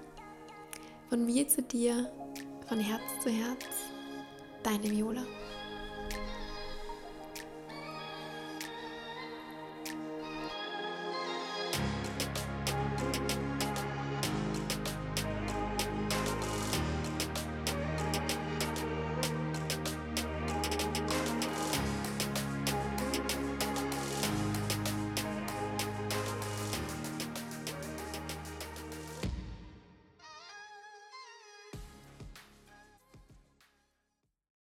Von 1.09 1.25
mir 1.25 1.49
zu 1.49 1.63
dir, 1.63 2.11
von 2.69 2.81
Herz 2.81 3.03
zu 3.23 3.31
Herz 3.31 3.94
deine 4.65 4.91
Viola. 4.91 5.25